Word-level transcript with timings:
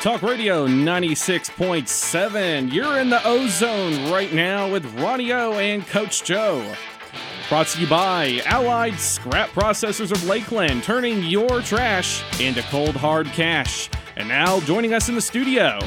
Talk 0.00 0.22
Radio 0.22 0.66
96.7. 0.66 2.72
You're 2.72 2.98
in 3.00 3.10
the 3.10 3.20
ozone 3.22 4.10
right 4.10 4.32
now 4.32 4.72
with 4.72 4.86
Ronnie 4.98 5.30
O 5.30 5.58
and 5.58 5.86
Coach 5.86 6.24
Joe. 6.24 6.64
Brought 7.50 7.66
to 7.66 7.82
you 7.82 7.86
by 7.86 8.40
Allied 8.46 8.98
Scrap 8.98 9.50
Processors 9.50 10.10
of 10.10 10.24
Lakeland, 10.24 10.84
turning 10.84 11.22
your 11.24 11.60
trash 11.60 12.24
into 12.40 12.62
cold 12.62 12.96
hard 12.96 13.26
cash. 13.26 13.90
And 14.16 14.26
now 14.26 14.60
joining 14.60 14.94
us 14.94 15.10
in 15.10 15.16
the 15.16 15.20
studio, 15.20 15.78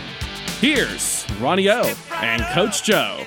here's 0.61 1.25
Ronnie 1.41 1.71
O 1.71 1.91
and 2.17 2.43
Coach 2.53 2.83
Joe. 2.83 3.25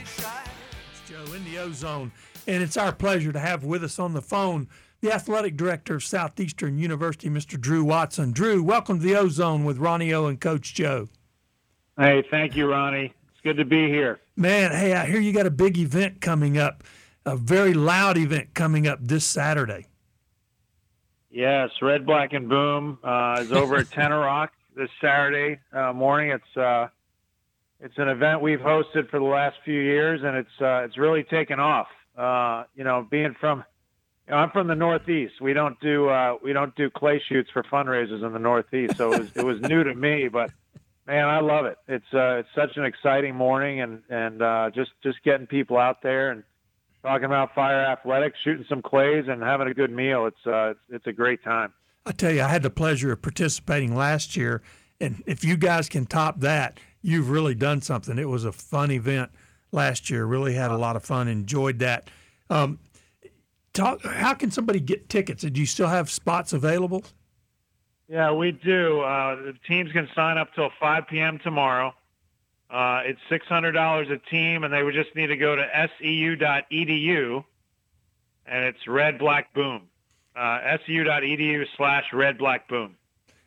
It's 0.00 1.10
Joe 1.10 1.30
in 1.34 1.44
the 1.44 1.58
ozone, 1.58 2.10
and 2.46 2.62
it's 2.62 2.78
our 2.78 2.92
pleasure 2.92 3.32
to 3.32 3.38
have 3.38 3.64
with 3.64 3.84
us 3.84 3.98
on 3.98 4.14
the 4.14 4.22
phone 4.22 4.68
the 5.02 5.12
athletic 5.12 5.56
director 5.56 5.96
of 5.96 6.04
Southeastern 6.04 6.78
University, 6.78 7.28
Mr. 7.28 7.60
Drew 7.60 7.82
Watson. 7.82 8.30
Drew, 8.30 8.62
welcome 8.62 9.00
to 9.00 9.04
the 9.04 9.16
Ozone 9.16 9.64
with 9.64 9.78
Ronnie 9.78 10.14
O 10.14 10.26
and 10.26 10.40
Coach 10.40 10.74
Joe. 10.74 11.08
Hey, 11.98 12.22
thank 12.30 12.56
you, 12.56 12.70
Ronnie. 12.70 13.12
It's 13.32 13.40
good 13.42 13.56
to 13.56 13.64
be 13.64 13.88
here. 13.88 14.20
Man, 14.36 14.70
hey, 14.70 14.94
I 14.94 15.04
hear 15.06 15.18
you 15.20 15.32
got 15.32 15.46
a 15.46 15.50
big 15.50 15.76
event 15.76 16.20
coming 16.20 16.56
up, 16.56 16.84
a 17.26 17.36
very 17.36 17.74
loud 17.74 18.16
event 18.16 18.54
coming 18.54 18.86
up 18.86 19.00
this 19.02 19.24
Saturday. 19.24 19.86
Yes, 21.30 21.70
Red, 21.82 22.06
Black, 22.06 22.32
and 22.32 22.48
Boom 22.48 22.98
uh, 23.02 23.38
is 23.40 23.50
over 23.50 23.78
at 23.78 23.86
Tenoroc 23.90 24.50
this 24.76 24.88
Saturday 25.00 25.58
uh, 25.72 25.92
morning. 25.92 26.30
It's 26.30 26.56
uh, 26.56 26.86
it's 27.80 27.98
an 27.98 28.08
event 28.08 28.40
we've 28.40 28.60
hosted 28.60 29.10
for 29.10 29.18
the 29.18 29.24
last 29.24 29.56
few 29.64 29.80
years, 29.80 30.20
and 30.22 30.36
it's 30.36 30.60
uh, 30.60 30.84
it's 30.84 30.96
really 30.96 31.24
taken 31.24 31.58
off. 31.58 31.88
Uh, 32.16 32.64
you 32.76 32.84
know, 32.84 33.04
being 33.10 33.34
from 33.40 33.64
I'm 34.28 34.50
from 34.50 34.68
the 34.68 34.74
Northeast. 34.74 35.40
We 35.40 35.52
don't 35.52 35.78
do 35.80 36.08
uh, 36.08 36.36
we 36.42 36.52
don't 36.52 36.74
do 36.76 36.90
clay 36.90 37.20
shoots 37.28 37.50
for 37.50 37.62
fundraisers 37.64 38.24
in 38.24 38.32
the 38.32 38.38
Northeast, 38.38 38.96
so 38.96 39.12
it 39.12 39.18
was, 39.18 39.30
it 39.36 39.44
was 39.44 39.60
new 39.60 39.82
to 39.82 39.94
me. 39.94 40.28
But 40.28 40.50
man, 41.06 41.28
I 41.28 41.40
love 41.40 41.66
it. 41.66 41.78
It's 41.88 42.14
uh, 42.14 42.36
it's 42.36 42.48
such 42.54 42.76
an 42.76 42.84
exciting 42.84 43.34
morning, 43.34 43.80
and 43.80 44.02
and 44.08 44.42
uh, 44.42 44.70
just 44.74 44.90
just 45.02 45.22
getting 45.24 45.46
people 45.46 45.76
out 45.76 46.02
there 46.02 46.30
and 46.30 46.44
talking 47.02 47.24
about 47.24 47.54
fire 47.54 47.84
athletics, 47.84 48.38
shooting 48.42 48.64
some 48.68 48.80
clays, 48.80 49.24
and 49.28 49.42
having 49.42 49.68
a 49.68 49.74
good 49.74 49.90
meal. 49.90 50.26
It's 50.26 50.46
uh, 50.46 50.70
it's, 50.70 50.80
it's 50.90 51.06
a 51.06 51.12
great 51.12 51.42
time. 51.42 51.72
I 52.06 52.12
tell 52.12 52.32
you, 52.32 52.42
I 52.42 52.48
had 52.48 52.62
the 52.62 52.70
pleasure 52.70 53.12
of 53.12 53.22
participating 53.22 53.94
last 53.94 54.36
year, 54.36 54.62
and 55.00 55.22
if 55.26 55.44
you 55.44 55.56
guys 55.56 55.88
can 55.88 56.06
top 56.06 56.40
that, 56.40 56.78
you've 57.00 57.30
really 57.30 57.54
done 57.54 57.80
something. 57.80 58.18
It 58.18 58.28
was 58.28 58.44
a 58.44 58.52
fun 58.52 58.90
event 58.90 59.30
last 59.72 60.10
year. 60.10 60.24
Really 60.24 60.54
had 60.54 60.70
a 60.70 60.78
lot 60.78 60.96
of 60.96 61.04
fun. 61.04 61.28
Enjoyed 61.28 61.80
that. 61.80 62.08
Um, 62.50 62.78
talk. 63.72 64.02
How 64.02 64.34
can 64.34 64.50
somebody 64.50 64.80
get 64.80 65.08
tickets? 65.08 65.42
Do 65.42 65.60
you 65.60 65.66
still 65.66 65.88
have 65.88 66.10
spots 66.10 66.52
available? 66.52 67.04
Yeah, 68.08 68.32
we 68.32 68.52
do. 68.52 69.00
Uh, 69.00 69.36
the 69.36 69.54
teams 69.66 69.90
can 69.92 70.08
sign 70.14 70.36
up 70.36 70.54
till 70.54 70.70
5 70.78 71.04
p.m. 71.08 71.38
tomorrow. 71.42 71.94
Uh, 72.70 73.02
it's 73.04 73.20
$600 73.30 74.10
a 74.10 74.18
team, 74.30 74.64
and 74.64 74.72
they 74.72 74.82
would 74.82 74.94
just 74.94 75.14
need 75.14 75.28
to 75.28 75.36
go 75.36 75.56
to 75.56 75.62
seu.edu, 75.98 77.44
and 78.46 78.64
it's 78.64 78.86
Red 78.86 79.18
Black 79.18 79.52
Boom. 79.54 79.88
Uh, 80.34 80.78
seu.edu 80.86 81.66
slash 81.76 82.04
Red 82.12 82.38
Black 82.38 82.68
Boom. 82.68 82.96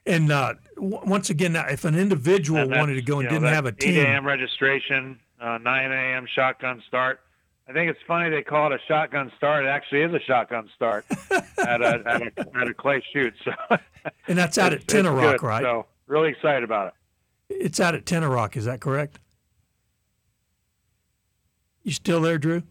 And 0.06 0.32
uh, 0.32 0.54
w- 0.76 1.00
once 1.04 1.32
again, 1.32 1.56
if 1.56 1.86
an 1.86 1.96
individual 1.96 2.70
wanted 2.70 2.94
to 2.96 3.02
go 3.02 3.20
and 3.20 3.28
know, 3.28 3.34
didn't 3.34 3.54
have 3.54 3.66
a 3.66 3.72
team, 3.72 3.92
8 3.92 3.94
team, 3.96 4.06
a.m. 4.06 4.28
registration, 4.28 5.20
uh, 5.42 5.58
9 5.58 5.92
a.m. 5.92 6.28
shotgun 6.32 6.84
start. 6.88 7.22
I 7.68 7.74
think 7.74 7.90
it's 7.90 8.00
funny 8.08 8.30
they 8.30 8.44
call 8.44 8.72
it 8.72 8.76
a 8.76 8.80
shotgun 8.88 9.32
start. 9.38 9.66
It 9.66 9.70
actually 9.70 10.02
is 10.04 10.14
a 10.14 10.20
shotgun 10.20 10.70
start 10.76 11.06
at, 11.58 11.82
a, 11.82 12.04
at, 12.06 12.22
a, 12.22 12.32
at 12.56 12.68
a 12.68 12.74
clay 12.74 13.04
shoot. 13.12 13.34
So 13.44 13.52
and 14.28 14.38
that's 14.38 14.58
out 14.58 14.72
at 14.74 14.86
Tenoroc, 14.86 15.42
right? 15.42 15.64
So 15.64 15.88
really 16.08 16.30
excited 16.30 16.64
about 16.64 16.88
it. 16.88 16.94
It's 17.50 17.80
out 17.80 17.96
at 17.96 18.06
Tenoroc. 18.06 18.56
Is 18.56 18.66
that 18.66 18.82
correct? 18.82 19.20
You 21.84 21.92
still 21.92 22.22
there, 22.22 22.38
Drew? 22.38 22.64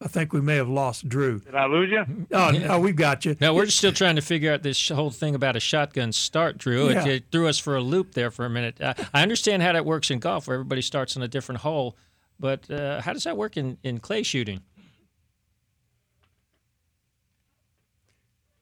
I 0.00 0.08
think 0.08 0.32
we 0.32 0.42
may 0.42 0.56
have 0.56 0.68
lost 0.68 1.08
Drew. 1.08 1.40
Did 1.40 1.54
I 1.54 1.64
lose 1.66 1.90
you? 1.90 2.26
Oh, 2.30 2.50
no, 2.50 2.78
we've 2.78 2.94
got 2.96 3.24
you. 3.24 3.34
Now 3.40 3.54
we're 3.54 3.66
still 3.68 3.92
trying 3.92 4.16
to 4.16 4.22
figure 4.22 4.52
out 4.52 4.62
this 4.62 4.90
whole 4.90 5.10
thing 5.10 5.34
about 5.34 5.56
a 5.56 5.60
shotgun 5.60 6.12
start, 6.12 6.58
Drew. 6.58 6.88
It, 6.88 6.94
Yeah. 6.94 7.06
it 7.06 7.24
threw 7.32 7.48
us 7.48 7.58
for 7.58 7.76
a 7.76 7.80
loop 7.80 8.12
there 8.12 8.30
for 8.30 8.44
a 8.44 8.50
minute. 8.50 8.78
Uh, 8.80 8.92
I 9.14 9.22
understand 9.22 9.62
how 9.62 9.72
that 9.72 9.86
works 9.86 10.10
in 10.10 10.18
golf, 10.18 10.46
where 10.48 10.54
everybody 10.56 10.82
starts 10.82 11.16
on 11.16 11.22
a 11.22 11.28
different 11.28 11.62
hole, 11.62 11.96
but 12.38 12.70
uh, 12.70 13.00
how 13.00 13.12
does 13.12 13.24
that 13.24 13.36
work 13.36 13.56
in, 13.56 13.78
in 13.82 13.98
clay 13.98 14.22
shooting? 14.22 14.62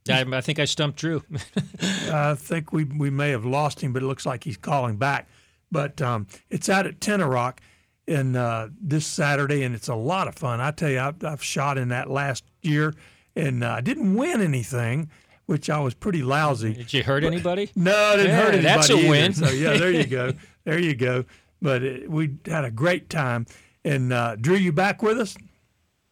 I, 0.09 0.25
I 0.33 0.41
think 0.43 0.59
I 0.59 0.67
stumped 0.67 0.99
Drew. 0.99 1.23
I 2.13 2.35
think 2.35 2.73
we 2.73 2.85
we 2.85 3.09
may 3.11 3.31
have 3.31 3.47
lost 3.47 3.81
him, 3.81 3.93
but 3.93 4.03
it 4.03 4.07
looks 4.07 4.27
like 4.27 4.45
he's 4.45 4.59
calling 4.59 4.97
back. 4.97 5.29
But 5.73 6.03
um, 6.03 6.27
it's 6.51 6.69
out 6.69 6.87
at 6.87 7.01
Tenoroc 7.01 7.59
in 8.07 8.37
uh, 8.37 8.69
this 8.81 9.07
Saturday, 9.07 9.63
and 9.63 9.75
it's 9.75 9.89
a 9.89 9.95
lot 9.95 10.29
of 10.29 10.35
fun. 10.35 10.61
I 10.61 10.73
tell 10.73 10.91
you, 10.91 11.01
I've, 11.01 11.25
I've 11.25 11.43
shot 11.43 11.79
in 11.79 11.89
that 11.89 12.11
last 12.11 12.45
year, 12.61 12.93
and 13.35 13.65
uh, 13.65 13.71
I 13.73 13.81
didn't 13.81 14.15
win 14.15 14.43
anything, 14.43 15.09
which 15.47 15.71
I 15.71 15.81
was 15.81 15.95
pretty 15.95 16.23
lousy. 16.23 16.75
Did 16.75 16.93
you 16.93 17.03
hurt 17.03 17.25
anybody? 17.25 17.71
No, 17.75 17.97
I 17.97 18.17
didn't 18.17 18.31
Yeah, 18.31 18.37
hurt 18.37 18.55
anybody. 18.55 18.63
that's 18.63 18.91
a 18.91 18.97
either. 18.99 19.09
win. 19.09 19.33
So 19.33 19.49
yeah, 19.51 19.79
there 19.79 19.91
you 19.91 20.05
go, 20.07 20.33
there 20.65 20.79
you 20.79 20.95
go. 20.95 21.25
But 21.63 21.83
it, 21.83 22.11
we 22.11 22.37
had 22.45 22.67
a 22.67 22.71
great 22.71 23.09
time. 23.09 23.47
And 23.85 24.13
uh, 24.13 24.37
Drew, 24.37 24.57
you 24.57 24.73
back 24.73 25.03
with 25.03 25.19
us? 25.21 25.37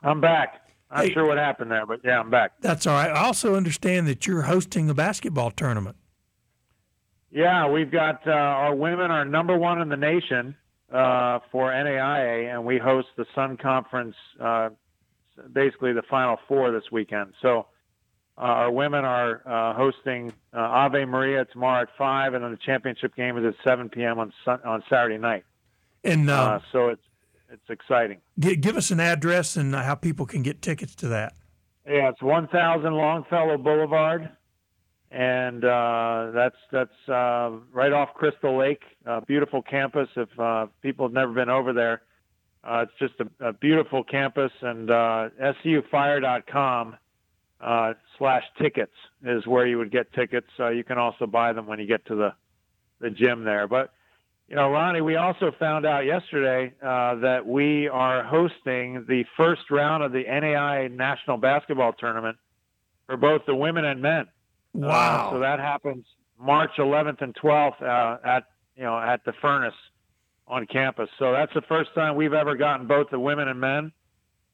I'm 0.02 0.20
back. 0.20 0.60
I'm 0.90 0.98
not 0.98 1.06
Hey. 1.06 1.12
sure 1.14 1.26
what 1.26 1.38
happened 1.38 1.70
there, 1.70 1.86
but 1.86 2.00
yeah, 2.04 2.20
I'm 2.20 2.28
back. 2.30 2.52
That's 2.60 2.86
all 2.86 2.94
right. 2.94 3.10
I 3.10 3.24
also 3.24 3.54
understand 3.54 4.06
that 4.08 4.26
you're 4.26 4.42
hosting 4.42 4.90
a 4.90 4.94
basketball 4.94 5.50
tournament. 5.50 5.96
Yeah, 7.30 7.66
we've 7.68 7.90
got 7.90 8.26
uh, 8.26 8.30
our 8.32 8.74
women 8.74 9.10
are 9.10 9.24
number 9.24 9.56
one 9.56 9.80
in 9.80 9.88
the 9.88 9.96
nation 9.96 10.54
uh, 10.92 11.38
for 11.50 11.70
NAIA, 11.70 12.52
and 12.52 12.66
we 12.66 12.76
host 12.76 13.08
the 13.16 13.24
Sun 13.34 13.56
Conference, 13.56 14.14
uh, 14.38 14.68
basically 15.50 15.94
the 15.94 16.02
Final 16.10 16.36
Four 16.46 16.72
this 16.72 16.92
weekend. 16.92 17.32
So 17.40 17.66
uh, 18.36 18.40
our 18.42 18.70
women 18.70 19.06
are 19.06 19.40
uh, 19.46 19.74
hosting 19.74 20.30
uh, 20.52 20.58
Ave 20.58 21.06
Maria 21.06 21.46
tomorrow 21.46 21.82
at 21.82 21.88
five, 21.96 22.34
and 22.34 22.44
then 22.44 22.50
the 22.50 22.58
championship 22.58 23.16
game 23.16 23.38
is 23.38 23.46
at 23.46 23.54
7 23.64 23.88
p.m. 23.88 24.18
on 24.18 24.30
on 24.46 24.82
Saturday 24.90 25.16
night. 25.16 25.44
And 26.04 26.28
Uh, 26.28 26.58
so 26.70 26.88
it's 26.88 27.00
it's 27.52 27.68
exciting. 27.70 28.18
gi- 28.38 28.56
give 28.56 28.76
us 28.76 28.90
an 28.90 28.98
address 29.00 29.56
and 29.56 29.74
how 29.74 29.94
people 29.94 30.26
can 30.26 30.42
get 30.42 30.62
tickets 30.62 30.94
to 30.96 31.08
that. 31.08 31.34
Yeah, 31.86 32.08
it's 32.08 32.22
1000 32.22 32.92
Longfellow 32.94 33.58
Boulevard, 33.58 34.28
and 35.10 35.64
uh, 35.64 36.30
that's 36.32 36.56
that's 36.70 37.08
uh, 37.08 37.50
right 37.72 37.92
off 37.92 38.14
Crystal 38.14 38.56
Lake. 38.56 38.82
Uh, 39.06 39.20
beautiful 39.20 39.62
campus. 39.62 40.08
If 40.16 40.28
uh, 40.38 40.66
people 40.80 41.06
have 41.06 41.12
never 41.12 41.32
been 41.32 41.50
over 41.50 41.72
there, 41.72 42.02
uh, 42.64 42.84
it's 42.84 42.92
just 42.98 43.14
a, 43.20 43.48
a 43.48 43.52
beautiful 43.52 44.04
campus. 44.04 44.52
And 44.62 44.90
uh, 44.90 45.30
sufire.com 45.64 46.96
uh, 47.60 47.92
slash 48.18 48.44
tickets 48.60 48.94
is 49.24 49.46
where 49.46 49.66
you 49.66 49.78
would 49.78 49.90
get 49.90 50.12
tickets. 50.12 50.48
Uh, 50.58 50.68
you 50.68 50.84
can 50.84 50.98
also 50.98 51.26
buy 51.26 51.52
them 51.52 51.66
when 51.66 51.78
you 51.80 51.86
get 51.86 52.06
to 52.06 52.14
the 52.14 52.32
the 53.00 53.10
gym 53.10 53.42
there. 53.44 53.66
But 53.66 53.92
you 54.48 54.56
know, 54.56 54.70
Ronnie, 54.70 55.00
we 55.00 55.16
also 55.16 55.52
found 55.58 55.86
out 55.86 56.04
yesterday 56.04 56.74
uh, 56.82 57.14
that 57.16 57.46
we 57.46 57.88
are 57.88 58.22
hosting 58.22 59.04
the 59.08 59.24
first 59.36 59.70
round 59.70 60.02
of 60.02 60.12
the 60.12 60.24
NAI 60.24 60.88
National 60.88 61.38
Basketball 61.38 61.94
Tournament 61.94 62.36
for 63.06 63.16
both 63.16 63.42
the 63.46 63.54
women 63.54 63.84
and 63.84 64.02
men. 64.02 64.26
Wow. 64.74 65.28
Uh, 65.28 65.32
so 65.32 65.40
that 65.40 65.58
happens 65.58 66.04
March 66.38 66.72
11th 66.78 67.22
and 67.22 67.34
12th 67.34 67.82
uh, 67.82 68.18
at 68.24 68.44
you 68.76 68.82
know 68.82 68.98
at 68.98 69.24
the 69.24 69.32
Furnace 69.40 69.74
on 70.46 70.66
campus. 70.66 71.08
So 71.18 71.32
that's 71.32 71.52
the 71.54 71.62
first 71.62 71.90
time 71.94 72.16
we've 72.16 72.32
ever 72.32 72.56
gotten 72.56 72.86
both 72.86 73.08
the 73.10 73.18
women 73.18 73.48
and 73.48 73.60
men, 73.60 73.92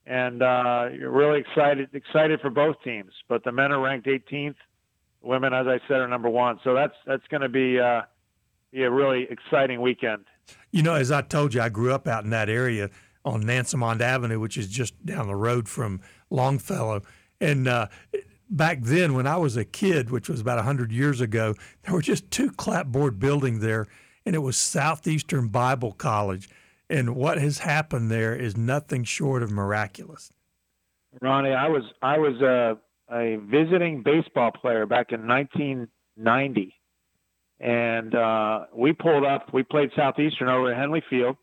and 0.06 0.42
uh, 0.42 0.88
you're 0.92 1.10
really 1.10 1.40
excited 1.40 1.88
excited 1.92 2.40
for 2.40 2.50
both 2.50 2.76
teams. 2.82 3.12
But 3.28 3.44
the 3.44 3.52
men 3.52 3.72
are 3.72 3.80
ranked 3.80 4.06
18th, 4.06 4.56
women, 5.22 5.52
as 5.52 5.66
I 5.66 5.80
said, 5.88 5.98
are 5.98 6.08
number 6.08 6.28
one. 6.28 6.60
So 6.62 6.74
that's 6.74 6.94
that's 7.06 7.26
going 7.30 7.42
to 7.42 7.48
be 7.48 7.80
uh, 7.80 8.02
be 8.72 8.82
a 8.82 8.90
really 8.90 9.26
exciting 9.30 9.80
weekend. 9.80 10.24
You 10.70 10.82
know, 10.82 10.94
as 10.94 11.10
I 11.10 11.22
told 11.22 11.54
you, 11.54 11.60
I 11.60 11.68
grew 11.68 11.92
up 11.92 12.06
out 12.06 12.24
in 12.24 12.30
that 12.30 12.48
area 12.48 12.90
on 13.24 13.42
Nansemond 13.42 14.00
Avenue, 14.00 14.40
which 14.40 14.56
is 14.56 14.68
just 14.68 15.04
down 15.04 15.26
the 15.26 15.36
road 15.36 15.68
from 15.68 16.00
Longfellow. 16.30 17.02
And 17.40 17.68
uh, 17.68 17.88
back 18.50 18.82
then, 18.82 19.14
when 19.14 19.26
I 19.26 19.36
was 19.36 19.56
a 19.56 19.64
kid, 19.64 20.10
which 20.10 20.28
was 20.28 20.40
about 20.40 20.56
100 20.56 20.92
years 20.92 21.20
ago, 21.20 21.54
there 21.82 21.94
were 21.94 22.02
just 22.02 22.30
two 22.30 22.50
clapboard 22.50 23.18
buildings 23.18 23.60
there, 23.60 23.86
and 24.24 24.34
it 24.34 24.40
was 24.40 24.56
Southeastern 24.56 25.48
Bible 25.48 25.92
College. 25.92 26.48
And 26.90 27.14
what 27.14 27.38
has 27.38 27.58
happened 27.58 28.10
there 28.10 28.34
is 28.34 28.56
nothing 28.56 29.04
short 29.04 29.42
of 29.42 29.50
miraculous. 29.50 30.32
Ronnie, 31.20 31.52
I 31.52 31.68
was 31.68 31.82
I 32.02 32.18
was 32.18 32.40
a, 32.40 32.78
a 33.14 33.36
visiting 33.36 34.02
baseball 34.02 34.52
player 34.52 34.86
back 34.86 35.12
in 35.12 35.26
1990, 35.26 36.74
and 37.60 38.14
uh, 38.14 38.66
we 38.74 38.92
pulled 38.92 39.24
up. 39.24 39.52
We 39.52 39.62
played 39.62 39.90
Southeastern 39.96 40.48
over 40.48 40.70
at 40.70 40.78
Henley 40.78 41.02
Field, 41.10 41.36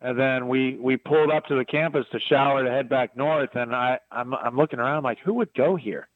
and 0.00 0.18
then 0.18 0.48
we 0.48 0.76
we 0.80 0.96
pulled 0.96 1.30
up 1.30 1.46
to 1.46 1.56
the 1.56 1.64
campus 1.64 2.06
to 2.12 2.20
shower 2.20 2.64
to 2.64 2.70
head 2.70 2.88
back 2.88 3.16
north. 3.16 3.50
And 3.54 3.74
i 3.74 3.98
i'm 4.10 4.34
i'm 4.34 4.56
looking 4.56 4.78
around 4.78 5.02
like 5.02 5.18
who 5.24 5.34
would 5.34 5.52
go 5.54 5.76
here? 5.76 6.08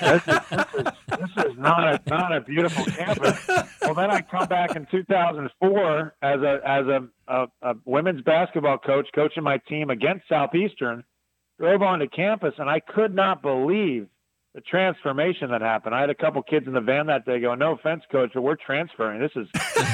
This, 0.00 0.22
is, 0.26 0.40
this, 0.50 0.66
is, 0.74 0.84
this 1.08 1.46
is 1.46 1.58
not 1.58 1.94
a 1.94 2.00
not 2.08 2.34
a 2.34 2.40
beautiful 2.40 2.84
campus. 2.84 3.46
Well 3.82 3.94
then 3.94 4.10
i 4.10 4.20
come 4.20 4.46
back 4.46 4.76
in 4.76 4.86
2004 4.90 6.14
as 6.22 6.40
a 6.40 6.60
as 6.64 6.86
a, 6.86 7.08
a, 7.28 7.46
a 7.62 7.74
women's 7.84 8.22
basketball 8.22 8.78
coach 8.78 9.08
coaching 9.14 9.42
my 9.42 9.58
team 9.68 9.90
against 9.90 10.28
southeastern. 10.28 11.04
Drove 11.58 11.82
onto 11.82 12.08
campus 12.08 12.54
and 12.58 12.70
i 12.70 12.80
could 12.80 13.14
not 13.14 13.42
believe 13.42 14.08
the 14.54 14.60
transformation 14.60 15.50
that 15.50 15.62
happened. 15.62 15.94
I 15.94 16.00
had 16.00 16.10
a 16.10 16.14
couple 16.14 16.42
kids 16.42 16.66
in 16.66 16.74
the 16.74 16.80
van 16.80 17.06
that 17.06 17.24
day 17.24 17.40
going, 17.40 17.58
"No 17.58 17.72
offense, 17.72 18.02
coach, 18.10 18.30
but 18.34 18.42
we're 18.42 18.56
transferring. 18.56 19.20
This 19.20 19.32
is 19.34 19.48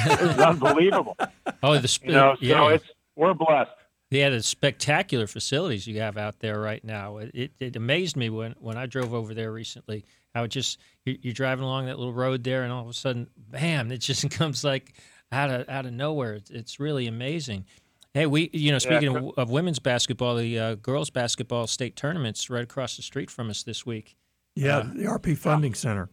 this 0.05 0.21
is 0.21 0.39
unbelievable." 0.39 1.17
Oh, 1.61 1.77
the 1.77 1.89
sp- 1.91 2.05
You 2.05 2.11
know, 2.13 2.35
so 2.35 2.45
yeah. 2.45 2.69
it's 2.69 2.85
we're 3.17 3.33
blessed. 3.33 3.71
Yeah, 4.11 4.29
the 4.29 4.41
spectacular 4.41 5.27
facilities 5.27 5.85
you 5.85 5.99
have 5.99 6.17
out 6.17 6.39
there 6.39 6.57
right 6.57 6.81
now. 6.83 7.17
It, 7.17 7.31
it, 7.33 7.51
it 7.59 7.75
amazed 7.75 8.15
me 8.15 8.29
when, 8.29 8.55
when 8.59 8.77
I 8.77 8.85
drove 8.85 9.13
over 9.13 9.33
there 9.33 9.51
recently. 9.51 10.05
How 10.33 10.43
it 10.43 10.47
just 10.49 10.79
you, 11.03 11.17
you're 11.21 11.33
driving 11.33 11.65
along 11.65 11.87
that 11.87 11.99
little 11.99 12.13
road 12.13 12.45
there, 12.45 12.63
and 12.63 12.71
all 12.71 12.83
of 12.83 12.87
a 12.87 12.93
sudden, 12.93 13.27
bam! 13.35 13.91
It 13.91 13.97
just 13.97 14.29
comes 14.31 14.63
like 14.63 14.93
out 15.33 15.49
of 15.49 15.67
out 15.67 15.85
of 15.85 15.91
nowhere. 15.91 16.33
It's, 16.35 16.49
it's 16.49 16.79
really 16.79 17.07
amazing. 17.07 17.65
Hey, 18.13 18.25
we 18.25 18.49
you 18.53 18.71
know 18.71 18.79
speaking 18.79 19.15
of, 19.15 19.37
of 19.37 19.49
women's 19.49 19.79
basketball, 19.79 20.37
the 20.37 20.57
uh, 20.57 20.75
girls 20.75 21.09
basketball 21.09 21.67
state 21.67 21.95
tournaments 21.95 22.49
right 22.49 22.63
across 22.63 22.95
the 22.95 23.03
street 23.03 23.29
from 23.29 23.49
us 23.49 23.63
this 23.63 23.85
week. 23.85 24.15
Yeah, 24.59 24.83
the 24.93 25.05
RP 25.05 25.37
Funding 25.37 25.73
Center. 25.73 26.09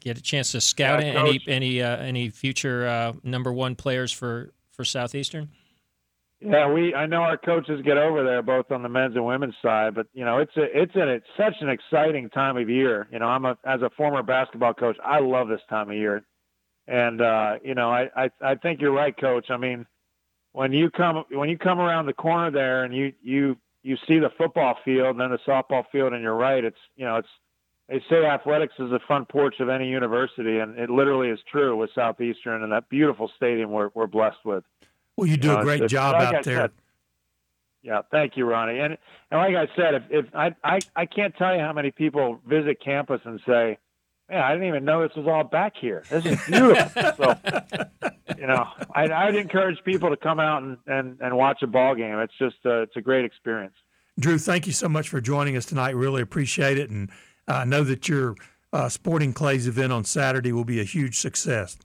Get 0.00 0.16
a 0.16 0.22
chance 0.22 0.52
to 0.52 0.60
scout 0.60 1.04
Yeah, 1.04 1.20
any 1.20 1.40
any 1.46 1.82
uh, 1.82 1.98
any 1.98 2.30
future 2.30 2.86
uh, 2.86 3.12
number 3.22 3.52
one 3.52 3.76
players 3.76 4.10
for 4.10 4.52
for 4.72 4.84
Southeastern. 4.84 5.50
Yeah, 6.40 6.72
we 6.72 6.94
I 6.94 7.04
know 7.04 7.20
our 7.22 7.36
coaches 7.36 7.82
get 7.84 7.98
over 7.98 8.24
there 8.24 8.40
both 8.40 8.70
on 8.70 8.82
the 8.82 8.88
men's 8.88 9.14
and 9.14 9.26
women's 9.26 9.54
side, 9.60 9.94
but 9.94 10.06
you 10.14 10.24
know 10.24 10.38
it's 10.38 10.56
a 10.56 10.62
it's 10.62 10.96
a 10.96 11.06
it's 11.08 11.26
such 11.36 11.54
an 11.60 11.68
exciting 11.68 12.30
time 12.30 12.56
of 12.56 12.70
year. 12.70 13.06
You 13.12 13.18
know, 13.18 13.26
I'm 13.26 13.44
a 13.44 13.58
as 13.66 13.82
a 13.82 13.90
former 13.90 14.22
basketball 14.22 14.72
coach, 14.72 14.96
I 15.04 15.20
love 15.20 15.48
this 15.48 15.60
time 15.68 15.90
of 15.90 15.96
year, 15.96 16.24
and 16.88 17.20
uh, 17.20 17.56
you 17.62 17.74
know 17.74 17.90
I, 17.90 18.08
I 18.16 18.30
I 18.40 18.54
think 18.54 18.80
you're 18.80 18.92
right, 18.92 19.14
coach. 19.14 19.50
I 19.50 19.58
mean, 19.58 19.84
when 20.52 20.72
you 20.72 20.90
come 20.90 21.24
when 21.30 21.50
you 21.50 21.58
come 21.58 21.78
around 21.78 22.06
the 22.06 22.14
corner 22.14 22.50
there 22.50 22.84
and 22.84 22.96
you 22.96 23.12
you 23.22 23.58
you 23.82 23.98
see 24.08 24.18
the 24.18 24.30
football 24.38 24.78
field 24.82 25.08
and 25.08 25.20
then 25.20 25.30
the 25.30 25.38
softball 25.46 25.84
field, 25.92 26.14
and 26.14 26.22
you're 26.22 26.34
right. 26.34 26.64
It's 26.64 26.78
you 26.96 27.04
know 27.04 27.16
it's 27.16 27.28
they 27.90 28.00
say 28.08 28.24
athletics 28.24 28.74
is 28.78 28.90
the 28.90 29.00
front 29.04 29.28
porch 29.28 29.56
of 29.58 29.68
any 29.68 29.88
university, 29.88 30.58
and 30.58 30.78
it 30.78 30.88
literally 30.88 31.28
is 31.28 31.40
true 31.50 31.76
with 31.76 31.90
Southeastern 31.92 32.62
and 32.62 32.70
that 32.70 32.88
beautiful 32.88 33.30
stadium 33.36 33.72
we're 33.72 33.90
we're 33.94 34.06
blessed 34.06 34.44
with. 34.44 34.62
Well, 35.16 35.26
you 35.26 35.36
do 35.36 35.56
a 35.56 35.62
great 35.62 35.88
job 35.88 36.14
like 36.14 36.28
out 36.28 36.34
I 36.36 36.42
there. 36.42 36.56
said. 36.56 36.70
Yeah, 37.82 38.02
thank 38.12 38.36
you, 38.36 38.44
Ronnie. 38.44 38.78
And 38.78 38.96
and 39.30 39.40
like 39.40 39.56
I 39.56 39.74
said, 39.74 39.94
if, 39.94 40.02
if 40.10 40.34
I, 40.34 40.54
I 40.62 40.78
I 40.94 41.06
can't 41.06 41.34
tell 41.36 41.52
you 41.52 41.60
how 41.60 41.72
many 41.72 41.90
people 41.90 42.40
visit 42.46 42.80
campus 42.80 43.22
and 43.24 43.40
say, 43.44 43.78
"Man, 44.28 44.40
I 44.40 44.52
didn't 44.52 44.68
even 44.68 44.84
know 44.84 45.02
this 45.02 45.16
was 45.16 45.26
all 45.26 45.42
back 45.42 45.72
here. 45.80 46.04
This 46.08 46.24
is 46.26 46.38
beautiful." 46.46 47.12
so, 47.16 47.34
you 48.38 48.46
know, 48.46 48.66
I'd, 48.94 49.10
I'd 49.10 49.34
encourage 49.34 49.82
people 49.84 50.10
to 50.10 50.16
come 50.16 50.38
out 50.38 50.62
and, 50.62 50.76
and, 50.86 51.18
and 51.20 51.36
watch 51.36 51.62
a 51.62 51.66
ball 51.66 51.96
game. 51.96 52.18
It's 52.20 52.38
just 52.38 52.56
uh, 52.64 52.82
it's 52.82 52.96
a 52.96 53.00
great 53.00 53.24
experience. 53.24 53.74
Drew, 54.18 54.38
thank 54.38 54.66
you 54.66 54.72
so 54.72 54.88
much 54.88 55.08
for 55.08 55.20
joining 55.20 55.56
us 55.56 55.64
tonight. 55.64 55.96
Really 55.96 56.22
appreciate 56.22 56.78
it, 56.78 56.90
and 56.90 57.10
I 57.54 57.64
know 57.64 57.84
that 57.84 58.08
your 58.08 58.36
uh, 58.72 58.88
Sporting 58.88 59.32
Clays 59.32 59.66
event 59.66 59.92
on 59.92 60.04
Saturday 60.04 60.52
will 60.52 60.64
be 60.64 60.80
a 60.80 60.84
huge 60.84 61.18
success. 61.18 61.76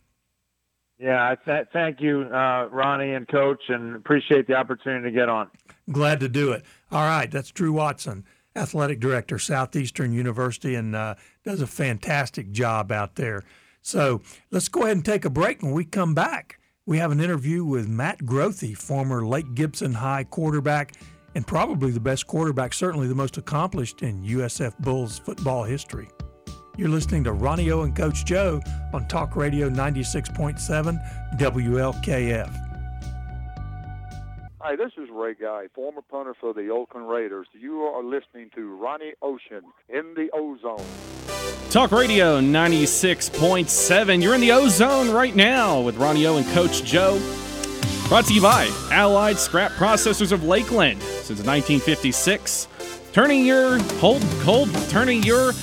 Yeah, 0.98 1.22
I 1.22 1.36
th- 1.36 1.68
thank 1.74 2.00
you, 2.00 2.22
uh, 2.22 2.70
Ronnie 2.72 3.14
and 3.14 3.28
Coach, 3.28 3.62
and 3.68 3.96
appreciate 3.96 4.48
the 4.48 4.56
opportunity 4.56 5.10
to 5.10 5.12
get 5.12 5.28
on. 5.28 5.50
Glad 5.92 6.22
to 6.22 6.30
do 6.30 6.52
it. 6.54 6.64
All 6.92 7.06
right, 7.06 7.30
that's 7.30 7.52
Drew 7.52 7.74
Watson, 7.74 8.24
athletic 8.56 9.02
director, 9.02 9.38
Southeastern 9.38 10.14
University, 10.14 10.76
and 10.76 10.96
uh, 10.96 11.16
does 11.44 11.62
a 11.62 11.68
fantastic 11.68 12.52
job 12.52 12.92
out 12.92 13.16
there. 13.16 13.44
So 13.82 14.22
let's 14.52 14.70
go 14.70 14.84
ahead 14.84 14.96
and 14.96 15.06
take 15.06 15.26
a 15.26 15.30
break. 15.30 15.62
When 15.62 15.74
we 15.74 15.84
come 15.84 16.14
back, 16.14 16.60
we 16.86 16.98
have 17.00 17.12
an 17.12 17.20
interview 17.20 17.66
with 17.66 17.90
Matt 17.90 18.20
Grothe, 18.20 18.78
former 18.78 19.26
Lake 19.26 19.54
Gibson 19.54 19.96
High 19.96 20.24
quarterback, 20.24 20.94
and 21.36 21.46
probably 21.46 21.92
the 21.92 22.00
best 22.00 22.26
quarterback, 22.26 22.74
certainly 22.74 23.08
the 23.08 23.16
most 23.16 23.38
accomplished 23.38 24.02
in 24.02 24.24
USF 24.24 24.78
Bulls 24.80 25.20
football 25.20 25.64
history. 25.64 26.10
You're 26.78 26.90
listening 26.90 27.24
to 27.26 27.32
Ronnie 27.32 27.72
O 27.72 27.84
and 27.84 27.96
Coach 27.96 28.26
Joe 28.26 28.62
on 28.94 29.08
Talk 29.08 29.36
Radio 29.36 29.70
96.7 29.70 31.38
WLKF. 31.38 32.62
Hi, 34.60 34.76
this 34.76 34.92
is 34.98 35.10
Ray 35.12 35.36
Guy, 35.36 35.68
former 35.76 36.02
punter 36.02 36.34
for 36.34 36.52
the 36.52 36.70
Oakland 36.70 37.08
Raiders. 37.08 37.48
You 37.54 37.82
are 37.82 38.04
listening 38.04 38.50
to 38.56 38.76
Ronnie 38.76 39.14
Ocean 39.22 39.62
in 39.90 40.16
the 40.16 40.28
Ozone. 40.34 40.84
Talk 41.70 41.92
Radio 41.92 42.42
96.7. 42.42 44.24
You're 44.24 44.34
in 44.34 44.42
the 44.42 44.52
ozone 44.52 45.12
right 45.12 45.36
now 45.36 45.82
with 45.82 45.98
Ronnie 45.98 46.26
O 46.26 46.38
and 46.38 46.46
Coach 46.48 46.84
Joe. 46.84 47.20
Brought 48.08 48.26
to 48.26 48.36
you 48.36 48.42
by 48.42 48.72
Allied 48.92 49.40
Scrap 49.40 49.72
Processors 49.72 50.32
of 50.32 50.44
Lakeland 50.44 51.02
since 51.02 51.42
1956. 51.42 52.68
Turning 53.12 53.44
your 53.44 53.80
cold, 53.98 54.24
cold, 54.42 54.70
turning 54.90 55.24
your 55.24 55.54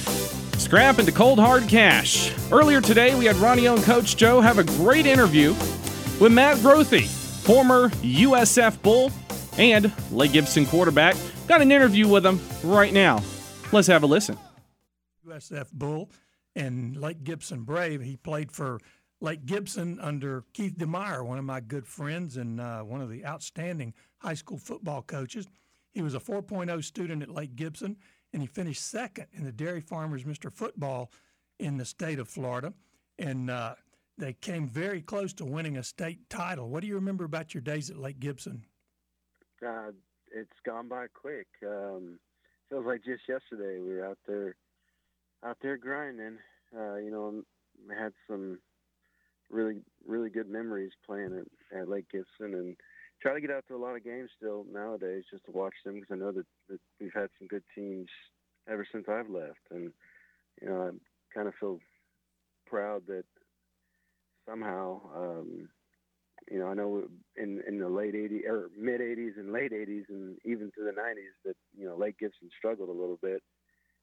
scrap 0.59 0.99
into 0.99 1.13
cold 1.13 1.39
hard 1.39 1.69
cash. 1.69 2.33
Earlier 2.51 2.81
today, 2.81 3.15
we 3.15 3.27
had 3.27 3.37
Ronnie 3.37 3.67
and 3.67 3.81
Coach 3.85 4.17
Joe 4.17 4.41
have 4.41 4.59
a 4.59 4.65
great 4.65 5.07
interview 5.07 5.51
with 6.19 6.33
Matt 6.33 6.57
Grothe, 6.59 7.07
former 7.07 7.91
USF 7.91 8.83
Bull 8.83 9.13
and 9.57 9.93
Lake 10.11 10.33
Gibson 10.33 10.67
quarterback. 10.67 11.15
Got 11.47 11.63
an 11.63 11.71
interview 11.71 12.09
with 12.09 12.27
him 12.27 12.41
right 12.65 12.93
now. 12.93 13.23
Let's 13.71 13.87
have 13.87 14.03
a 14.03 14.07
listen. 14.07 14.37
USF 15.25 15.71
Bull 15.73 16.11
and 16.57 16.97
Lake 16.97 17.23
Gibson 17.23 17.63
Brave. 17.63 18.03
He 18.03 18.17
played 18.17 18.51
for 18.51 18.81
Lake 19.23 19.47
Gibson 19.47 20.01
under 20.01 20.43
Keith 20.53 20.77
DeMeyer, 20.77 21.25
one 21.25 21.39
of 21.39 21.45
my 21.45 21.61
good 21.61 21.87
friends 21.87 22.37
and 22.37 22.61
uh, 22.61 22.81
one 22.81 23.01
of 23.01 23.09
the 23.09 23.25
outstanding 23.25 23.95
high 24.19 24.35
school 24.35 24.59
football 24.59 25.01
coaches. 25.01 25.47
He 25.93 26.03
was 26.03 26.15
a 26.15 26.19
4.0 26.19 26.83
student 26.83 27.23
at 27.23 27.31
Lake 27.31 27.55
Gibson, 27.55 27.97
and 28.33 28.43
he 28.43 28.49
finished 28.49 28.85
second 28.85 29.27
in 29.33 29.45
the 29.45 29.53
Dairy 29.53 29.81
Farmers 29.81 30.25
Mr. 30.25 30.53
Football 30.53 31.13
in 31.61 31.77
the 31.77 31.85
state 31.85 32.19
of 32.19 32.29
Florida. 32.29 32.75
And 33.17 33.49
uh, 33.49 33.77
they 34.19 34.33
came 34.33 34.69
very 34.69 35.01
close 35.01 35.33
to 35.35 35.45
winning 35.45 35.77
a 35.77 35.85
state 35.85 36.29
title. 36.29 36.69
What 36.69 36.81
do 36.81 36.89
you 36.89 36.97
remember 36.97 37.25
about 37.25 37.55
your 37.55 37.61
days 37.61 37.91
at 37.91 37.99
Lake 37.99 38.19
Gibson? 38.19 38.65
uh, 39.65 39.93
it's 40.33 40.51
gone 40.67 40.89
by 40.89 41.07
quick. 41.15 41.47
Um, 41.65 42.19
feels 42.69 42.87
like 42.87 43.05
just 43.05 43.23
yesterday 43.29 43.81
we 43.81 43.95
were 43.95 44.05
out 44.05 44.19
there, 44.27 44.57
out 45.45 45.59
there 45.63 45.77
grinding. 45.77 46.39
Uh, 46.77 46.97
you 46.97 47.13
know, 47.13 47.43
had 47.97 48.13
some 48.27 48.59
really, 49.53 49.83
really 50.07 50.31
good 50.31 50.49
memories 50.49 50.93
playing 51.07 51.45
at, 51.73 51.79
at 51.79 51.89
Lake 51.89 52.07
Gibson, 52.11 52.55
and 52.55 52.77
try 53.21 53.35
to 53.35 53.41
get 53.41 53.51
out 53.51 53.65
to 53.69 53.77
a 53.77 53.85
lot 53.85 53.95
of 53.95 54.05
games 54.05 54.31
still 54.37 54.65
nowadays 54.73 55.25
just 55.31 55.45
to 55.45 55.53
watch 55.53 55.75
them 55.85 55.95
because 55.95 56.11
I 56.11 56.17
know 56.17 56.33
that, 56.33 56.47
that 56.69 56.81
we've 57.01 57.15
had 57.15 57.29
some 57.39 57.47
good 57.47 57.63
teams 57.75 58.09
ever 58.69 58.87
since 58.91 59.07
I've 59.09 59.31
left, 59.31 59.61
and 59.71 59.93
you 60.61 60.69
know, 60.69 60.91
I 60.91 61.35
kind 61.35 61.49
of 61.49 61.55
feel 61.61 61.79
proud 62.67 63.03
that 63.07 63.25
somehow. 64.49 65.01
Um, 65.17 65.69
you 66.51 66.59
know, 66.59 66.67
I 66.67 66.75
know 66.75 67.05
in 67.37 67.63
in 67.69 67.79
the 67.79 67.89
late 67.89 68.15
'80s 68.15 68.45
or 68.47 68.69
mid 68.77 69.01
'80s 69.01 69.37
and 69.37 69.53
late 69.53 69.73
'80s 69.73 70.09
and 70.09 70.37
even 70.45 70.73
to 70.77 70.85
the 70.85 70.91
'90s 70.91 71.35
that 71.45 71.57
you 71.79 71.87
know 71.87 71.97
Lake 71.97 72.19
Gibson 72.19 72.51
struggled 72.59 72.89
a 72.89 72.93
little 72.93 73.19
bit. 73.23 73.43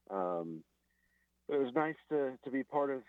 Um, 0.10 0.64
but 1.48 1.56
it 1.56 1.64
was 1.64 1.74
nice 1.76 1.98
to 2.10 2.38
to 2.44 2.52
be 2.52 2.64
part 2.64 2.92
of 2.92 3.02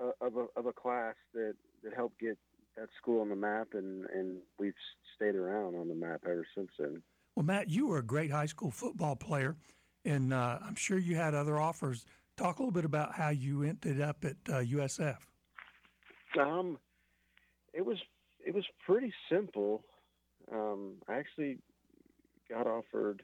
uh, 0.00 0.26
of 0.26 0.36
a 0.36 0.46
of 0.56 0.66
a 0.66 0.72
class 0.72 1.14
that 1.34 1.54
that 1.82 1.94
helped 1.94 2.20
get 2.20 2.38
that 2.76 2.88
school 3.00 3.20
on 3.20 3.28
the 3.28 3.36
map, 3.36 3.68
and 3.74 4.06
and 4.06 4.38
we've 4.58 4.74
stayed 5.16 5.34
around 5.34 5.76
on 5.76 5.88
the 5.88 5.94
map 5.94 6.22
ever 6.24 6.46
since 6.54 6.70
then. 6.78 7.02
Well, 7.36 7.44
Matt, 7.44 7.70
you 7.70 7.86
were 7.86 7.98
a 7.98 8.02
great 8.02 8.30
high 8.30 8.46
school 8.46 8.70
football 8.70 9.16
player, 9.16 9.56
and 10.04 10.32
uh, 10.32 10.58
I'm 10.64 10.74
sure 10.74 10.98
you 10.98 11.16
had 11.16 11.34
other 11.34 11.60
offers. 11.60 12.04
Talk 12.36 12.58
a 12.58 12.62
little 12.62 12.72
bit 12.72 12.84
about 12.84 13.14
how 13.14 13.28
you 13.28 13.62
ended 13.62 14.00
up 14.00 14.24
at 14.24 14.36
uh, 14.48 14.58
USF. 14.58 15.18
Um, 16.38 16.78
it 17.72 17.84
was 17.84 17.98
it 18.44 18.54
was 18.54 18.64
pretty 18.86 19.12
simple. 19.30 19.84
Um, 20.52 20.94
I 21.08 21.14
actually 21.14 21.58
got 22.48 22.66
offered 22.66 23.22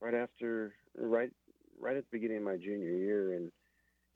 right 0.00 0.14
after 0.14 0.74
right 0.96 1.30
right 1.80 1.96
at 1.96 2.04
the 2.10 2.18
beginning 2.18 2.38
of 2.38 2.42
my 2.44 2.56
junior 2.56 2.92
year, 2.92 3.34
and 3.34 3.50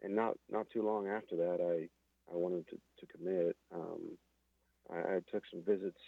and 0.03 0.15
not 0.15 0.37
not 0.51 0.67
too 0.73 0.83
long 0.83 1.09
after 1.09 1.37
that, 1.37 1.59
I 1.61 1.89
I 2.33 2.37
wanted 2.37 2.67
to 2.69 2.77
to 3.01 3.07
commit. 3.17 3.57
Um, 3.75 4.19
I, 4.91 4.97
I 4.97 5.21
took 5.31 5.43
some 5.51 5.63
visits 5.63 6.01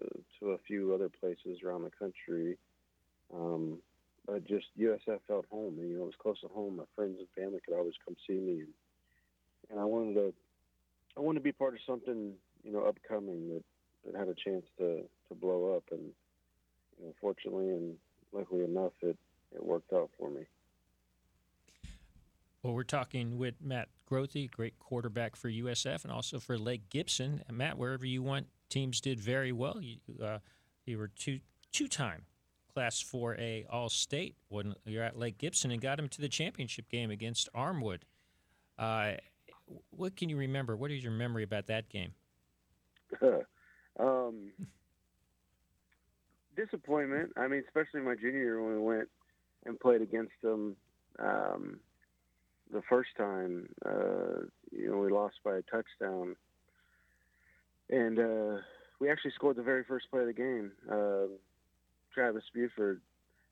uh, 0.00 0.18
to 0.40 0.50
a 0.52 0.58
few 0.58 0.94
other 0.94 1.08
places 1.08 1.62
around 1.64 1.84
the 1.84 1.90
country, 1.90 2.56
um, 3.34 3.78
but 4.26 4.46
just 4.46 4.66
USF 4.78 5.20
felt 5.26 5.46
home, 5.50 5.78
and 5.78 5.88
you 5.90 5.96
know 5.96 6.04
it 6.04 6.06
was 6.06 6.14
close 6.20 6.40
to 6.40 6.48
home. 6.48 6.76
My 6.76 6.84
friends 6.94 7.18
and 7.18 7.28
family 7.36 7.60
could 7.64 7.76
always 7.76 7.94
come 8.04 8.16
see 8.26 8.38
me, 8.38 8.60
and 8.60 8.74
and 9.70 9.80
I 9.80 9.84
wanted 9.84 10.14
to 10.14 10.34
I 11.16 11.20
wanted 11.20 11.40
to 11.40 11.44
be 11.44 11.52
part 11.52 11.74
of 11.74 11.80
something 11.86 12.34
you 12.62 12.72
know 12.72 12.84
upcoming 12.84 13.48
that 13.48 13.64
that 14.06 14.18
had 14.18 14.28
a 14.28 14.34
chance 14.34 14.64
to 14.78 15.02
to 15.28 15.34
blow 15.34 15.76
up 15.76 15.84
and 15.90 16.12
you 16.98 17.06
know, 17.06 17.14
fortunately 17.20 17.68
and 17.68 17.96
luckily 18.32 18.64
enough, 18.64 18.92
it 19.02 19.16
it 19.54 19.64
worked 19.64 19.92
out 19.92 20.10
for 20.18 20.30
me. 20.30 20.42
Well, 22.62 22.74
we're 22.74 22.82
talking 22.82 23.38
with 23.38 23.54
Matt 23.62 23.88
Grothe, 24.08 24.50
great 24.50 24.78
quarterback 24.78 25.36
for 25.36 25.50
USF, 25.50 26.04
and 26.04 26.12
also 26.12 26.38
for 26.38 26.56
Lake 26.56 26.88
Gibson. 26.88 27.42
And 27.46 27.58
Matt, 27.58 27.76
wherever 27.76 28.06
you 28.06 28.22
went, 28.22 28.46
teams 28.70 29.00
did 29.00 29.20
very 29.20 29.52
well. 29.52 29.80
You, 29.80 29.96
uh, 30.22 30.38
you 30.86 30.98
were 30.98 31.08
two 31.08 31.40
two 31.72 31.88
time 31.88 32.24
Class 32.72 33.02
4A 33.02 33.66
All 33.68 33.88
State 33.88 34.36
when 34.48 34.74
you're 34.84 35.02
at 35.02 35.18
Lake 35.18 35.36
Gibson 35.36 35.70
and 35.70 35.80
got 35.80 35.98
him 35.98 36.08
to 36.08 36.20
the 36.20 36.28
championship 36.28 36.88
game 36.88 37.10
against 37.10 37.48
Armwood. 37.52 38.00
Uh, 38.78 39.14
what 39.90 40.16
can 40.16 40.28
you 40.28 40.36
remember? 40.36 40.76
What 40.76 40.90
is 40.90 41.02
your 41.02 41.12
memory 41.12 41.42
about 41.42 41.66
that 41.66 41.88
game? 41.88 42.14
um, 44.00 44.52
disappointment. 46.56 47.32
I 47.36 47.48
mean, 47.48 47.62
especially 47.66 48.00
my 48.00 48.14
junior 48.14 48.38
year 48.38 48.62
when 48.62 48.76
we 48.76 48.80
went 48.80 49.08
and 49.66 49.78
played 49.78 50.00
against 50.00 50.32
them 50.42 50.76
um, 51.18 51.80
the 52.72 52.82
first 52.88 53.10
time. 53.16 53.68
Uh, 53.84 54.46
you 54.70 54.90
know, 54.90 54.98
we 54.98 55.10
lost 55.10 55.36
by 55.44 55.56
a 55.56 55.62
touchdown, 55.62 56.36
and 57.90 58.18
uh, 58.18 58.60
we 59.00 59.10
actually 59.10 59.32
scored 59.32 59.56
the 59.56 59.62
very 59.62 59.84
first 59.84 60.10
play 60.10 60.20
of 60.20 60.26
the 60.26 60.32
game. 60.32 60.72
Uh, 60.90 61.34
Travis 62.12 62.44
Buford 62.54 63.00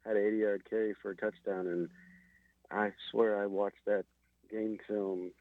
had 0.04 0.16
an 0.16 0.26
80 0.26 0.36
yard 0.36 0.62
carry 0.68 0.94
for 1.00 1.10
a 1.10 1.16
touchdown, 1.16 1.66
and 1.66 1.88
I 2.70 2.92
swear 3.10 3.42
I 3.42 3.46
watched 3.46 3.84
that 3.86 4.04
game 4.50 4.78
film 4.86 5.32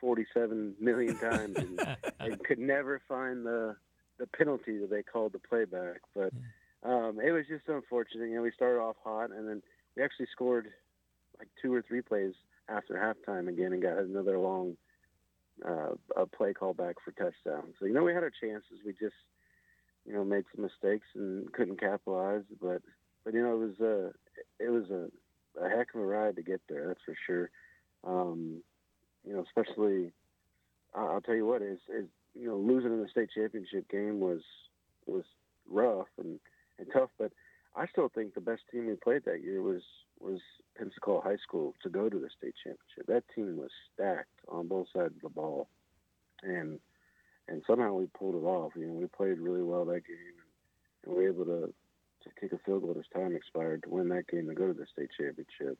47 0.00 0.74
million 0.80 1.18
times 1.18 1.56
and, 1.56 1.96
and 2.20 2.44
could 2.44 2.58
never 2.58 3.00
find 3.08 3.44
the 3.44 3.76
the 4.18 4.26
penalty 4.26 4.76
that 4.78 4.90
they 4.90 5.02
called 5.02 5.32
the 5.32 5.38
playback. 5.38 6.02
But 6.14 6.32
um, 6.82 7.18
it 7.24 7.30
was 7.30 7.46
just 7.48 7.68
unfortunate. 7.68 8.28
You 8.28 8.36
know, 8.36 8.42
we 8.42 8.52
started 8.52 8.78
off 8.78 8.96
hot, 9.02 9.30
and 9.30 9.48
then 9.48 9.62
we 9.96 10.02
actually 10.02 10.26
scored 10.30 10.68
like 11.38 11.48
two 11.62 11.72
or 11.72 11.82
three 11.82 12.02
plays 12.02 12.34
after 12.70 12.94
halftime 12.94 13.48
again, 13.48 13.72
and 13.72 13.82
got 13.82 13.98
another 13.98 14.38
long 14.38 14.76
uh, 15.66 15.94
a 16.16 16.26
play 16.26 16.52
call 16.52 16.72
back 16.72 16.96
for 17.04 17.12
touchdown. 17.12 17.74
So 17.78 17.86
you 17.86 17.92
know, 17.92 18.04
we 18.04 18.14
had 18.14 18.22
our 18.22 18.32
chances. 18.40 18.78
We 18.84 18.92
just 18.92 19.14
you 20.06 20.12
know, 20.12 20.24
made 20.24 20.44
some 20.54 20.64
mistakes 20.64 21.06
and 21.14 21.52
couldn't 21.52 21.80
capitalize. 21.80 22.42
But 22.60 22.82
but 23.24 23.34
you 23.34 23.42
know, 23.42 23.54
it 23.54 23.66
was 23.66 23.80
a 23.80 24.64
it 24.64 24.70
was 24.70 24.90
a, 24.90 25.08
a 25.62 25.68
heck 25.68 25.94
of 25.94 26.00
a 26.00 26.04
ride 26.04 26.36
to 26.36 26.42
get 26.42 26.60
there. 26.68 26.88
That's 26.88 27.00
for 27.04 27.16
sure. 27.26 27.50
Um, 28.04 28.62
you 29.26 29.34
know, 29.34 29.44
especially 29.44 30.12
I'll 30.94 31.20
tell 31.20 31.34
you 31.34 31.46
what 31.46 31.62
is 31.62 31.78
is 31.88 32.06
you 32.34 32.48
know 32.48 32.56
losing 32.56 32.92
in 32.92 33.02
the 33.02 33.08
state 33.08 33.30
championship 33.34 33.88
game 33.90 34.20
was 34.20 34.40
was 35.06 35.24
rough 35.68 36.08
and 36.18 36.40
and 36.78 36.88
tough, 36.92 37.10
but 37.18 37.32
I 37.76 37.86
still 37.86 38.08
think 38.08 38.34
the 38.34 38.40
best 38.40 38.62
team 38.70 38.86
we 38.86 38.94
played 38.94 39.24
that 39.24 39.42
year 39.42 39.62
was 39.62 39.82
was 40.18 40.40
Pensacola 40.76 41.22
High 41.22 41.38
School 41.42 41.74
to 41.82 41.88
go 41.88 42.08
to 42.08 42.18
the 42.18 42.28
state 42.36 42.54
championship. 42.62 43.06
That 43.06 43.24
team 43.34 43.56
was 43.56 43.70
stacked 43.94 44.28
on 44.48 44.68
both 44.68 44.88
sides 44.94 45.14
of 45.16 45.22
the 45.22 45.28
ball, 45.28 45.68
and 46.42 46.80
and 47.48 47.62
somehow 47.66 47.94
we 47.94 48.06
pulled 48.06 48.34
it 48.34 48.46
off. 48.46 48.72
You 48.76 48.86
know, 48.86 48.94
we 48.94 49.06
played 49.06 49.38
really 49.38 49.62
well 49.62 49.84
that 49.86 50.06
game, 50.06 50.34
and, 51.06 51.14
we 51.14 51.22
were 51.22 51.28
able 51.28 51.44
to 51.46 51.72
to 52.22 52.40
kick 52.40 52.52
a 52.52 52.58
field 52.64 52.82
goal 52.82 52.96
as 52.98 53.06
time 53.14 53.34
expired 53.34 53.82
to 53.84 53.88
win 53.88 54.08
that 54.10 54.28
game 54.28 54.46
to 54.48 54.54
go 54.54 54.66
to 54.66 54.74
the 54.74 54.86
state 54.92 55.10
championship. 55.18 55.78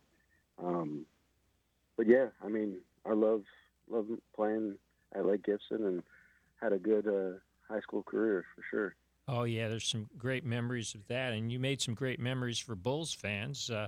Um, 0.63 1.05
but 1.97 2.07
yeah, 2.07 2.29
I 2.43 2.49
mean, 2.49 2.79
I 3.05 3.13
love 3.13 3.43
love 3.91 4.07
playing 4.35 4.77
at 5.15 5.27
Lake 5.27 5.45
Gibson 5.45 5.85
and 5.85 6.03
had 6.61 6.73
a 6.73 6.79
good 6.79 7.07
uh, 7.07 7.39
high 7.73 7.81
school 7.81 8.03
career 8.03 8.45
for 8.55 8.63
sure. 8.71 8.95
Oh 9.33 9.45
yeah, 9.45 9.69
there's 9.69 9.87
some 9.87 10.09
great 10.19 10.45
memories 10.45 10.95
of 10.97 11.07
that, 11.07 11.33
and 11.33 11.53
you 11.53 11.61
made 11.61 11.81
some 11.81 11.95
great 11.95 12.19
memories 12.19 12.59
for 12.59 12.75
Bulls 12.75 13.15
fans 13.15 13.71
uh, 13.71 13.87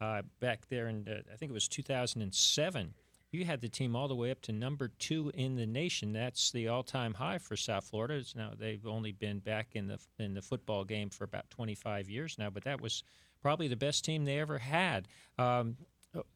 uh, 0.00 0.22
back 0.38 0.68
there 0.68 0.86
And 0.86 1.08
uh, 1.08 1.14
I 1.32 1.36
think 1.36 1.50
it 1.50 1.52
was 1.52 1.66
2007 1.66 2.94
you 3.34 3.44
had 3.44 3.60
the 3.60 3.68
team 3.68 3.96
all 3.96 4.06
the 4.06 4.14
way 4.14 4.30
up 4.30 4.40
to 4.42 4.52
number 4.52 4.92
two 5.00 5.30
in 5.34 5.56
the 5.56 5.66
nation. 5.66 6.12
That's 6.12 6.52
the 6.52 6.68
all-time 6.68 7.14
high 7.14 7.38
for 7.38 7.56
South 7.56 7.84
Florida. 7.84 8.14
It's 8.14 8.36
now 8.36 8.52
they've 8.56 8.86
only 8.86 9.10
been 9.10 9.40
back 9.40 9.70
in 9.72 9.88
the 9.88 9.98
in 10.18 10.34
the 10.34 10.42
football 10.42 10.84
game 10.84 11.10
for 11.10 11.24
about 11.24 11.50
25 11.50 12.08
years 12.08 12.36
now, 12.38 12.48
but 12.48 12.62
that 12.62 12.80
was 12.80 13.02
probably 13.42 13.66
the 13.66 13.76
best 13.76 14.04
team 14.04 14.24
they 14.24 14.38
ever 14.38 14.58
had. 14.58 15.08
Um, 15.36 15.76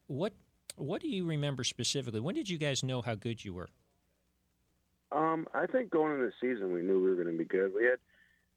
what 0.09 0.33
what 0.75 1.01
do 1.01 1.09
you 1.09 1.25
remember 1.25 1.63
specifically? 1.63 2.21
When 2.21 2.35
did 2.35 2.49
you 2.49 2.59
guys 2.59 2.83
know 2.83 3.01
how 3.01 3.15
good 3.15 3.45
you 3.45 3.55
were? 3.55 3.69
Um, 5.13 5.47
I 5.55 5.67
think 5.67 5.91
going 5.91 6.13
into 6.13 6.27
the 6.27 6.33
season, 6.41 6.73
we 6.73 6.83
knew 6.83 7.01
we 7.01 7.09
were 7.09 7.23
going 7.23 7.33
to 7.33 7.39
be 7.39 7.45
good. 7.45 7.73
We 7.75 7.85
had, 7.85 7.99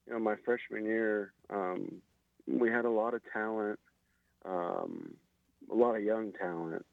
you 0.07 0.13
know, 0.13 0.19
my 0.19 0.35
freshman 0.43 0.85
year, 0.85 1.33
um, 1.49 2.01
we 2.47 2.69
had 2.69 2.85
a 2.85 2.89
lot 2.89 3.13
of 3.13 3.21
talent, 3.31 3.79
um, 4.45 5.13
a 5.71 5.75
lot 5.75 5.95
of 5.95 6.03
young 6.03 6.31
talent. 6.33 6.85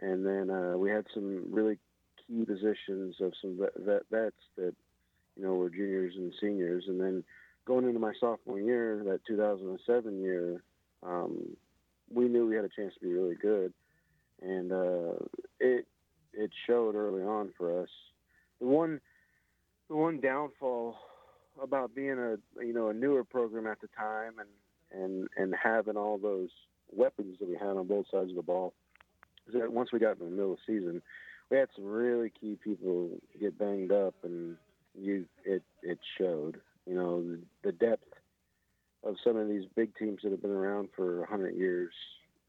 And 0.00 0.24
then 0.24 0.50
uh, 0.50 0.76
we 0.76 0.90
had 0.90 1.04
some 1.12 1.44
really 1.50 1.78
key 2.26 2.44
positions 2.44 3.16
of 3.20 3.32
some 3.40 3.58
vet, 3.58 3.74
vet, 3.76 4.02
vets 4.10 4.36
that 4.56 4.74
you 5.36 5.42
know 5.42 5.54
were 5.54 5.70
juniors 5.70 6.14
and 6.16 6.32
seniors, 6.40 6.84
and 6.88 7.00
then 7.00 7.22
going 7.66 7.86
into 7.86 8.00
my 8.00 8.12
sophomore 8.18 8.58
year, 8.58 9.02
that 9.04 9.20
2007 9.26 10.20
year, 10.20 10.62
um, 11.02 11.56
we 12.12 12.28
knew 12.28 12.46
we 12.46 12.56
had 12.56 12.64
a 12.64 12.68
chance 12.68 12.94
to 12.94 13.00
be 13.00 13.12
really 13.12 13.34
good, 13.34 13.72
and 14.40 14.72
uh, 14.72 15.12
it 15.60 15.86
it 16.32 16.50
showed 16.66 16.94
early 16.94 17.22
on 17.22 17.52
for 17.58 17.82
us. 17.82 17.90
The 18.60 18.66
one 18.66 19.00
the 19.88 19.96
one 19.96 20.20
downfall 20.20 20.96
about 21.62 21.94
being 21.94 22.18
a 22.18 22.36
you 22.64 22.72
know 22.72 22.88
a 22.88 22.94
newer 22.94 23.24
program 23.24 23.66
at 23.66 23.80
the 23.80 23.88
time 23.96 24.34
and 24.38 25.02
and 25.02 25.28
and 25.36 25.54
having 25.62 25.96
all 25.96 26.18
those 26.18 26.48
weapons 26.92 27.36
that 27.38 27.48
we 27.48 27.54
had 27.54 27.76
on 27.76 27.86
both 27.86 28.06
sides 28.10 28.30
of 28.30 28.36
the 28.36 28.42
ball 28.42 28.72
is 29.46 29.54
that 29.60 29.72
once 29.72 29.92
we 29.92 29.98
got 29.98 30.18
in 30.18 30.24
the 30.24 30.30
middle 30.30 30.52
of 30.52 30.58
the 30.66 30.72
season, 30.72 31.02
we 31.50 31.56
had 31.56 31.68
some 31.74 31.84
really 31.84 32.30
key 32.40 32.56
people 32.62 33.10
get 33.38 33.58
banged 33.58 33.92
up, 33.92 34.14
and 34.22 34.56
you 34.94 35.26
it 35.44 35.62
it 35.82 35.98
showed. 36.18 36.60
You 36.86 36.94
know 36.94 37.36
the, 37.62 37.72
depth 37.72 38.04
of 39.04 39.16
some 39.22 39.36
of 39.36 39.48
these 39.48 39.64
big 39.76 39.94
teams 39.96 40.20
that 40.22 40.32
have 40.32 40.42
been 40.42 40.50
around 40.50 40.88
for 40.96 41.20
100 41.20 41.54
years 41.54 41.92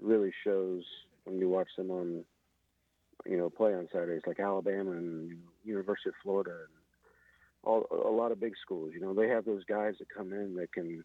really 0.02 0.32
shows 0.44 0.84
when 1.26 1.38
you 1.38 1.48
watch 1.50 1.68
them 1.78 1.92
on 1.92 2.24
you 3.26 3.38
know 3.38 3.50
play 3.50 3.74
on 3.74 3.88
Saturdays, 3.92 4.24
like 4.26 4.40
Alabama 4.40 4.92
and 4.92 5.38
University 5.64 6.10
of 6.10 6.16
Florida 6.24 6.52
and 6.52 6.81
all 7.64 7.86
a 7.92 8.12
lot 8.12 8.32
of 8.32 8.40
big 8.40 8.54
schools. 8.62 8.92
You 8.94 9.02
know 9.02 9.14
they 9.14 9.28
have 9.28 9.46
those 9.46 9.64
guys 9.66 9.96
that 10.00 10.10
come 10.10 10.34
in 10.34 10.56
that 10.56 10.74
can 10.74 11.04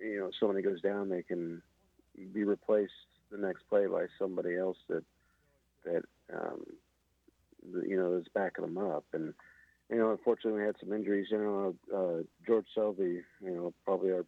you 0.00 0.18
know 0.18 0.30
somebody 0.38 0.62
goes 0.62 0.80
down 0.80 1.08
they 1.08 1.22
can 1.22 1.62
be 2.32 2.44
replaced 2.44 2.92
the 3.30 3.38
next 3.38 3.62
play 3.68 3.86
by 3.86 4.06
somebody 4.18 4.56
else 4.56 4.76
that 4.88 5.04
that 5.84 6.02
um, 6.32 6.64
you 7.86 7.96
know 7.96 8.16
is 8.16 8.26
backing 8.34 8.64
them 8.64 8.78
up. 8.78 9.04
And 9.12 9.34
you 9.90 9.96
know, 9.96 10.10
unfortunately, 10.10 10.60
we 10.60 10.66
had 10.66 10.76
some 10.80 10.92
injuries. 10.92 11.28
You 11.30 11.38
know, 11.38 11.74
uh, 11.94 12.22
George 12.46 12.66
Selvie, 12.76 13.22
you 13.42 13.50
know, 13.50 13.74
probably 13.84 14.12
our 14.12 14.24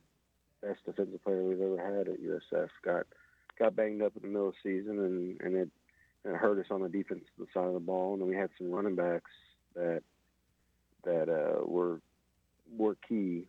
best 0.62 0.84
defensive 0.84 1.22
player 1.22 1.42
we've 1.42 1.60
ever 1.60 1.78
had 1.78 2.08
at 2.08 2.20
USF, 2.20 2.68
got 2.84 3.06
got 3.58 3.76
banged 3.76 4.02
up 4.02 4.12
in 4.16 4.22
the 4.22 4.28
middle 4.28 4.48
of 4.48 4.54
the 4.62 4.80
season, 4.80 4.98
and 4.98 5.40
and 5.40 5.56
it, 5.56 5.70
it 6.24 6.36
hurt 6.36 6.58
us 6.58 6.70
on 6.70 6.82
the 6.82 6.88
defensive 6.88 7.28
side 7.52 7.66
of 7.66 7.74
the 7.74 7.80
ball. 7.80 8.14
And 8.14 8.26
we 8.26 8.36
had 8.36 8.50
some 8.58 8.70
running 8.70 8.96
backs 8.96 9.30
that 9.74 10.02
that 11.04 11.28
uh, 11.28 11.64
were 11.64 12.00
were 12.76 12.96
key 13.08 13.46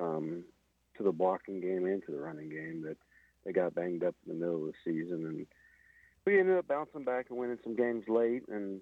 um, 0.00 0.44
to 0.96 1.02
the 1.02 1.12
blocking 1.12 1.60
game 1.60 1.86
and 1.86 2.04
to 2.04 2.12
the 2.12 2.18
running 2.18 2.48
game 2.48 2.82
that 2.82 2.96
they 3.44 3.52
got 3.52 3.74
banged 3.74 4.04
up 4.04 4.14
in 4.26 4.32
the 4.32 4.44
middle 4.44 4.66
of 4.66 4.72
the 4.72 4.74
season. 4.84 5.26
And 5.26 5.46
we 6.24 6.38
ended 6.38 6.58
up 6.58 6.68
bouncing 6.68 7.04
back 7.04 7.26
and 7.30 7.38
winning 7.38 7.58
some 7.62 7.76
games 7.76 8.04
late 8.08 8.42
and 8.48 8.80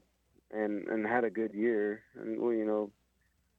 and 0.52 0.86
and 0.88 1.06
had 1.06 1.24
a 1.24 1.30
good 1.30 1.54
year. 1.54 2.02
And 2.18 2.40
we 2.40 2.58
you 2.58 2.66
know 2.66 2.90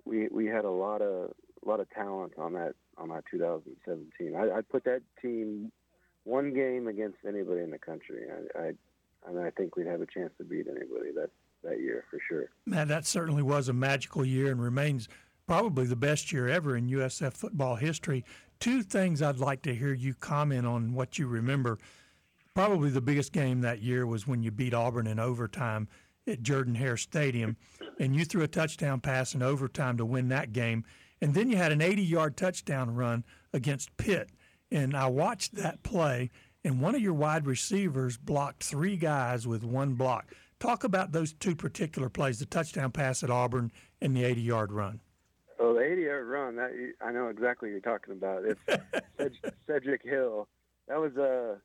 we 0.06 0.28
we 0.30 0.46
had 0.46 0.66
a 0.66 0.72
lot 0.72 1.02
of 1.02 1.32
a 1.64 1.70
lot 1.70 1.80
of 1.80 1.90
talent 1.92 2.34
on 2.38 2.54
that 2.54 2.76
on 2.98 3.10
that 3.10 3.24
2017 3.30 4.36
I, 4.36 4.58
I 4.58 4.62
put 4.62 4.86
that 4.86 5.02
team 5.22 5.72
one 6.24 6.54
game 6.54 6.88
against 6.88 7.18
anybody 7.28 7.62
in 7.62 7.72
the 7.72 7.78
country. 7.78 8.26
I, 8.30 8.60
I 8.60 8.72
and 9.28 9.40
I 9.40 9.50
think 9.52 9.76
we'd 9.76 9.88
have 9.88 10.02
a 10.02 10.06
chance 10.06 10.32
to 10.38 10.44
beat 10.44 10.68
anybody. 10.68 11.12
That 11.16 11.30
that 11.66 11.80
year 11.80 12.06
for 12.10 12.20
sure. 12.28 12.50
Man, 12.66 12.88
that 12.88 13.06
certainly 13.06 13.44
was 13.44 13.70
a 13.70 13.74
magical 13.74 14.26
year 14.26 14.52
and 14.52 14.62
remains 14.62 15.08
probably 15.48 15.86
the 15.86 15.96
best 15.96 16.32
year 16.32 16.48
ever 16.48 16.76
in 16.76 16.90
USF 16.90 17.34
football 17.34 17.76
history. 17.76 18.24
Two 18.60 18.82
things 18.82 19.22
I'd 19.22 19.38
like 19.38 19.62
to 19.64 19.76
hear 19.76 19.94
you 19.94 20.14
comment 20.14 20.66
on 20.66 20.94
what 20.94 21.20
you 21.20 21.28
remember 21.28 21.78
probably 22.56 22.90
the 22.90 23.02
biggest 23.02 23.34
game 23.34 23.62
that 23.62 23.82
year 23.82 24.08
was 24.08 24.26
when 24.26 24.42
you 24.42 24.50
beat 24.50 24.74
Auburn 24.74 25.06
in 25.06 25.20
overtime 25.20 25.88
at 26.26 26.42
Jordan 26.42 26.74
Hare 26.74 26.98
Stadium, 26.98 27.58
and 28.00 28.16
you 28.16 28.26
threw 28.26 28.42
a 28.42 28.48
touchdown 28.48 29.02
pass 29.02 29.36
in 29.36 29.44
overtime 29.44 29.98
to 29.98 30.06
win 30.06 30.30
that 30.30 30.54
game. 30.54 30.84
And 31.22 31.34
then 31.34 31.50
you 31.50 31.58
had 31.58 31.72
an 31.72 31.82
80 31.82 32.02
yard 32.02 32.38
touchdown 32.38 32.96
run 32.96 33.24
against 33.54 33.96
Pitt. 33.98 34.30
And 34.72 34.96
I 34.96 35.08
watched 35.08 35.56
that 35.56 35.84
play, 35.84 36.32
and 36.64 36.82
one 36.82 36.96
of 36.96 37.02
your 37.02 37.14
wide 37.14 37.46
receivers 37.46 38.18
blocked 38.18 38.64
three 38.64 38.98
guys 38.98 39.46
with 39.46 39.64
one 39.64 39.94
block. 39.94 40.34
Talk 40.60 40.84
about 40.84 41.12
those 41.12 41.34
two 41.34 41.56
particular 41.56 42.10
plays 42.10 42.40
the 42.40 42.46
touchdown 42.46 42.92
pass 42.92 43.24
at 43.24 43.30
Auburn 43.30 43.72
and 44.02 44.16
the 44.16 44.24
80 44.24 44.42
yard 44.42 44.72
run. 44.72 45.02
Oh, 45.60 45.74
the 45.74 45.82
80 45.82 46.02
yard 46.02 46.28
run, 46.28 46.56
that 46.56 46.72
I 47.02 47.12
know 47.12 47.28
exactly 47.28 47.70
what 47.70 47.74
you're 47.74 47.98
talking 47.98 48.14
about. 48.14 48.44
It's 48.46 48.60
Ced- 49.18 49.54
Cedric 49.68 50.04
Hill. 50.04 50.48
That 50.88 51.00
was 51.00 51.16
uh, 51.18 51.58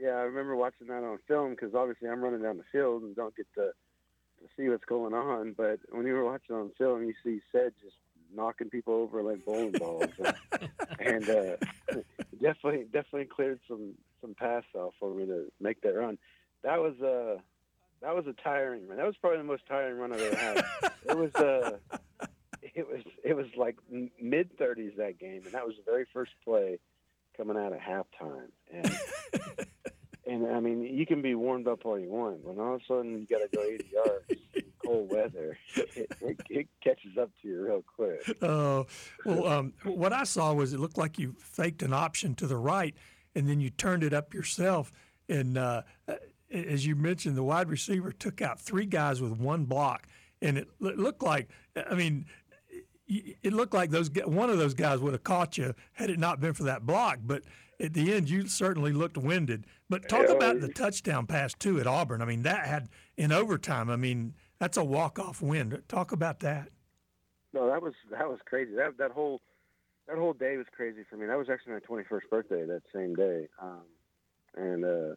yeah, 0.00 0.10
I 0.10 0.22
remember 0.22 0.56
watching 0.56 0.88
that 0.88 1.02
on 1.02 1.18
film 1.26 1.50
because 1.50 1.74
obviously 1.74 2.08
I'm 2.08 2.22
running 2.22 2.42
down 2.42 2.58
the 2.58 2.64
field 2.70 3.02
and 3.02 3.16
don't 3.16 3.36
get 3.36 3.46
to 3.54 3.70
to 4.40 4.48
see 4.56 4.68
what's 4.68 4.84
going 4.84 5.14
on. 5.14 5.54
But 5.56 5.80
when 5.90 6.06
you 6.06 6.12
were 6.12 6.24
watching 6.24 6.54
on 6.54 6.70
film, 6.76 7.04
you 7.04 7.14
see 7.24 7.40
Ced 7.52 7.72
just 7.82 7.96
knocking 8.34 8.68
people 8.68 8.94
over 8.94 9.22
like 9.22 9.44
bowling 9.44 9.72
balls, 9.72 10.10
and, 10.18 10.70
and 11.00 11.28
uh, 11.28 11.56
definitely 12.42 12.84
definitely 12.84 13.26
cleared 13.26 13.60
some 13.68 13.94
some 14.20 14.34
pass 14.34 14.64
off 14.74 14.94
for 14.98 15.14
me 15.14 15.26
to 15.26 15.50
make 15.60 15.80
that 15.82 15.94
run. 15.94 16.18
That 16.62 16.78
was 16.78 17.00
uh 17.00 17.40
that 18.02 18.14
was 18.14 18.26
a 18.26 18.32
tiring 18.32 18.86
run. 18.88 18.98
That 18.98 19.06
was 19.06 19.16
probably 19.16 19.38
the 19.38 19.44
most 19.44 19.66
tiring 19.66 19.98
run 19.98 20.12
I've 20.12 20.20
ever 20.20 20.36
had. 20.36 20.64
it 21.08 21.16
was 21.16 21.34
uh 21.34 21.78
it 22.62 22.86
was 22.86 23.00
it 23.24 23.34
was 23.34 23.46
like 23.56 23.76
mid 24.20 24.56
30s 24.58 24.96
that 24.96 25.18
game, 25.18 25.42
and 25.44 25.52
that 25.52 25.66
was 25.66 25.76
the 25.76 25.90
very 25.90 26.06
first 26.12 26.32
play 26.44 26.78
coming 27.36 27.56
out 27.56 27.72
of 27.72 27.78
halftime, 27.78 28.50
and 28.72 28.98
and 30.26 30.46
I 30.46 30.60
mean 30.60 30.82
you 30.82 31.06
can 31.06 31.22
be 31.22 31.34
warmed 31.34 31.68
up 31.68 31.84
all 31.84 31.98
you 31.98 32.10
want, 32.10 32.44
but 32.44 32.58
all 32.60 32.74
of 32.74 32.80
a 32.80 32.84
sudden 32.86 33.18
you 33.18 33.26
got 33.26 33.50
to 33.50 33.56
go 33.56 33.62
80 33.62 33.90
yards, 33.92 34.40
in 34.54 34.62
cold 34.84 35.10
weather, 35.10 35.58
it, 35.76 36.10
it, 36.20 36.40
it 36.50 36.68
catches 36.82 37.16
up 37.18 37.30
to 37.42 37.48
you 37.48 37.64
real 37.64 37.84
quick. 37.96 38.36
Oh, 38.42 38.86
well, 39.24 39.46
um, 39.46 39.72
what 39.84 40.12
I 40.12 40.24
saw 40.24 40.52
was 40.52 40.72
it 40.72 40.80
looked 40.80 40.98
like 40.98 41.18
you 41.18 41.34
faked 41.38 41.82
an 41.82 41.92
option 41.92 42.34
to 42.36 42.46
the 42.46 42.56
right, 42.56 42.94
and 43.34 43.48
then 43.48 43.60
you 43.60 43.70
turned 43.70 44.02
it 44.02 44.12
up 44.12 44.34
yourself, 44.34 44.92
and 45.28 45.56
uh, 45.56 45.82
as 46.52 46.86
you 46.86 46.96
mentioned, 46.96 47.36
the 47.36 47.42
wide 47.42 47.68
receiver 47.68 48.12
took 48.12 48.40
out 48.40 48.60
three 48.60 48.86
guys 48.86 49.20
with 49.20 49.32
one 49.32 49.64
block, 49.64 50.06
and 50.40 50.58
it 50.58 50.68
looked 50.78 51.22
like, 51.22 51.48
I 51.90 51.94
mean, 51.94 52.26
it 53.08 53.52
looked 53.52 53.74
like 53.74 53.90
those 53.90 54.10
one 54.24 54.50
of 54.50 54.58
those 54.58 54.74
guys 54.74 54.98
would 55.00 55.12
have 55.12 55.22
caught 55.22 55.58
you 55.58 55.74
had 55.92 56.10
it 56.10 56.18
not 56.18 56.40
been 56.40 56.54
for 56.54 56.64
that 56.64 56.84
block. 56.84 57.18
But 57.22 57.42
at 57.80 57.94
the 57.94 58.12
end, 58.12 58.28
you 58.28 58.48
certainly 58.48 58.92
looked 58.92 59.16
winded. 59.16 59.66
But 59.88 60.08
talk 60.08 60.28
about 60.28 60.60
the 60.60 60.68
touchdown 60.68 61.26
pass 61.26 61.54
too 61.54 61.78
at 61.78 61.86
Auburn. 61.86 62.20
I 62.20 62.24
mean, 62.24 62.42
that 62.42 62.66
had 62.66 62.88
in 63.16 63.32
overtime. 63.32 63.90
I 63.90 63.96
mean, 63.96 64.34
that's 64.58 64.76
a 64.76 64.84
walk 64.84 65.18
off 65.18 65.40
win. 65.40 65.82
Talk 65.88 66.12
about 66.12 66.40
that. 66.40 66.70
No, 67.52 67.68
that 67.68 67.80
was 67.80 67.94
that 68.10 68.28
was 68.28 68.38
crazy. 68.44 68.72
That 68.74 68.98
that 68.98 69.12
whole 69.12 69.40
that 70.08 70.18
whole 70.18 70.32
day 70.32 70.56
was 70.56 70.66
crazy 70.74 71.04
for 71.08 71.16
me. 71.16 71.26
That 71.26 71.38
was 71.38 71.48
actually 71.48 71.74
my 71.74 71.80
21st 71.80 72.30
birthday 72.30 72.66
that 72.66 72.82
same 72.94 73.14
day, 73.14 73.48
um, 73.60 73.82
and 74.56 74.84
uh, 74.84 75.14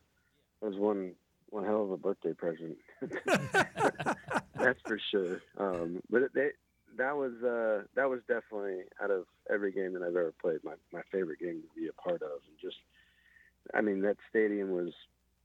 was 0.61 0.75
one 0.77 1.13
one 1.49 1.65
hell 1.65 1.83
of 1.83 1.91
a 1.91 1.97
birthday 1.97 2.33
present. 2.33 2.77
That's 4.55 4.79
for 4.85 4.99
sure. 5.11 5.41
Um, 5.57 6.01
but 6.09 6.31
that 6.97 7.15
was 7.15 7.33
uh, 7.43 7.83
that 7.95 8.09
was 8.09 8.19
definitely 8.27 8.83
out 9.01 9.11
of 9.11 9.25
every 9.49 9.71
game 9.71 9.93
that 9.93 10.03
I've 10.03 10.09
ever 10.09 10.33
played, 10.41 10.63
my 10.63 10.73
my 10.91 11.01
favorite 11.11 11.39
game 11.39 11.61
to 11.61 11.81
be 11.81 11.87
a 11.87 11.93
part 11.93 12.21
of, 12.21 12.41
and 12.47 12.57
just, 12.61 12.77
I 13.73 13.81
mean, 13.81 14.01
that 14.01 14.17
stadium 14.29 14.71
was 14.71 14.93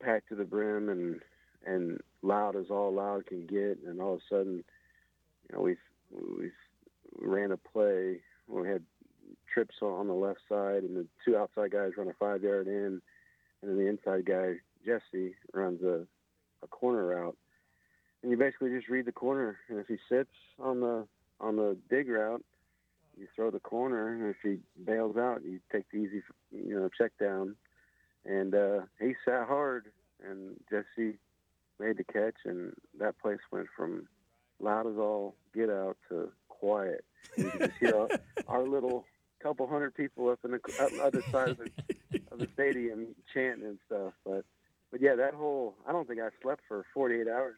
packed 0.02 0.28
to 0.28 0.34
the 0.34 0.44
brim 0.44 0.88
and 0.88 1.20
and 1.66 2.00
loud 2.22 2.56
as 2.56 2.66
all 2.70 2.92
loud 2.92 3.26
can 3.26 3.46
get, 3.46 3.78
and 3.86 4.00
all 4.00 4.14
of 4.14 4.20
a 4.20 4.34
sudden, 4.34 4.64
you 5.48 5.56
know, 5.56 5.60
we 5.60 5.76
we 6.10 6.50
ran 7.18 7.52
a 7.52 7.56
play. 7.56 8.20
We 8.48 8.68
had 8.68 8.82
trips 9.52 9.76
on 9.80 10.08
the 10.08 10.14
left 10.14 10.40
side, 10.48 10.82
and 10.82 10.96
the 10.96 11.06
two 11.24 11.36
outside 11.36 11.70
guys 11.70 11.92
run 11.96 12.08
a 12.08 12.14
five 12.14 12.42
yard 12.42 12.66
in, 12.66 13.00
and 13.62 13.70
then 13.70 13.76
the 13.78 13.88
inside 13.88 14.26
guy 14.26 14.56
Jesse 14.84 15.34
runs 15.52 15.82
a, 15.82 16.06
a 16.62 16.66
corner 16.68 17.06
route, 17.06 17.36
and 18.22 18.30
you 18.30 18.36
basically 18.36 18.70
just 18.70 18.88
read 18.88 19.06
the 19.06 19.12
corner. 19.12 19.58
And 19.68 19.78
if 19.78 19.86
he 19.86 19.96
sits 20.08 20.30
on 20.58 20.80
the 20.80 21.06
on 21.40 21.56
the 21.56 21.76
dig 21.90 22.08
route, 22.08 22.44
you 23.18 23.26
throw 23.34 23.50
the 23.50 23.60
corner, 23.60 24.08
and 24.08 24.30
if 24.30 24.36
he 24.42 24.58
bails 24.84 25.16
out, 25.16 25.42
you 25.44 25.60
take 25.70 25.90
the 25.90 25.98
easy, 25.98 26.22
you 26.52 26.78
know, 26.78 26.88
check 26.96 27.12
down. 27.20 27.56
And 28.24 28.54
uh, 28.54 28.80
he 29.00 29.14
sat 29.24 29.46
hard, 29.46 29.86
and 30.26 30.56
Jesse 30.70 31.18
made 31.78 31.98
the 31.98 32.04
catch, 32.04 32.36
and 32.44 32.72
that 32.98 33.18
place 33.20 33.40
went 33.50 33.66
from 33.76 34.08
loud 34.60 34.86
as 34.86 34.96
all 34.96 35.34
get 35.54 35.68
out 35.68 35.96
to 36.08 36.30
quiet. 36.48 37.04
And 37.36 37.46
you 37.46 37.50
could 37.50 37.60
just 37.60 37.78
hear 37.78 37.96
our, 37.96 38.08
our 38.48 38.62
little 38.62 39.04
couple 39.40 39.66
hundred 39.66 39.94
people 39.94 40.30
up 40.30 40.38
in 40.44 40.52
the 40.52 41.00
other 41.02 41.22
side 41.30 41.50
of 41.50 41.58
the, 41.58 41.70
of 42.32 42.38
the 42.38 42.48
stadium 42.54 43.08
chanting 43.32 43.66
and 43.66 43.78
stuff. 43.86 44.14
But 44.24 44.44
but 44.94 45.02
yeah, 45.02 45.16
that 45.16 45.34
whole 45.34 45.74
I 45.88 45.92
don't 45.92 46.06
think 46.06 46.20
I 46.20 46.28
slept 46.40 46.60
for 46.68 46.84
48 46.94 47.26
hours 47.26 47.56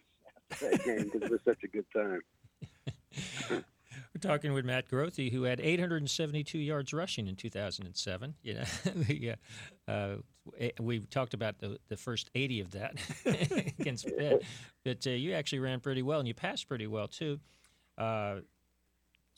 after 0.51 0.71
that 0.71 0.85
game 0.87 1.05
because 1.05 1.21
it 1.21 1.31
was 1.31 1.41
such 1.45 1.63
a 1.65 1.69
good 1.69 1.85
time. 1.95 2.23
We're 3.51 4.21
talking 4.23 4.55
with 4.55 4.65
Matt 4.65 4.89
Grothe, 4.89 5.31
who 5.31 5.43
had 5.43 5.61
872 5.61 6.57
yards 6.57 6.95
rushing 6.95 7.27
in 7.27 7.37
2007. 7.37 8.35
You 8.43 8.55
know, 8.55 8.65
yeah, 9.09 9.35
uh, 9.87 10.15
we 10.81 11.01
talked 11.01 11.35
about 11.35 11.59
the, 11.59 11.79
the 11.89 11.99
first 11.99 12.31
80 12.35 12.61
of 12.61 12.71
that 12.71 12.95
against 13.79 14.07
Pitt, 14.07 14.43
but 14.83 15.07
uh, 15.07 15.11
you 15.11 15.35
actually 15.35 15.59
ran 15.59 15.81
pretty 15.81 16.01
well 16.01 16.21
and 16.21 16.27
you 16.27 16.33
passed 16.33 16.67
pretty 16.67 16.87
well 16.87 17.07
too. 17.07 17.39
Uh, 17.99 18.37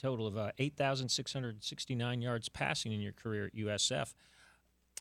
total 0.01 0.29
of 0.29 0.39
uh, 0.39 0.53
8,669 0.57 2.23
yards 2.23 2.49
passing 2.49 2.93
in 2.93 3.01
your 3.01 3.13
career 3.13 3.47
at 3.47 3.57
USF, 3.57 4.15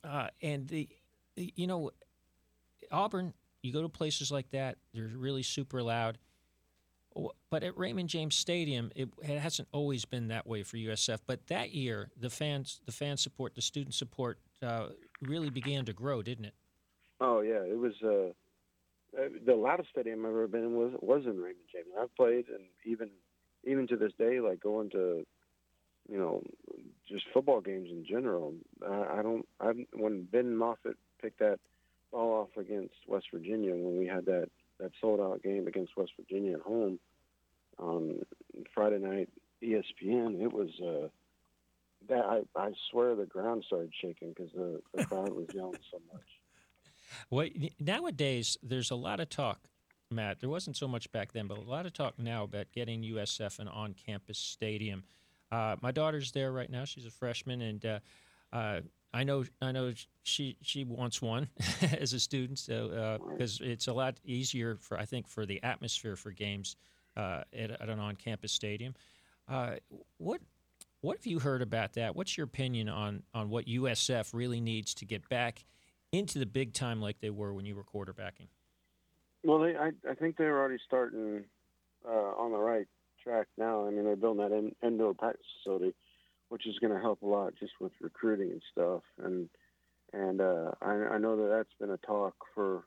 uh, 0.03 0.29
and 0.41 0.67
the 0.67 0.89
you 1.35 1.67
know 1.67 1.91
Auburn, 2.91 3.33
you 3.61 3.73
go 3.73 3.81
to 3.81 3.89
places 3.89 4.31
like 4.31 4.49
that, 4.51 4.77
they're 4.93 5.11
really 5.15 5.43
super 5.43 5.81
loud. 5.81 6.17
But 7.49 7.63
at 7.63 7.77
Raymond 7.77 8.09
James 8.09 8.35
Stadium, 8.35 8.91
it, 8.95 9.09
it 9.23 9.39
hasn't 9.39 9.67
always 9.71 10.05
been 10.05 10.27
that 10.27 10.45
way 10.45 10.61
for 10.61 10.77
USF. 10.77 11.19
But 11.25 11.47
that 11.47 11.71
year, 11.71 12.11
the 12.19 12.29
fans, 12.29 12.79
the 12.85 12.91
fan 12.91 13.17
support, 13.17 13.55
the 13.55 13.61
student 13.61 13.95
support, 13.95 14.39
uh, 14.61 14.89
really 15.21 15.49
began 15.49 15.85
to 15.85 15.93
grow, 15.93 16.21
didn't 16.21 16.45
it? 16.45 16.53
Oh 17.19 17.41
yeah, 17.41 17.61
it 17.63 17.77
was. 17.77 17.93
Uh, 18.03 18.31
uh 19.19 19.29
the 19.45 19.55
loudest 19.55 19.89
stadium 19.89 20.25
I've 20.25 20.31
ever 20.31 20.47
been 20.47 20.63
in 20.63 20.75
was 20.75 20.93
was 21.01 21.23
in 21.25 21.37
Raymond 21.37 21.65
James. 21.71 21.87
I've 21.99 22.15
played, 22.15 22.45
and 22.49 22.65
even 22.85 23.09
even 23.63 23.87
to 23.87 23.97
this 23.97 24.11
day, 24.19 24.39
like 24.39 24.59
going 24.59 24.89
to, 24.91 25.25
you 26.09 26.17
know, 26.17 26.43
just 27.09 27.25
football 27.33 27.61
games 27.61 27.89
in 27.89 28.05
general. 28.05 28.53
I, 28.87 29.19
I 29.19 29.21
don't. 29.23 29.47
I 29.59 29.71
when 29.93 30.27
Ben 30.31 30.55
Moffitt 30.55 30.97
picked 31.21 31.39
that 31.39 31.59
fall 32.11 32.41
off 32.41 32.57
against 32.57 32.95
West 33.07 33.27
Virginia 33.33 33.71
when 33.71 33.97
we 33.97 34.05
had 34.05 34.25
that 34.25 34.49
that 34.79 34.91
sold 35.01 35.19
out 35.19 35.41
game 35.41 35.67
against 35.67 35.97
West 35.97 36.11
Virginia 36.19 36.53
at 36.53 36.61
home 36.61 36.99
on 37.79 38.19
Friday 38.73 38.99
night 38.99 39.29
ESPN. 39.63 40.41
It 40.41 40.51
was 40.51 40.69
uh, 40.81 41.07
that 42.09 42.25
I, 42.25 42.41
I 42.55 42.71
swear 42.91 43.15
the 43.15 43.25
ground 43.25 43.63
started 43.65 43.91
shaking 44.01 44.29
because 44.29 44.51
the, 44.53 44.81
the 44.93 45.05
crowd 45.05 45.33
was 45.33 45.47
yelling 45.53 45.79
so 45.91 45.99
much. 46.11 46.23
Well, 47.29 47.47
nowadays 47.79 48.57
there's 48.61 48.91
a 48.91 48.95
lot 48.95 49.21
of 49.21 49.29
talk, 49.29 49.69
Matt. 50.11 50.41
There 50.41 50.49
wasn't 50.49 50.75
so 50.75 50.89
much 50.89 51.09
back 51.13 51.31
then, 51.31 51.47
but 51.47 51.57
a 51.57 51.61
lot 51.61 51.85
of 51.85 51.93
talk 51.93 52.19
now 52.19 52.43
about 52.43 52.73
getting 52.73 53.01
USF 53.01 53.59
an 53.59 53.69
on-campus 53.69 54.37
stadium. 54.37 55.05
Uh, 55.49 55.77
my 55.81 55.91
daughter's 55.91 56.33
there 56.33 56.51
right 56.51 56.69
now; 56.69 56.83
she's 56.83 57.05
a 57.05 57.09
freshman, 57.09 57.61
and 57.61 57.85
uh, 57.85 57.99
uh, 58.51 58.81
I 59.17 59.23
know 59.23 59.43
I 59.63 59.71
know 59.71 59.93
she 60.21 60.57
she 60.61 60.83
wants 60.83 61.23
one 61.23 61.49
as 61.99 62.13
a 62.13 62.19
student, 62.19 62.59
so 62.59 63.19
because 63.31 63.59
uh, 63.59 63.65
it's 63.65 63.87
a 63.87 63.93
lot 63.93 64.19
easier 64.23 64.75
for 64.75 64.95
I 64.95 65.05
think 65.05 65.27
for 65.27 65.47
the 65.47 65.61
atmosphere 65.63 66.15
for 66.15 66.29
games 66.29 66.75
uh, 67.15 67.41
at, 67.51 67.71
at, 67.71 67.89
an 67.89 67.99
on-campus 67.99 68.51
stadium. 68.51 68.93
Uh, 69.49 69.77
what 70.19 70.39
what 71.01 71.17
have 71.17 71.25
you 71.25 71.39
heard 71.39 71.63
about 71.63 71.93
that? 71.93 72.15
What's 72.15 72.37
your 72.37 72.43
opinion 72.43 72.89
on 72.89 73.23
on 73.33 73.49
what 73.49 73.65
USF 73.65 74.35
really 74.35 74.61
needs 74.61 74.93
to 74.93 75.05
get 75.05 75.27
back 75.29 75.65
into 76.11 76.37
the 76.37 76.45
big 76.45 76.73
time 76.73 77.01
like 77.01 77.19
they 77.19 77.31
were 77.31 77.55
when 77.55 77.65
you 77.65 77.75
were 77.75 77.83
quarterbacking? 77.83 78.49
Well, 79.43 79.57
they, 79.61 79.75
I 79.75 79.93
I 80.07 80.13
think 80.13 80.37
they're 80.37 80.59
already 80.59 80.79
starting 80.85 81.43
uh, 82.07 82.11
on 82.37 82.51
the 82.51 82.59
right 82.59 82.85
track 83.23 83.47
now. 83.57 83.87
I 83.87 83.89
mean, 83.89 84.03
they're 84.03 84.15
building 84.15 84.47
that 84.47 84.55
in, 84.55 84.75
indoor 84.83 85.15
practice 85.15 85.47
facility 85.63 85.95
which 86.49 86.65
is 86.65 86.79
going 86.79 86.93
to 86.93 86.99
help 86.99 87.21
a 87.21 87.25
lot 87.25 87.53
just 87.59 87.73
with 87.79 87.91
recruiting 88.01 88.51
and 88.51 88.61
stuff. 88.71 89.01
And 89.23 89.49
and 90.13 90.39
uh, 90.39 90.71
I, 90.81 90.91
I 90.91 91.17
know 91.17 91.35
that 91.35 91.49
that's 91.49 91.73
been 91.79 91.91
a 91.91 91.97
talk 91.97 92.35
for 92.55 92.83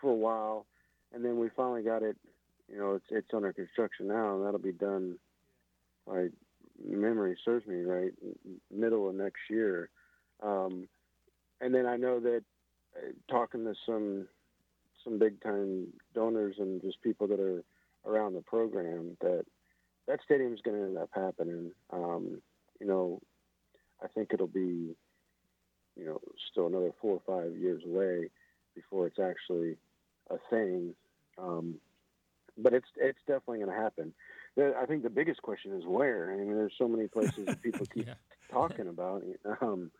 for 0.00 0.10
a 0.10 0.14
while, 0.14 0.66
and 1.12 1.24
then 1.24 1.38
we 1.38 1.48
finally 1.56 1.82
got 1.82 2.02
it. 2.02 2.16
You 2.70 2.78
know, 2.78 2.94
it's 2.94 3.06
it's 3.10 3.34
under 3.34 3.52
construction 3.52 4.08
now, 4.08 4.36
and 4.36 4.44
that'll 4.44 4.58
be 4.58 4.72
done. 4.72 5.18
By 6.06 6.28
memory 6.86 7.36
serves 7.44 7.66
me 7.66 7.82
right, 7.82 8.12
middle 8.70 9.08
of 9.08 9.14
next 9.14 9.40
year. 9.48 9.90
Um, 10.42 10.88
and 11.60 11.74
then 11.74 11.86
I 11.86 11.96
know 11.96 12.20
that 12.20 12.42
uh, 12.96 13.12
talking 13.30 13.64
to 13.64 13.74
some 13.86 14.26
some 15.02 15.18
big 15.18 15.42
time 15.42 15.88
donors 16.14 16.56
and 16.58 16.80
just 16.80 17.02
people 17.02 17.26
that 17.28 17.40
are 17.40 17.62
around 18.06 18.34
the 18.34 18.40
program 18.40 19.16
that 19.20 19.44
that 20.06 20.20
stadium 20.24 20.52
is 20.52 20.60
going 20.62 20.76
to 20.76 20.84
end 20.84 20.98
up 20.98 21.10
happening. 21.14 21.72
Um, 21.90 22.42
you 22.84 22.90
know, 22.90 23.20
I 24.02 24.08
think 24.08 24.30
it'll 24.34 24.46
be, 24.46 24.94
you 25.96 26.04
know, 26.04 26.20
still 26.50 26.66
another 26.66 26.90
four 27.00 27.18
or 27.24 27.42
five 27.42 27.56
years 27.56 27.82
away 27.86 28.28
before 28.74 29.06
it's 29.06 29.18
actually 29.18 29.76
a 30.28 30.36
thing. 30.50 30.94
Um, 31.38 31.76
but 32.58 32.74
it's 32.74 32.86
it's 32.96 33.18
definitely 33.26 33.58
going 33.60 33.70
to 33.70 33.82
happen. 33.82 34.12
I 34.58 34.86
think 34.86 35.02
the 35.02 35.10
biggest 35.10 35.40
question 35.42 35.72
is 35.72 35.84
where. 35.86 36.30
I 36.32 36.36
mean, 36.36 36.54
there's 36.54 36.74
so 36.78 36.86
many 36.86 37.08
places 37.08 37.46
that 37.46 37.62
people 37.62 37.86
keep 37.92 38.06
Yeah. 38.06 38.14
talking 38.52 38.88
about. 38.88 39.22
Um, 39.60 39.90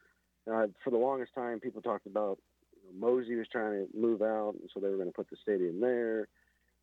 uh, 0.46 0.66
for 0.84 0.90
the 0.90 0.98
longest 0.98 1.34
time, 1.34 1.58
people 1.58 1.80
talked 1.80 2.06
about 2.06 2.38
you 2.76 3.00
know, 3.00 3.06
MOSI 3.06 3.38
was 3.38 3.48
trying 3.50 3.86
to 3.86 3.98
move 3.98 4.20
out, 4.20 4.54
and 4.60 4.68
so 4.72 4.78
they 4.78 4.88
were 4.88 4.96
going 4.96 5.08
to 5.08 5.14
put 5.14 5.30
the 5.30 5.36
stadium 5.42 5.80
there. 5.80 6.28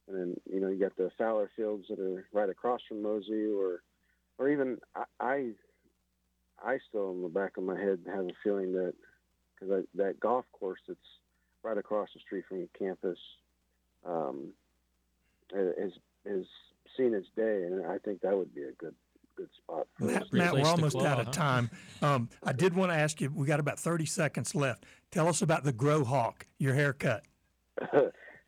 And 0.07 0.17
then 0.17 0.35
you 0.51 0.59
know 0.59 0.67
you 0.67 0.79
got 0.79 0.97
the 0.97 1.11
Fowler 1.17 1.51
Fields 1.55 1.85
that 1.89 1.99
are 1.99 2.25
right 2.33 2.49
across 2.49 2.81
from 2.89 3.03
MOSI, 3.03 3.55
or 3.55 3.83
or 4.39 4.49
even 4.49 4.79
I 4.95 5.03
I, 5.19 5.49
I 6.65 6.79
still 6.89 7.11
in 7.11 7.21
the 7.21 7.29
back 7.29 7.57
of 7.57 7.63
my 7.63 7.79
head 7.79 7.99
have 8.07 8.25
a 8.25 8.31
feeling 8.43 8.73
that 8.73 8.93
because 9.59 9.85
that 9.95 10.19
golf 10.19 10.45
course 10.51 10.79
that's 10.87 10.99
right 11.63 11.77
across 11.77 12.09
the 12.13 12.19
street 12.19 12.43
from 12.47 12.59
your 12.59 12.67
campus 12.77 13.17
um, 14.05 14.49
has 15.53 15.91
has 16.25 16.45
seen 16.97 17.13
its 17.13 17.27
day, 17.35 17.63
and 17.63 17.85
I 17.85 17.97
think 17.99 18.21
that 18.21 18.35
would 18.35 18.53
be 18.53 18.63
a 18.63 18.71
good 18.73 18.95
good 19.35 19.49
spot 19.57 19.87
for. 19.97 20.05
Matt, 20.05 20.33
Matt, 20.33 20.53
we're 20.53 20.65
almost 20.65 20.97
claw, 20.97 21.07
out 21.07 21.19
of 21.19 21.27
huh? 21.27 21.31
time. 21.31 21.69
Um, 22.01 22.29
I 22.43 22.53
did 22.53 22.75
want 22.75 22.91
to 22.91 22.97
ask 22.97 23.21
you. 23.21 23.29
We 23.29 23.47
got 23.47 23.59
about 23.59 23.79
thirty 23.79 24.05
seconds 24.05 24.55
left. 24.55 24.85
Tell 25.11 25.27
us 25.27 25.41
about 25.41 25.63
the 25.63 25.73
Grow 25.73 26.03
Hawk, 26.03 26.47
your 26.57 26.73
haircut. 26.73 27.23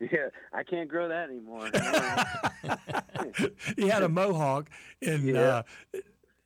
yeah, 0.00 0.28
I 0.52 0.62
can't 0.62 0.88
grow 0.88 1.08
that 1.08 1.30
anymore. 1.30 1.70
he 3.76 3.88
had 3.88 4.02
a 4.02 4.08
mohawk, 4.08 4.70
and 5.02 5.24
Yeah. 5.24 5.40
uh, 5.40 5.62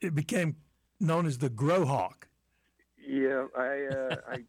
it 0.00 0.14
became 0.14 0.56
known 1.00 1.26
as 1.26 1.38
the 1.38 1.48
Grow 1.48 1.84
Hawk. 1.84 2.28
yeah, 3.06 3.46
I, 3.56 3.86
uh, 3.86 4.16
I 4.28 4.42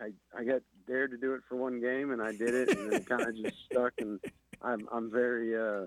I 0.00 0.12
I 0.36 0.44
got 0.44 0.62
dared 0.86 1.10
to 1.10 1.16
do 1.16 1.34
it 1.34 1.42
for 1.48 1.56
one 1.56 1.80
game, 1.80 2.10
and 2.10 2.22
I 2.22 2.32
did 2.32 2.54
it, 2.54 2.70
and 2.70 2.88
then 2.88 2.96
it 2.98 3.08
kind 3.08 3.22
of 3.28 3.36
just 3.36 3.54
stuck. 3.70 3.92
And 4.00 4.20
I'm 4.62 4.88
I'm 4.92 5.10
very 5.10 5.56
uh, 5.56 5.86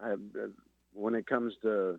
I, 0.00 0.12
uh, 0.12 0.48
when 0.92 1.14
it 1.14 1.26
comes 1.26 1.54
to 1.62 1.98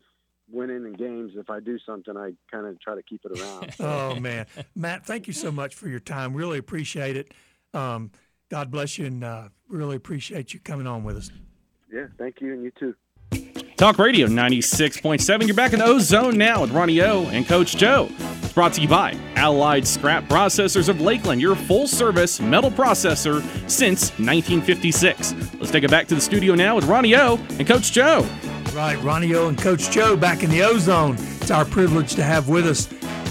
winning 0.51 0.85
in 0.85 0.93
games, 0.93 1.33
if 1.35 1.49
I 1.49 1.59
do 1.59 1.79
something, 1.85 2.17
I 2.17 2.33
kind 2.51 2.65
of 2.67 2.79
try 2.81 2.95
to 2.95 3.03
keep 3.03 3.21
it 3.23 3.39
around. 3.39 3.73
Oh 3.79 4.19
man, 4.19 4.45
Matt, 4.75 5.05
thank 5.05 5.27
you 5.27 5.33
so 5.33 5.51
much 5.51 5.75
for 5.75 5.87
your 5.87 5.99
time. 5.99 6.33
Really 6.33 6.57
appreciate 6.57 7.15
it. 7.15 7.33
Um, 7.73 8.11
God 8.49 8.69
bless 8.69 8.97
you, 8.97 9.05
and 9.05 9.23
uh, 9.23 9.49
really 9.69 9.95
appreciate 9.95 10.53
you 10.53 10.59
coming 10.59 10.87
on 10.87 11.03
with 11.03 11.15
us. 11.17 11.31
yeah, 11.91 12.07
thank 12.17 12.41
you, 12.41 12.53
and 12.53 12.63
you 12.63 12.71
too. 12.77 12.95
Talk 13.81 13.97
Radio 13.97 14.27
96.7. 14.27 15.47
You're 15.47 15.55
back 15.55 15.73
in 15.73 15.79
the 15.79 15.85
O 15.85 15.97
Zone 15.97 16.37
now 16.37 16.61
with 16.61 16.69
Ronnie 16.69 17.01
O 17.01 17.25
and 17.29 17.47
Coach 17.47 17.75
Joe. 17.77 18.09
It's 18.19 18.53
brought 18.53 18.73
to 18.73 18.81
you 18.81 18.87
by 18.87 19.17
Allied 19.35 19.87
Scrap 19.87 20.25
Processors 20.25 20.87
of 20.87 21.01
Lakeland, 21.01 21.41
your 21.41 21.55
full 21.55 21.87
service 21.87 22.39
metal 22.39 22.69
processor 22.69 23.41
since 23.67 24.11
1956. 24.19 25.33
Let's 25.55 25.71
take 25.71 25.83
it 25.83 25.89
back 25.89 26.05
to 26.09 26.13
the 26.13 26.21
studio 26.21 26.53
now 26.53 26.75
with 26.75 26.85
Ronnie 26.85 27.15
O 27.15 27.39
and 27.57 27.65
Coach 27.65 27.91
Joe. 27.91 28.23
Right, 28.71 29.01
Ronnie 29.01 29.33
O 29.33 29.47
and 29.47 29.57
Coach 29.57 29.89
Joe 29.89 30.15
back 30.15 30.43
in 30.43 30.51
the 30.51 30.61
Ozone. 30.61 31.15
It's 31.15 31.49
our 31.49 31.65
privilege 31.65 32.13
to 32.13 32.23
have 32.23 32.49
with 32.49 32.67
us 32.67 32.85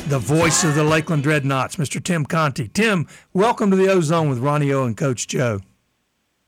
the 0.08 0.18
voice 0.18 0.64
of 0.64 0.74
the 0.74 0.82
Lakeland 0.82 1.22
Dreadnoughts, 1.22 1.76
Mr. 1.76 2.02
Tim 2.02 2.24
Conti. 2.26 2.66
Tim, 2.66 3.06
welcome 3.32 3.70
to 3.70 3.76
the 3.76 3.86
Ozone 3.86 4.28
with 4.28 4.40
Ronnie 4.40 4.72
O 4.72 4.82
and 4.82 4.96
Coach 4.96 5.28
Joe. 5.28 5.60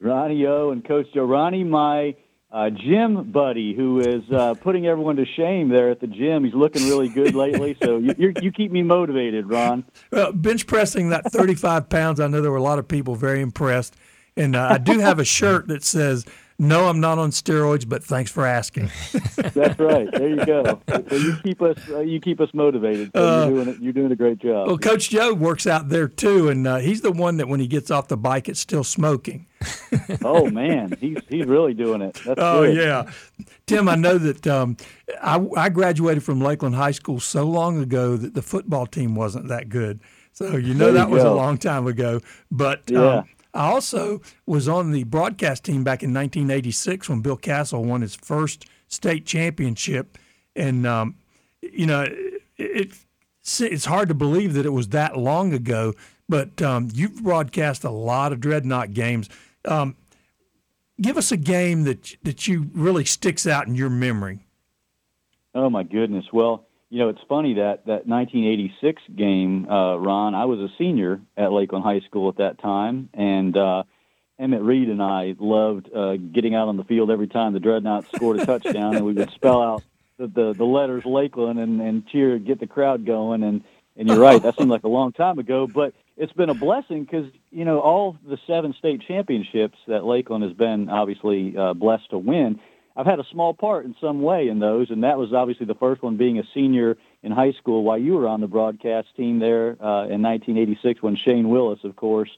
Ronnie 0.01 0.45
O 0.45 0.73
and 0.73 0.85
Coach 0.85 1.07
Joe. 1.15 1.25
Ronnie, 1.25 1.63
my 1.63 2.17
uh, 2.53 2.69
gym 2.71 3.31
buddy, 3.33 3.75
who 3.75 4.01
is 4.01 4.23
uh, 4.31 4.55
putting 4.55 4.87
everyone 4.87 5.17
to 5.17 5.25
shame 5.25 5.71
there 5.71 5.91
at 5.91 6.01
the 6.01 6.07
gym. 6.07 6.45
He's 6.45 6.55
looking 6.55 6.85
really 6.87 7.09
good 7.09 7.35
lately, 7.35 7.77
so 7.83 7.97
you, 7.99 8.35
you 8.43 8.53
keep 8.53 8.71
me 8.71 8.83
motivated, 8.83 9.49
Ron. 9.49 9.85
Well, 10.11 10.33
bench 10.33 10.67
pressing 10.67 11.09
that 11.09 11.33
35 11.33 11.89
pounds, 11.89 12.21
I 12.21 12.27
know 12.27 12.43
there 12.43 12.51
were 12.51 12.59
a 12.59 12.63
lot 12.63 12.79
of 12.79 12.87
people 12.87 13.15
very 13.15 13.41
impressed. 13.41 13.97
And 14.37 14.55
uh, 14.55 14.69
I 14.71 14.79
do 14.79 14.99
have 14.99 15.19
a 15.19 15.25
shirt 15.25 15.69
that 15.69 15.83
says, 15.85 16.25
No, 16.59 16.89
I'm 16.89 17.01
not 17.01 17.19
on 17.19 17.31
steroids, 17.31 17.87
but 17.87 18.03
thanks 18.03 18.31
for 18.31 18.47
asking. 18.47 18.91
That's 19.37 19.79
right. 19.79 20.11
There 20.11 20.29
you 20.29 20.45
go. 20.47 20.81
So 20.89 21.17
you 21.17 21.37
keep 21.43 21.61
us 21.61 21.77
uh, 21.91 22.01
you 22.01 22.19
keep 22.19 22.41
us 22.41 22.49
motivated. 22.55 23.11
So 23.15 23.23
Uh, 23.23 23.47
you're 23.49 23.65
doing 23.65 23.69
it. 23.77 23.83
You're 23.83 23.93
doing 23.93 24.13
a 24.13 24.17
great 24.17 24.39
job. 24.39 24.69
Well, 24.69 24.79
Coach 24.79 25.11
Joe 25.11 25.35
works 25.35 25.67
out 25.67 25.91
there 25.91 26.09
too, 26.09 26.49
and 26.49 26.67
uh, 26.67 26.77
he's 26.79 27.03
the 27.03 27.13
one 27.13 27.37
that 27.39 27.49
when 27.49 27.61
he 27.61 27.67
gets 27.67 27.91
off 27.91 28.09
the 28.09 28.17
bike, 28.17 28.49
it's 28.49 28.61
still 28.61 28.85
smoking. 28.85 29.47
Oh 30.25 30.49
man, 30.51 30.97
he's 31.01 31.19
he's 31.29 31.47
really 31.47 31.75
doing 31.75 32.03
it. 32.03 32.15
That's 32.25 32.41
Oh 32.41 32.65
good. 32.65 32.77
yeah, 32.77 33.11
Tim. 33.67 33.89
I 33.89 33.97
know 33.97 34.19
that 34.19 34.47
um, 34.47 34.77
I, 35.23 35.45
I 35.57 35.69
graduated 35.69 36.23
from 36.23 36.41
Lakeland 36.41 36.75
High 36.75 36.91
School 36.93 37.21
so 37.21 37.45
long 37.45 37.81
ago 37.81 38.17
that 38.17 38.35
the 38.35 38.43
football 38.43 38.87
team 38.87 39.15
wasn't 39.15 39.49
that 39.49 39.69
good. 39.69 40.01
So 40.33 40.57
you 40.57 40.75
know 40.75 40.89
you 40.89 40.93
that 40.95 41.11
was 41.11 41.23
a 41.25 41.33
long 41.33 41.59
time 41.59 41.87
ago. 41.87 42.21
But 42.51 42.83
Yeah. 42.91 43.19
um, 43.19 43.25
I 43.55 43.71
also 43.71 44.23
was 44.47 44.67
on 44.69 44.93
the 44.93 45.05
broadcast 45.05 45.65
team 45.65 45.85
back 45.85 46.03
in 46.03 46.15
1986 46.15 47.09
when 47.11 47.21
Bill 47.21 47.37
Castle 47.37 47.85
won 47.85 48.01
his 48.01 48.15
first 48.15 48.65
state 48.89 49.27
championship, 49.27 50.17
and 50.57 50.87
um, 50.87 51.17
you 51.61 51.87
know 51.87 52.03
it, 52.03 52.43
it 52.57 52.93
it's 53.45 53.85
hard 53.85 54.09
to 54.09 54.15
believe 54.15 54.55
that 54.55 54.65
it 54.65 54.73
was 54.73 54.89
that 54.89 55.19
long 55.19 55.53
ago. 55.53 55.93
But 56.29 56.63
um, 56.63 56.89
you've 56.95 57.23
broadcast 57.23 57.85
a 57.85 57.91
lot 57.91 58.33
of 58.33 58.41
dreadnought 58.41 58.95
games. 58.95 59.29
Um, 59.65 59.97
give 61.01 61.17
us 61.17 61.33
a 61.33 61.37
game 61.37 61.85
that 61.85 62.17
that 62.23 62.47
you 62.47 62.71
really 62.75 63.05
sticks 63.05 63.47
out 63.47 63.67
in 63.67 63.75
your 63.75 63.91
memory. 63.91 64.47
Oh 65.55 65.69
my 65.69 65.83
goodness. 65.83 66.25
Well, 66.33 66.67
you 66.89 66.99
know, 66.99 67.09
it's 67.09 67.21
funny 67.29 67.55
that 67.55 67.87
that 67.87 68.07
1986 68.07 69.03
game, 69.17 69.69
uh, 69.69 69.97
Ron. 69.97 70.35
I 70.35 70.45
was 70.45 70.61
a 70.61 70.69
senior 70.79 71.21
at 71.37 71.53
Lakeland 71.53 71.85
High 71.85 72.01
School 72.01 72.29
at 72.29 72.37
that 72.37 72.61
time, 72.61 73.09
and 73.15 73.57
uh, 73.57 73.85
Emmett 74.39 74.63
Reed 74.63 74.89
and 74.89 75.03
I 75.03 75.35
loved 75.39 75.93
uh, 75.95 76.17
getting 76.17 76.55
out 76.55 76.69
on 76.69 76.77
the 76.77 76.85
field 76.85 77.11
every 77.11 77.29
time 77.29 77.53
the 77.53 77.61
Dreadnoughts 77.61 78.09
scored 78.15 78.41
a 78.41 78.47
touchdown, 78.47 78.97
and 78.97 79.07
we 79.07 79.13
would 79.13 79.31
spell 79.31 79.63
out 79.63 79.83
the, 80.19 80.27
the, 80.27 80.53
the 80.53 80.65
letters 80.65 81.05
Lakeland 81.05 81.59
and, 81.59 81.81
and 81.81 82.07
cheer, 82.09 82.39
get 82.39 82.61
the 82.61 82.67
crowd 82.67 83.07
going. 83.07 83.43
And 83.43 83.63
and 83.97 84.09
you're 84.09 84.19
right, 84.19 84.43
that 84.43 84.57
seemed 84.57 84.71
like 84.71 84.85
a 84.85 84.89
long 84.89 85.13
time 85.13 85.39
ago, 85.39 85.67
but 85.67 85.93
it's 86.17 86.33
been 86.33 86.49
a 86.49 86.55
blessing 86.55 87.05
because 87.05 87.31
you 87.53 87.65
know 87.65 87.81
all 87.81 88.17
the 88.27 88.39
seven 88.47 88.75
state 88.79 89.03
championships 89.07 89.79
that 89.87 90.05
Lakeland 90.05 90.43
has 90.43 90.53
been 90.53 90.89
obviously 90.89 91.57
uh, 91.57 91.75
blessed 91.75 92.11
to 92.11 92.19
win. 92.19 92.59
I've 92.97 93.07
had 93.07 93.21
a 93.21 93.25
small 93.31 93.55
part 93.55 93.87
in 93.87 93.95
some 94.01 94.21
way 94.21 94.49
in 94.49 94.59
those, 94.59 94.91
and 94.91 95.05
that 95.05 95.17
was 95.17 95.33
obviously 95.33 95.67
the 95.67 95.75
first 95.75 96.03
one 96.03 96.17
being 96.17 96.39
a 96.39 96.43
senior 96.53 96.99
in 97.23 97.33
high 97.33 97.53
school 97.53 97.85
while 97.85 97.97
you 97.99 98.15
were 98.15 98.27
on 98.29 98.41
the 98.41 98.47
broadcast 98.47 99.09
team 99.17 99.39
there 99.39 99.71
uh, 99.81 100.05
in 100.09 100.21
1986 100.21 101.03
when 101.03 101.17
Shane 101.17 101.49
Willis, 101.49 101.85
of 101.85 101.97
course, 101.97 102.31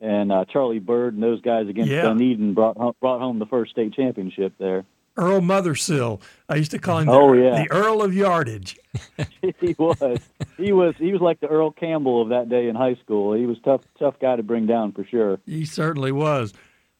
and 0.00 0.32
uh, 0.32 0.46
Charlie 0.46 0.80
Bird 0.80 1.14
and 1.14 1.22
those 1.22 1.40
guys 1.40 1.68
against 1.68 1.92
Yeah. 1.92 2.02
Dunedin 2.02 2.54
brought 2.54 2.76
brought 3.00 3.20
home 3.20 3.38
the 3.38 3.46
first 3.46 3.70
state 3.70 3.92
championship 3.92 4.54
there. 4.58 4.84
Earl 5.16 5.40
Mothersill. 5.40 6.20
I 6.48 6.56
used 6.56 6.70
to 6.70 6.78
call 6.78 6.98
him 6.98 7.06
the, 7.06 7.12
Oh, 7.12 7.32
yeah. 7.32 7.62
the 7.64 7.70
Earl 7.72 8.02
of 8.02 8.14
Yardage. 8.14 8.78
he 9.60 9.74
was 9.78 10.20
he 10.56 10.72
was 10.72 10.94
he 10.98 11.12
was 11.12 11.20
like 11.20 11.40
the 11.40 11.46
Earl 11.48 11.70
Campbell 11.72 12.22
of 12.22 12.28
that 12.30 12.48
day 12.48 12.68
in 12.68 12.74
high 12.76 12.94
school. 12.96 13.34
He 13.34 13.46
was 13.46 13.58
tough 13.64 13.82
tough 13.98 14.14
guy 14.20 14.36
to 14.36 14.42
bring 14.42 14.66
down 14.66 14.92
for 14.92 15.04
sure. 15.04 15.38
He 15.46 15.64
certainly 15.64 16.12
was. 16.12 16.52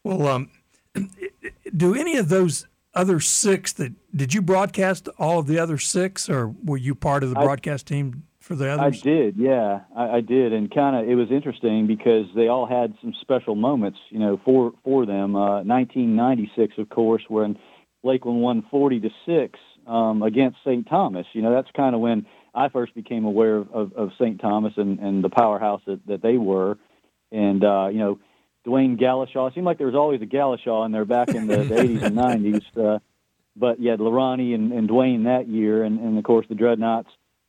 Well, 0.04 0.26
um, 0.28 0.50
do 1.76 1.94
any 1.94 2.16
of 2.16 2.28
those 2.28 2.66
other 2.94 3.20
six 3.20 3.72
that 3.74 3.92
did 4.14 4.34
you 4.34 4.42
broadcast 4.42 5.08
all 5.18 5.38
of 5.38 5.46
the 5.46 5.58
other 5.58 5.78
six, 5.78 6.28
or 6.28 6.48
were 6.64 6.76
you 6.76 6.94
part 6.94 7.22
of 7.22 7.30
the 7.30 7.38
I- 7.38 7.44
broadcast 7.44 7.86
team 7.86 8.24
for 8.40 8.54
the 8.56 8.68
others? 8.68 9.00
I 9.00 9.04
did, 9.04 9.36
yeah, 9.36 9.80
I, 9.94 10.16
I 10.16 10.20
did, 10.20 10.52
and 10.52 10.72
kind 10.74 10.96
of 10.96 11.08
it 11.08 11.14
was 11.14 11.30
interesting 11.30 11.86
because 11.86 12.26
they 12.34 12.48
all 12.48 12.66
had 12.66 12.94
some 13.00 13.14
special 13.20 13.54
moments, 13.54 13.98
you 14.10 14.18
know, 14.18 14.40
for 14.44 14.72
for 14.84 15.06
them. 15.06 15.36
Uh, 15.36 15.62
1996, 15.62 16.78
of 16.78 16.88
course, 16.88 17.22
when 17.28 17.56
Lakeland 18.02 18.40
won 18.40 18.64
40 18.70 19.00
to 19.00 19.10
six 19.26 19.58
um, 19.86 20.22
against 20.22 20.58
St. 20.64 20.88
Thomas. 20.88 21.26
You 21.32 21.42
know, 21.42 21.52
that's 21.52 21.70
kind 21.76 21.94
of 21.94 22.00
when 22.00 22.26
I 22.54 22.68
first 22.68 22.94
became 22.94 23.24
aware 23.24 23.56
of, 23.56 23.72
of, 23.72 23.92
of 23.92 24.10
St. 24.18 24.40
Thomas 24.40 24.72
and, 24.76 24.98
and 24.98 25.22
the 25.22 25.28
powerhouse 25.28 25.82
that, 25.86 26.06
that 26.06 26.22
they 26.22 26.36
were. 26.36 26.78
And 27.30 27.62
uh, 27.64 27.88
you 27.92 27.98
know, 27.98 28.18
Dwayne 28.66 29.00
Galashaw. 29.00 29.48
It 29.48 29.54
seemed 29.54 29.66
like 29.66 29.78
there 29.78 29.86
was 29.86 29.96
always 29.96 30.20
a 30.22 30.26
Galashaw 30.26 30.84
in 30.86 30.92
there 30.92 31.04
back 31.04 31.28
in 31.30 31.46
the, 31.46 31.58
the 31.58 31.74
80s 31.76 32.02
and 32.02 32.16
90s. 32.74 32.76
Uh, 32.76 32.98
but 33.56 33.80
you 33.80 33.90
had 33.90 34.00
Larani 34.00 34.54
and, 34.54 34.72
and 34.72 34.88
Dwayne 34.88 35.24
that 35.24 35.48
year, 35.48 35.82
and, 35.84 35.98
and 36.00 36.18
of 36.18 36.24
course 36.24 36.46
the 36.48 36.54
Dreadnoughts 36.54 37.08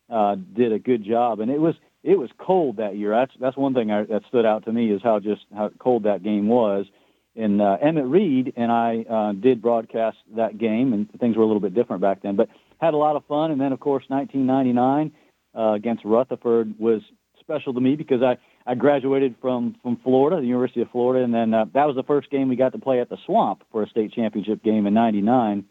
uh, 0.10 0.36
did 0.36 0.72
a 0.72 0.80
good 0.80 1.04
job. 1.04 1.40
And 1.40 1.52
it 1.52 1.60
was 1.60 1.76
it 2.04 2.18
was 2.18 2.30
cold 2.38 2.78
that 2.78 2.96
year. 2.96 3.12
That's 3.12 3.34
that's 3.40 3.58
one 3.58 3.74
thing 3.74 3.92
I, 3.92 4.04
that 4.06 4.24
stood 4.28 4.46
out 4.46 4.66
to 4.66 4.72
me 4.72 4.92
is 4.92 5.02
how 5.04 5.20
just 5.20 5.42
how 5.56 5.72
cold 5.80 6.04
that 6.04 6.24
game 6.24 6.48
was. 6.48 6.86
And 7.36 7.62
uh, 7.62 7.78
Emmett 7.82 8.06
Reed 8.06 8.54
and 8.58 8.72
I 8.72 9.06
uh, 9.10 9.32
did 9.34 9.62
broadcast 9.62 10.18
that 10.36 10.58
game, 10.58 10.92
and 10.92 11.10
things 11.20 11.38
were 11.38 11.44
a 11.44 11.46
little 11.46 11.62
bit 11.62 11.74
different 11.74 12.02
back 12.02 12.22
then. 12.22 12.36
But 12.36 12.50
had 12.82 12.94
a 12.94 12.98
lot 12.98 13.16
of 13.16 13.26
fun. 13.26 13.52
And 13.52 13.62
then 13.62 13.72
of 13.72 13.80
course 13.80 14.04
1999 14.08 15.12
uh, 15.56 15.74
against 15.74 16.04
Rutherford 16.04 16.76
was 16.80 17.02
special 17.40 17.74
to 17.74 17.80
me 17.80 17.96
because 17.96 18.22
I 18.22 18.38
I 18.66 18.76
graduated 18.76 19.36
from 19.42 19.76
from 19.82 19.98
Florida, 20.04 20.40
the 20.40 20.48
University 20.48 20.82
of 20.82 20.92
Florida, 20.92 21.24
and 21.24 21.34
then 21.34 21.54
uh, 21.54 21.66
that 21.74 21.86
was 21.86 21.96
the 21.96 22.04
first 22.04 22.30
game 22.30 22.50
we 22.50 22.56
got 22.56 22.74
to 22.74 22.80
play 22.80 23.00
at 23.00 23.10
the 23.10 23.18
Swamp 23.26 23.64
for 23.72 23.84
a 23.84 23.90
state 23.90 24.14
championship 24.14 24.64
game 24.64 24.86
in 24.88 24.94
'99. 24.94 25.66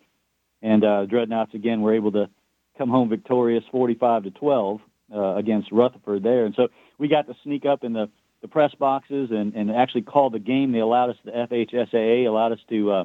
And 0.63 0.85
uh, 0.85 1.07
Dreadnoughts 1.07 1.55
again 1.55 1.81
were 1.81 1.95
able 1.95 2.13
to 2.13 2.29
come 2.77 2.91
home 2.91 3.09
victorious, 3.09 3.65
45 3.71 4.25
to 4.25 4.31
12 4.31 4.81
uh, 5.15 5.37
against 5.37 5.73
Rutherford 5.73 6.23
there. 6.23 6.45
And 6.45 6.55
so 6.55 6.69
we 6.99 7.09
got 7.09 7.27
to 7.29 7.35
sneak 7.43 7.65
up 7.65 7.83
in 7.83 7.93
the 7.93 8.11
the 8.43 8.49
press 8.49 8.75
boxes 8.75 9.31
and 9.31 9.55
and 9.55 9.71
actually 9.71 10.03
call 10.03 10.31
the 10.31 10.39
game. 10.39 10.73
They 10.73 10.79
allowed 10.79 11.11
us 11.11 11.17
the 11.25 11.33
FHSAA 11.33 12.27
allowed 12.27 12.53
us 12.53 12.61
to 12.69 12.91
uh, 12.91 13.05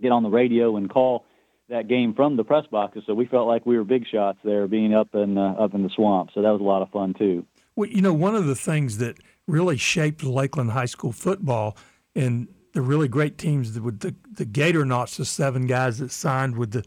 get 0.00 0.12
on 0.12 0.22
the 0.22 0.30
radio 0.30 0.76
and 0.76 0.88
call 0.90 1.24
that 1.68 1.88
game 1.88 2.14
from 2.14 2.36
the 2.36 2.44
press 2.44 2.66
boxes. 2.70 3.04
So 3.06 3.14
we 3.14 3.26
felt 3.26 3.48
like 3.48 3.64
we 3.64 3.76
were 3.76 3.84
big 3.84 4.06
shots 4.06 4.38
there, 4.44 4.66
being 4.66 4.94
up 4.94 5.14
in 5.14 5.38
uh, 5.38 5.54
up 5.58 5.74
in 5.74 5.82
the 5.82 5.90
swamp. 5.90 6.30
So 6.34 6.42
that 6.42 6.50
was 6.50 6.60
a 6.60 6.64
lot 6.64 6.82
of 6.82 6.90
fun 6.90 7.14
too. 7.14 7.46
Well, 7.76 7.88
you 7.88 8.02
know, 8.02 8.14
one 8.14 8.36
of 8.36 8.46
the 8.46 8.54
things 8.54 8.98
that 8.98 9.16
really 9.46 9.76
shaped 9.76 10.22
Lakeland 10.22 10.70
High 10.70 10.86
School 10.86 11.12
football 11.12 11.76
and 12.14 12.48
the 12.72 12.82
really 12.82 13.08
great 13.08 13.38
teams 13.38 13.78
with 13.78 14.00
the 14.00 14.14
the 14.32 14.44
Gator 14.44 14.84
Knots, 14.84 15.16
the 15.16 15.24
seven 15.24 15.66
guys 15.66 15.98
that 15.98 16.10
signed 16.10 16.56
with 16.56 16.72
the 16.72 16.84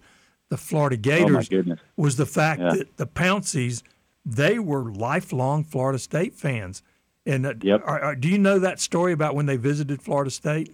the 0.50 0.58
Florida 0.58 0.96
Gators, 0.96 1.50
oh 1.52 1.76
was 1.96 2.16
the 2.16 2.26
fact 2.26 2.62
yeah. 2.62 2.76
that 2.76 2.98
the 2.98 3.08
Pounceys 3.08 3.84
they 4.26 4.60
were 4.60 4.92
lifelong 4.92 5.64
Florida 5.64 6.00
State 6.00 6.36
fans. 6.36 6.84
And 7.28 7.46
uh, 7.46 7.54
yep. 7.62 7.84
are, 7.86 8.00
are, 8.00 8.16
do 8.16 8.30
you 8.30 8.38
know 8.38 8.58
that 8.60 8.80
story 8.80 9.12
about 9.12 9.36
when 9.36 9.46
they 9.46 9.58
visited 9.58 10.02
Florida 10.02 10.32
State? 10.32 10.74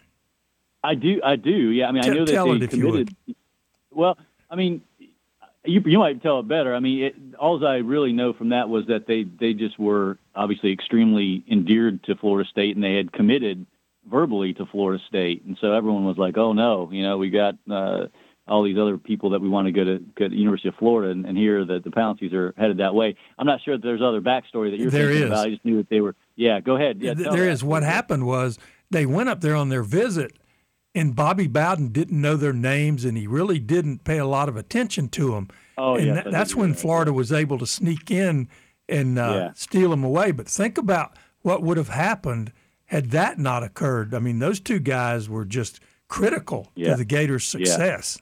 I 0.84 0.96
do. 0.96 1.20
I 1.24 1.36
do. 1.36 1.50
Yeah. 1.50 1.88
I 1.88 1.92
mean, 1.92 2.04
T- 2.04 2.12
I 2.12 2.14
know 2.14 2.26
that 2.26 2.60
they 2.60 2.66
it 2.66 2.70
committed. 2.70 3.16
Well, 3.92 4.18
I 4.50 4.56
mean, 4.56 4.82
you 5.66 5.82
you 5.86 5.98
might 5.98 6.22
tell 6.22 6.40
it 6.40 6.48
better. 6.48 6.76
I 6.76 6.80
mean, 6.80 7.04
it, 7.04 7.16
all 7.40 7.66
I 7.66 7.78
really 7.78 8.14
know 8.14 8.34
from 8.34 8.50
that 8.50 8.70
was 8.70 8.86
that 8.88 9.08
they 9.08 9.24
they 9.24 9.54
just 9.54 9.80
were 9.80 10.18
obviously 10.36 10.72
extremely 10.72 11.44
endeared 11.50 12.04
to 12.04 12.16
Florida 12.16 12.48
State, 12.50 12.76
and 12.76 12.84
they 12.84 12.96
had 12.96 13.12
committed 13.12 13.66
verbally 14.10 14.54
to 14.54 14.66
Florida 14.66 15.02
State, 15.08 15.44
and 15.46 15.58
so 15.60 15.72
everyone 15.72 16.06
was 16.06 16.18
like, 16.18 16.38
"Oh 16.38 16.54
no, 16.54 16.90
you 16.92 17.04
know, 17.04 17.18
we 17.18 17.30
got." 17.30 17.56
Uh, 17.70 18.08
all 18.48 18.64
these 18.64 18.78
other 18.78 18.98
people 18.98 19.30
that 19.30 19.42
we 19.42 19.48
want 19.48 19.68
to 19.68 19.72
go 19.72 19.84
to, 19.86 20.00
go 20.16 20.28
to 20.28 20.36
University 20.36 20.68
of 20.68 20.76
Florida 20.76 21.12
and, 21.12 21.26
and 21.26 21.38
hear 21.38 21.64
that 21.66 21.84
the 21.84 21.90
Pounceys 21.90 22.34
are 22.34 22.54
headed 22.58 22.78
that 22.78 22.94
way. 22.94 23.16
I'm 23.38 23.48
not 23.48 23.62
sure 23.64 23.78
that 23.78 23.84
there's 23.84 24.02
other 24.02 24.20
backstory 24.22 24.70
that 24.72 24.80
you're 24.80 24.92
there 24.92 25.08
thinking 25.08 25.24
is. 25.24 25.30
about. 25.30 25.48
I 25.48 25.50
just 25.52 25.64
knew 25.66 25.78
that 25.78 25.90
they 25.90 26.02
were. 26.02 26.16
Yeah, 26.36 26.60
go 26.60 26.76
ahead. 26.76 26.98
Yeah, 27.02 27.14
there 27.14 27.50
is. 27.50 27.64
What 27.64 27.84
happened 27.84 28.26
was 28.26 28.60
they 28.92 29.06
went 29.06 29.30
up 29.30 29.40
there 29.42 29.56
on 29.56 29.70
their 29.70 29.84
visit, 29.84 30.34
and 30.94 31.16
Bobby 31.16 31.48
Bowden 31.48 31.90
didn't 31.94 32.20
know 32.20 32.36
their 32.36 32.54
names, 32.54 33.06
and 33.06 33.18
he 33.18 33.28
really 33.28 33.60
didn't 33.60 34.04
pay 34.04 34.18
a 34.18 34.26
lot 34.26 34.50
of 34.50 34.58
attention 34.58 35.08
to 35.10 35.32
them. 35.32 35.48
Oh, 35.78 35.96
and 35.96 36.08
yes, 36.08 36.24
that, 36.26 36.32
that's 36.32 36.56
when. 36.56 36.74
Florida 36.74 37.14
was 37.14 37.32
able 37.32 37.58
to 37.60 37.66
sneak 37.66 38.12
in 38.12 38.50
and 38.90 39.18
uh, 39.18 39.32
Yeah. 39.34 39.52
steal 39.56 39.90
them 39.92 40.04
away. 40.04 40.32
But 40.32 40.48
think 40.50 40.78
about 40.78 41.18
what 41.42 41.64
would 41.64 41.78
have 41.78 41.90
happened 41.90 42.52
had 42.88 43.12
that 43.12 43.40
not 43.40 43.64
occurred. 43.64 44.14
I 44.14 44.20
mean, 44.20 44.40
those 44.40 44.60
two 44.60 44.80
guys 44.80 45.30
were 45.30 45.46
just 45.46 45.80
critical 46.10 46.72
Yeah. 46.76 46.92
to 46.92 46.98
the 46.98 47.06
Gators' 47.06 47.46
success. 47.46 48.20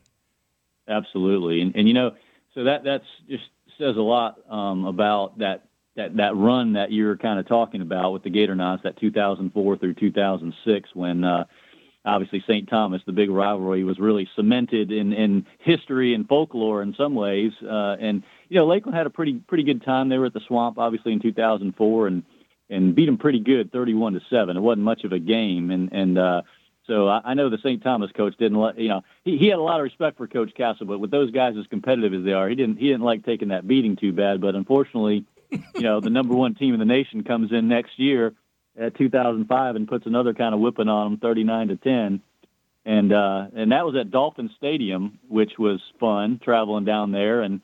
Absolutely, 0.88 1.62
and 1.62 1.76
and 1.76 1.88
you 1.88 1.94
know, 1.94 2.12
so 2.54 2.64
that 2.66 2.84
that's 2.84 3.06
just 3.30 3.44
says 3.78 3.98
a 3.98 4.02
lot 4.02 4.40
um, 4.50 4.86
about 4.86 5.40
that 5.40 5.66
that 5.96 6.16
that 6.18 6.36
run 6.36 6.74
that 6.74 6.92
you're 6.92 7.18
kind 7.18 7.40
of 7.40 7.48
talking 7.48 7.82
about 7.82 8.14
with 8.14 8.24
the 8.24 8.30
Gator 8.30 8.56
Knots, 8.56 8.84
that 8.84 9.00
2004 9.00 9.78
through 9.78 9.94
2006, 9.96 10.90
when 10.94 11.24
uh, 11.24 11.46
obviously 12.06 12.44
St. 12.48 12.70
Thomas, 12.70 13.02
the 13.06 13.12
big 13.12 13.30
rivalry, 13.30 13.84
was 13.84 14.00
really 14.00 14.28
cemented 14.36 14.92
in 14.92 15.14
in 15.14 15.46
history 15.60 16.14
and 16.14 16.28
folklore 16.28 16.82
in 16.82 16.94
some 16.96 17.16
ways. 17.16 17.52
Uh, 17.64 17.96
and 18.00 18.24
you 18.50 18.58
know, 18.58 18.66
Lakeland 18.66 18.98
had 18.98 19.08
a 19.08 19.12
pretty 19.12 19.34
pretty 19.34 19.64
good 19.64 19.84
time. 19.84 20.10
They 20.10 20.18
were 20.18 20.28
at 20.28 20.34
the 20.34 20.42
Swamp, 20.48 20.78
obviously 20.78 21.14
in 21.14 21.20
2004, 21.22 22.08
and 22.08 22.24
and 22.70 22.96
beat 22.96 23.06
them 23.06 23.18
pretty 23.18 23.40
good, 23.40 23.72
31 23.72 24.14
to 24.14 24.22
seven. 24.30 24.56
It 24.56 24.62
wasn't 24.62 24.86
much 24.86 25.04
of 25.04 25.12
a 25.12 25.20
game, 25.20 25.72
and 25.72 25.92
and 25.92 26.18
uh, 26.18 26.42
so 26.92 27.08
I, 27.08 27.22
I 27.24 27.34
know 27.36 27.50
the 27.50 27.58
St. 27.60 27.82
Thomas 27.82 28.12
coach 28.12 28.36
didn't 28.38 28.60
let 28.60 28.78
you 28.78 28.90
know 28.90 29.02
he, 29.24 29.38
he 29.38 29.48
had 29.48 29.60
a 29.60 29.64
lot 29.64 29.80
of 29.80 29.84
respect 29.86 30.18
for 30.18 30.28
Coach 30.28 30.54
Castle, 30.56 30.86
but 30.86 31.00
with 31.00 31.10
those 31.10 31.32
guys 31.32 31.56
as 31.58 31.66
competitive 31.68 32.14
as 32.14 32.26
they 32.26 32.34
are, 32.34 32.50
he 32.50 32.56
didn't 32.56 32.78
he 32.78 32.88
didn't 32.88 33.04
like 33.04 33.24
taking 33.24 33.48
that 33.48 33.66
beating 33.66 33.96
too 33.96 34.12
bad. 34.12 34.42
But 34.42 34.56
unfortunately, 34.56 35.24
you 35.50 35.82
know 35.82 36.02
the 36.02 36.10
number 36.10 36.36
one 36.36 36.56
team 36.56 36.74
in 36.74 36.80
the 36.80 36.86
nation 36.86 37.24
comes 37.24 37.54
in 37.54 37.70
next 37.70 37.98
year 37.98 38.34
at 38.78 38.98
2005 38.98 39.76
and 39.76 39.88
puts 39.88 40.06
another 40.06 40.34
kind 40.34 40.54
of 40.54 40.60
whipping 40.60 40.90
on 40.90 41.12
them, 41.12 41.20
39 41.20 41.68
to 41.70 41.76
10. 41.78 42.22
And 42.84 43.14
uh, 43.14 43.46
and 43.56 43.72
that 43.72 43.86
was 43.86 43.96
at 43.96 44.12
Dolphin 44.12 44.50
Stadium, 44.58 45.20
which 45.30 45.52
was 45.58 45.80
fun 45.98 46.42
traveling 46.44 46.84
down 46.84 47.14
there 47.14 47.42
and 47.42 47.62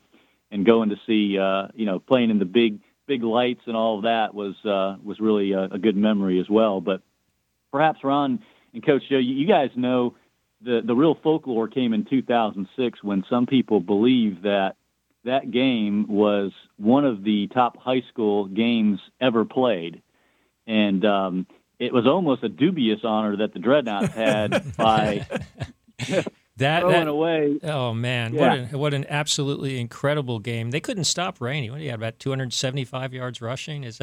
and 0.51 0.65
going 0.65 0.89
to 0.89 0.95
see 1.05 1.37
uh, 1.37 1.67
you 1.75 1.85
know 1.85 1.99
playing 1.99 2.29
in 2.29 2.39
the 2.39 2.45
big 2.45 2.79
big 3.07 3.23
lights 3.23 3.61
and 3.65 3.75
all 3.75 3.97
of 3.97 4.03
that 4.03 4.33
was 4.33 4.55
uh, 4.63 4.95
was 5.03 5.19
really 5.19 5.51
a, 5.51 5.63
a 5.63 5.77
good 5.77 5.97
memory 5.97 6.39
as 6.39 6.49
well. 6.49 6.79
But 6.79 7.01
perhaps 7.71 8.03
Ron 8.03 8.39
and 8.77 8.85
Coach 8.85 9.03
Joe, 9.09 9.17
you, 9.17 9.33
you 9.35 9.47
guys 9.47 9.69
know 9.75 10.15
the 10.61 10.81
the 10.85 10.95
real 10.95 11.15
folklore 11.21 11.67
came 11.67 11.93
in 11.93 12.05
2006 12.05 13.03
when 13.03 13.23
some 13.29 13.45
people 13.45 13.79
believe 13.79 14.43
that 14.43 14.75
that 15.23 15.51
game 15.51 16.07
was 16.07 16.51
one 16.77 17.05
of 17.05 17.23
the 17.23 17.47
top 17.47 17.77
high 17.77 18.01
school 18.09 18.45
games 18.45 18.99
ever 19.19 19.43
played, 19.45 20.01
and 20.65 21.03
um, 21.05 21.47
it 21.79 21.93
was 21.93 22.07
almost 22.07 22.43
a 22.43 22.49
dubious 22.49 22.99
honor 23.03 23.37
that 23.37 23.53
the 23.53 23.59
Dreadnoughts 23.59 24.13
had 24.13 24.75
by 24.77 25.25
That, 26.57 26.79
throwing 26.81 26.93
that 26.95 27.07
away. 27.07 27.59
oh 27.63 27.93
man, 27.93 28.33
Yeah. 28.33 28.39
what 28.39 28.57
an 28.57 28.79
what 28.79 28.93
an 28.95 29.05
absolutely 29.09 29.79
incredible 29.79 30.39
game. 30.39 30.71
They 30.71 30.79
couldn't 30.79 31.03
stop 31.03 31.39
Rainey. 31.39 31.69
What 31.69 31.81
he 31.81 31.85
had 31.87 31.95
about 31.99 32.17
275 32.17 33.13
yards 33.13 33.41
rushing 33.43 33.83
is 33.83 33.99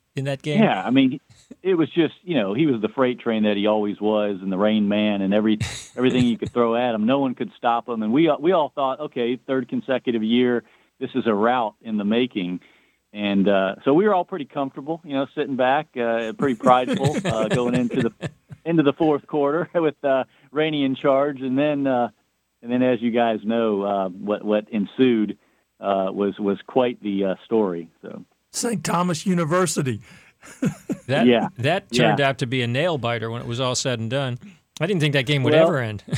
in 0.16 0.24
that 0.24 0.42
game. 0.42 0.60
Yeah, 0.60 0.82
I 0.84 0.90
mean, 0.90 1.20
it 1.62 1.74
was 1.74 1.88
just 1.90 2.14
you 2.22 2.34
know 2.34 2.54
he 2.54 2.66
was 2.66 2.80
the 2.80 2.88
freight 2.88 3.20
train 3.20 3.44
that 3.44 3.56
he 3.56 3.66
always 3.66 4.00
was, 4.00 4.38
and 4.40 4.52
the 4.52 4.58
Rain 4.58 4.88
Man, 4.88 5.22
and 5.22 5.32
every 5.32 5.58
everything 5.96 6.26
you 6.26 6.38
could 6.38 6.52
throw 6.52 6.76
at 6.76 6.94
him, 6.94 7.06
no 7.06 7.18
one 7.18 7.34
could 7.34 7.50
stop 7.56 7.88
him. 7.88 8.02
And 8.02 8.12
we 8.12 8.30
we 8.38 8.52
all 8.52 8.70
thought, 8.74 9.00
okay, 9.00 9.36
third 9.36 9.68
consecutive 9.68 10.22
year, 10.22 10.64
this 11.00 11.10
is 11.14 11.26
a 11.26 11.34
route 11.34 11.74
in 11.82 11.96
the 11.96 12.04
making. 12.04 12.60
And 13.12 13.48
uh, 13.48 13.76
so 13.84 13.94
we 13.94 14.06
were 14.06 14.14
all 14.14 14.26
pretty 14.26 14.44
comfortable, 14.44 15.00
you 15.02 15.14
know, 15.14 15.26
sitting 15.34 15.56
back, 15.56 15.88
uh, 15.96 16.34
pretty 16.34 16.56
prideful, 16.56 17.16
uh, 17.24 17.48
going 17.54 17.74
into 17.74 18.02
the 18.02 18.30
into 18.64 18.82
the 18.82 18.92
fourth 18.92 19.26
quarter 19.26 19.68
with 19.80 20.02
uh, 20.04 20.24
Rainey 20.52 20.84
in 20.84 20.94
charge, 20.94 21.40
and 21.40 21.58
then 21.58 21.86
uh, 21.86 22.10
and 22.62 22.70
then 22.70 22.82
as 22.82 23.00
you 23.00 23.10
guys 23.10 23.40
know, 23.44 23.82
uh, 23.82 24.08
what 24.08 24.44
what 24.44 24.68
ensued 24.70 25.38
uh, 25.80 26.10
was 26.12 26.38
was 26.38 26.58
quite 26.66 27.02
the 27.02 27.24
uh, 27.24 27.34
story. 27.44 27.88
So 28.02 28.24
St. 28.52 28.84
Thomas 28.84 29.26
University. 29.26 30.00
That 31.08 31.26
Yeah. 31.26 31.48
that 31.58 31.90
turned 31.92 32.20
Yeah. 32.20 32.28
out 32.28 32.38
to 32.38 32.46
be 32.46 32.62
a 32.62 32.66
nail 32.66 32.96
biter 32.98 33.30
when 33.30 33.42
it 33.42 33.48
was 33.48 33.60
all 33.60 33.74
said 33.74 33.98
and 33.98 34.08
done. 34.08 34.38
I 34.80 34.86
didn't 34.86 35.00
think 35.00 35.14
that 35.14 35.26
game 35.26 35.42
would 35.42 35.52
Well, 35.54 35.66
ever 35.66 35.78
end. 35.80 36.04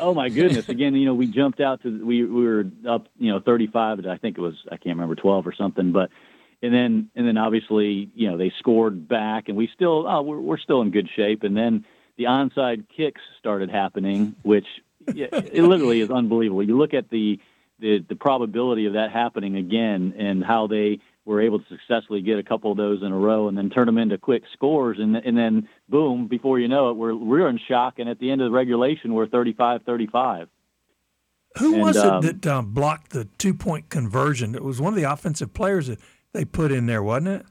Oh 0.00 0.12
my 0.12 0.28
goodness! 0.28 0.68
Again, 0.68 0.96
you 0.96 1.06
know, 1.06 1.14
we 1.14 1.26
jumped 1.28 1.60
out 1.60 1.82
to 1.84 2.04
we 2.04 2.24
we 2.24 2.44
were 2.44 2.64
up, 2.88 3.06
you 3.16 3.30
know, 3.30 3.38
35. 3.38 4.04
I 4.06 4.16
think 4.16 4.36
it 4.36 4.40
was 4.40 4.54
I 4.66 4.76
can't 4.76 4.96
remember 4.96 5.14
12 5.14 5.46
or 5.46 5.54
something, 5.54 5.92
but 5.92 6.10
and 6.62 6.74
then 6.74 7.10
and 7.14 7.24
then 7.26 7.36
obviously 7.38 8.10
you 8.12 8.28
know 8.28 8.36
they 8.36 8.52
scored 8.58 9.06
back, 9.06 9.48
and 9.48 9.56
we 9.56 9.68
still 9.72 10.04
oh 10.08 10.22
we're 10.22 10.40
we're 10.40 10.58
still 10.58 10.82
in 10.82 10.90
good 10.90 11.08
shape. 11.14 11.44
And 11.44 11.56
then 11.56 11.84
the 12.16 12.24
onside 12.24 12.86
kicks 12.94 13.20
started 13.38 13.70
happening, 13.70 14.34
which 14.42 14.66
yeah, 15.14 15.26
it 15.32 15.62
literally 15.62 16.00
is 16.00 16.10
unbelievable. 16.10 16.64
You 16.64 16.76
look 16.76 16.92
at 16.92 17.08
the 17.10 17.38
the 17.78 18.04
the 18.08 18.16
probability 18.16 18.86
of 18.86 18.94
that 18.94 19.12
happening 19.12 19.54
again, 19.54 20.12
and 20.18 20.42
how 20.44 20.66
they 20.66 20.98
were 21.28 21.42
able 21.42 21.58
to 21.58 21.64
successfully 21.68 22.22
get 22.22 22.38
a 22.38 22.42
couple 22.42 22.70
of 22.72 22.78
those 22.78 23.02
in 23.02 23.12
a 23.12 23.16
row 23.16 23.48
and 23.48 23.58
then 23.58 23.68
turn 23.68 23.84
them 23.84 23.98
into 23.98 24.16
quick 24.16 24.44
scores. 24.54 24.96
And 24.98 25.14
and 25.14 25.36
then 25.36 25.68
boom 25.86 26.26
before 26.26 26.58
you 26.58 26.68
know 26.68 26.88
it 26.88 26.94
we're 26.94 27.14
we're 27.14 27.48
in 27.48 27.60
shock. 27.68 27.98
And 27.98 28.08
at 28.08 28.18
the 28.18 28.30
end 28.30 28.40
of 28.40 28.50
the 28.50 28.56
regulation 28.56 29.12
we're 29.12 29.26
35-35 29.26 30.48
Who 31.58 31.74
And, 31.74 31.82
was 31.82 31.98
um, 31.98 32.24
it 32.24 32.42
that 32.42 32.50
um, 32.50 32.72
blocked 32.72 33.10
the 33.10 33.26
two 33.36 33.52
point 33.52 33.90
conversion? 33.90 34.54
It 34.54 34.64
was 34.64 34.80
one 34.80 34.94
of 34.94 34.96
the 34.96 35.04
offensive 35.04 35.52
players 35.52 35.88
that 35.88 36.00
they 36.32 36.46
put 36.46 36.72
in 36.72 36.86
there, 36.86 37.02
wasn't 37.02 37.28
it? 37.28 37.46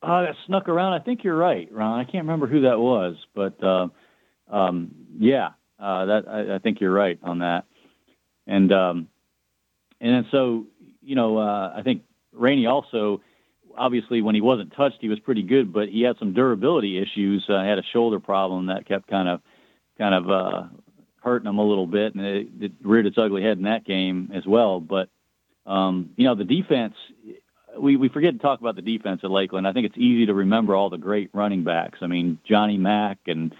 uh 0.00 0.22
that 0.22 0.36
snuck 0.46 0.68
around. 0.68 0.92
I 0.92 1.00
think 1.00 1.24
you're 1.24 1.36
right 1.36 1.68
Ron. 1.72 1.98
I 1.98 2.04
can't 2.04 2.24
remember 2.24 2.46
who 2.46 2.60
that 2.62 2.78
was 2.78 3.16
but 3.34 3.60
uh, 3.64 3.88
um 4.48 4.94
yeah 5.18 5.48
uh 5.80 6.04
that 6.06 6.28
I, 6.28 6.54
I 6.54 6.58
think 6.60 6.80
you're 6.80 6.92
right 6.92 7.18
on 7.20 7.40
that. 7.40 7.64
And 8.46 8.72
um 8.72 9.08
and 10.00 10.14
then 10.14 10.26
so 10.30 10.66
you 11.02 11.16
know 11.16 11.38
uh 11.38 11.72
I 11.76 11.82
think 11.82 12.02
Rainey 12.34 12.66
also 12.66 13.20
obviously 13.76 14.22
when 14.22 14.34
he 14.34 14.40
wasn't 14.40 14.72
touched 14.76 14.98
he 15.00 15.08
was 15.08 15.18
pretty 15.20 15.42
good 15.42 15.72
but 15.72 15.88
he 15.88 16.02
had 16.02 16.16
some 16.18 16.32
durability 16.32 16.98
issues 16.98 17.44
uh, 17.48 17.62
had 17.62 17.78
a 17.78 17.82
shoulder 17.92 18.20
problem 18.20 18.66
that 18.66 18.86
kept 18.86 19.08
kind 19.08 19.28
of 19.28 19.40
kind 19.98 20.14
of 20.14 20.30
uh 20.30 20.62
hurting 21.22 21.48
him 21.48 21.58
a 21.58 21.64
little 21.64 21.86
bit 21.86 22.14
and 22.14 22.24
it, 22.24 22.46
it 22.60 22.72
reared 22.82 23.06
its 23.06 23.18
ugly 23.18 23.42
head 23.42 23.56
in 23.56 23.64
that 23.64 23.84
game 23.84 24.30
as 24.34 24.46
well 24.46 24.78
but 24.78 25.08
um 25.66 26.10
you 26.16 26.24
know 26.24 26.34
the 26.34 26.44
defense 26.44 26.94
we, 27.78 27.96
we 27.96 28.08
forget 28.08 28.34
to 28.34 28.38
talk 28.38 28.60
about 28.60 28.76
the 28.76 28.82
defense 28.82 29.20
at 29.24 29.30
Lakeland. 29.30 29.66
I 29.66 29.72
think 29.72 29.86
it's 29.86 29.98
easy 29.98 30.26
to 30.26 30.34
remember 30.34 30.74
all 30.74 30.90
the 30.90 30.96
great 30.96 31.30
running 31.32 31.64
backs. 31.64 31.98
I 32.02 32.06
mean, 32.06 32.38
Johnny 32.48 32.76
Mack 32.76 33.18
and 33.26 33.54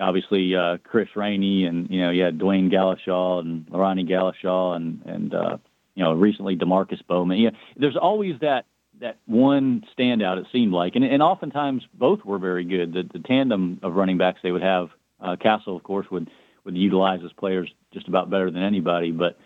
obviously 0.00 0.54
uh, 0.54 0.78
Chris 0.82 1.08
Rainey, 1.14 1.66
and 1.66 1.88
you 1.90 2.00
know, 2.00 2.10
you 2.10 2.22
had 2.22 2.38
Dwayne 2.38 2.72
Galashaw 2.72 3.40
and 3.40 3.66
Ronnie 3.70 4.04
Galashaw, 4.04 4.76
and 4.76 5.02
and 5.04 5.34
uh, 5.34 5.56
you 5.94 6.04
know, 6.04 6.12
recently 6.12 6.56
Demarcus 6.56 7.04
Bowman. 7.06 7.38
Yeah, 7.38 7.50
there's 7.76 7.96
always 7.96 8.40
that 8.40 8.66
that 9.00 9.18
one 9.26 9.84
standout. 9.98 10.38
It 10.38 10.46
seemed 10.52 10.72
like, 10.72 10.96
and 10.96 11.04
and 11.04 11.22
oftentimes 11.22 11.82
both 11.94 12.24
were 12.24 12.38
very 12.38 12.64
good. 12.64 12.92
The, 12.92 13.18
the 13.18 13.24
tandem 13.24 13.80
of 13.82 13.94
running 13.94 14.18
backs 14.18 14.40
they 14.42 14.52
would 14.52 14.62
have. 14.62 14.88
Uh, 15.20 15.36
Castle, 15.36 15.76
of 15.76 15.82
course, 15.82 16.06
would 16.10 16.30
would 16.64 16.76
utilize 16.76 17.22
his 17.22 17.32
players 17.32 17.70
just 17.92 18.08
about 18.08 18.30
better 18.30 18.50
than 18.50 18.62
anybody, 18.62 19.10
but. 19.10 19.38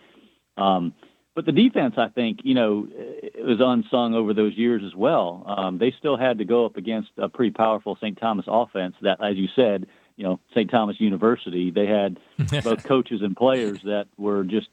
Um, 0.57 0.95
but 1.35 1.47
the 1.47 1.53
defense, 1.53 1.95
I 1.97 2.09
think, 2.09 2.41
you 2.43 2.55
know, 2.55 2.89
it 2.91 3.45
was 3.45 3.59
unsung 3.61 4.13
over 4.17 4.35
those 4.35 4.55
years 4.57 4.83
as 4.85 4.93
well. 4.93 5.45
Um, 5.47 5.79
they 5.79 5.95
still 5.97 6.17
had 6.17 6.39
to 6.39 6.45
go 6.45 6.67
up 6.67 6.77
against 6.77 7.11
a 7.17 7.29
pretty 7.29 7.53
powerful 7.53 7.95
St. 8.01 8.19
Thomas 8.19 8.47
offense 8.49 8.97
that, 9.03 9.23
as 9.23 9.37
you 9.37 9.47
said, 9.55 9.87
you 10.19 10.25
know 10.25 10.41
St. 10.51 10.71
Thomas 10.71 11.01
University. 11.01 11.71
They 11.71 11.87
had 11.87 12.19
both 12.65 12.85
coaches 12.85 13.23
and 13.23 13.35
players 13.35 13.81
that 13.85 14.09
were 14.19 14.45
just 14.45 14.69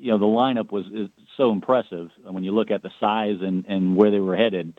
you 0.00 0.10
know 0.10 0.18
the 0.18 0.24
lineup 0.24 0.72
was 0.72 0.86
is 0.86 1.08
so 1.36 1.52
impressive 1.52 2.10
when 2.22 2.44
you 2.44 2.52
look 2.52 2.70
at 2.70 2.82
the 2.82 2.90
size 3.00 3.38
and 3.40 3.66
and 3.66 3.96
where 3.96 4.10
they 4.10 4.20
were 4.20 4.36
headed. 4.36 4.78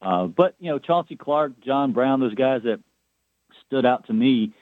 Uh, 0.00 0.26
but 0.26 0.54
you 0.58 0.70
know 0.70 0.78
Chauncey 0.78 1.16
Clark, 1.16 1.60
John 1.64 1.92
Brown, 1.92 2.20
those 2.20 2.34
guys 2.34 2.62
that 2.64 2.80
stood 3.66 3.86
out 3.86 4.06
to 4.06 4.12
me. 4.12 4.52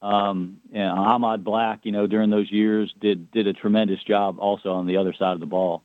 Um, 0.00 0.58
and 0.72 0.98
Ahmad 0.98 1.44
Black, 1.44 1.80
you 1.84 1.92
know, 1.92 2.08
during 2.08 2.30
those 2.30 2.50
years 2.50 2.92
did 3.00 3.30
did 3.30 3.46
a 3.46 3.52
tremendous 3.52 4.02
job 4.02 4.38
also 4.40 4.72
on 4.72 4.86
the 4.86 4.96
other 4.96 5.14
side 5.16 5.34
of 5.34 5.40
the 5.40 5.46
ball. 5.46 5.84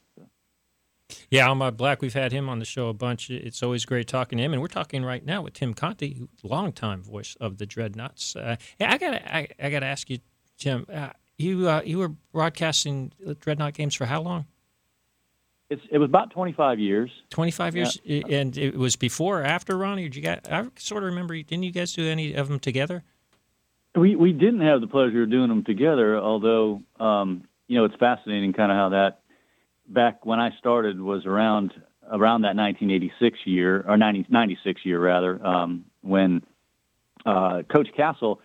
Yeah, 1.29 1.49
Ahmad 1.49 1.77
Black, 1.77 2.01
we've 2.01 2.13
had 2.13 2.31
him 2.31 2.49
on 2.49 2.59
the 2.59 2.65
show 2.65 2.89
a 2.89 2.93
bunch. 2.93 3.29
It's 3.29 3.63
always 3.63 3.85
great 3.85 4.07
talking 4.07 4.37
to 4.37 4.43
him, 4.43 4.53
and 4.53 4.61
we're 4.61 4.67
talking 4.67 5.05
right 5.05 5.23
now 5.23 5.41
with 5.41 5.53
Tim 5.53 5.73
Conti, 5.73 6.27
longtime 6.43 7.01
voice 7.01 7.35
of 7.39 7.57
the 7.57 7.65
Dreadnoughts. 7.65 8.35
Uh, 8.35 8.57
I 8.79 8.97
gotta, 8.97 9.35
I, 9.35 9.47
I, 9.61 9.69
gotta 9.69 9.85
ask 9.85 10.09
you, 10.09 10.19
Tim. 10.57 10.85
Uh, 10.91 11.09
you, 11.37 11.67
uh, 11.69 11.81
you 11.85 11.99
were 11.99 12.09
broadcasting 12.31 13.11
the 13.19 13.35
Dreadnaught 13.35 13.73
games 13.73 13.95
for 13.95 14.05
how 14.05 14.21
long? 14.21 14.45
It's 15.69 15.81
it 15.91 15.97
was 15.97 16.07
about 16.07 16.31
twenty 16.31 16.53
five 16.53 16.79
years. 16.79 17.11
Twenty 17.29 17.51
five 17.51 17.75
years, 17.75 17.99
yeah. 18.05 18.23
and 18.29 18.57
it 18.57 18.77
was 18.77 18.95
before 18.95 19.41
or 19.41 19.43
after 19.43 19.77
Ronnie. 19.77 20.03
Did 20.03 20.15
you 20.15 20.21
guys? 20.21 20.39
I 20.49 20.65
sort 20.77 21.03
of 21.03 21.09
remember. 21.09 21.35
Didn't 21.35 21.63
you 21.63 21.71
guys 21.71 21.91
do 21.91 22.07
any 22.07 22.33
of 22.35 22.47
them 22.47 22.57
together? 22.57 23.03
We 23.93 24.15
we 24.15 24.31
didn't 24.31 24.61
have 24.61 24.79
the 24.79 24.87
pleasure 24.87 25.23
of 25.23 25.29
doing 25.29 25.49
them 25.49 25.65
together, 25.65 26.17
although 26.17 26.83
um, 27.01 27.43
you 27.67 27.77
know 27.77 27.83
it's 27.83 27.95
fascinating 27.95 28.53
kind 28.53 28.71
of 28.71 28.77
how 28.77 28.89
that 28.89 29.19
back 29.89 30.25
when 30.25 30.39
I 30.39 30.51
started 30.57 31.01
was 31.01 31.25
around 31.25 31.73
around 32.09 32.43
that 32.43 32.55
1986 32.55 33.39
year 33.45 33.83
or 33.85 33.97
90, 33.97 34.27
96 34.29 34.85
year 34.85 34.99
rather 34.99 35.45
um, 35.45 35.83
when 36.01 36.41
uh, 37.25 37.63
Coach 37.69 37.89
Castle 37.95 38.39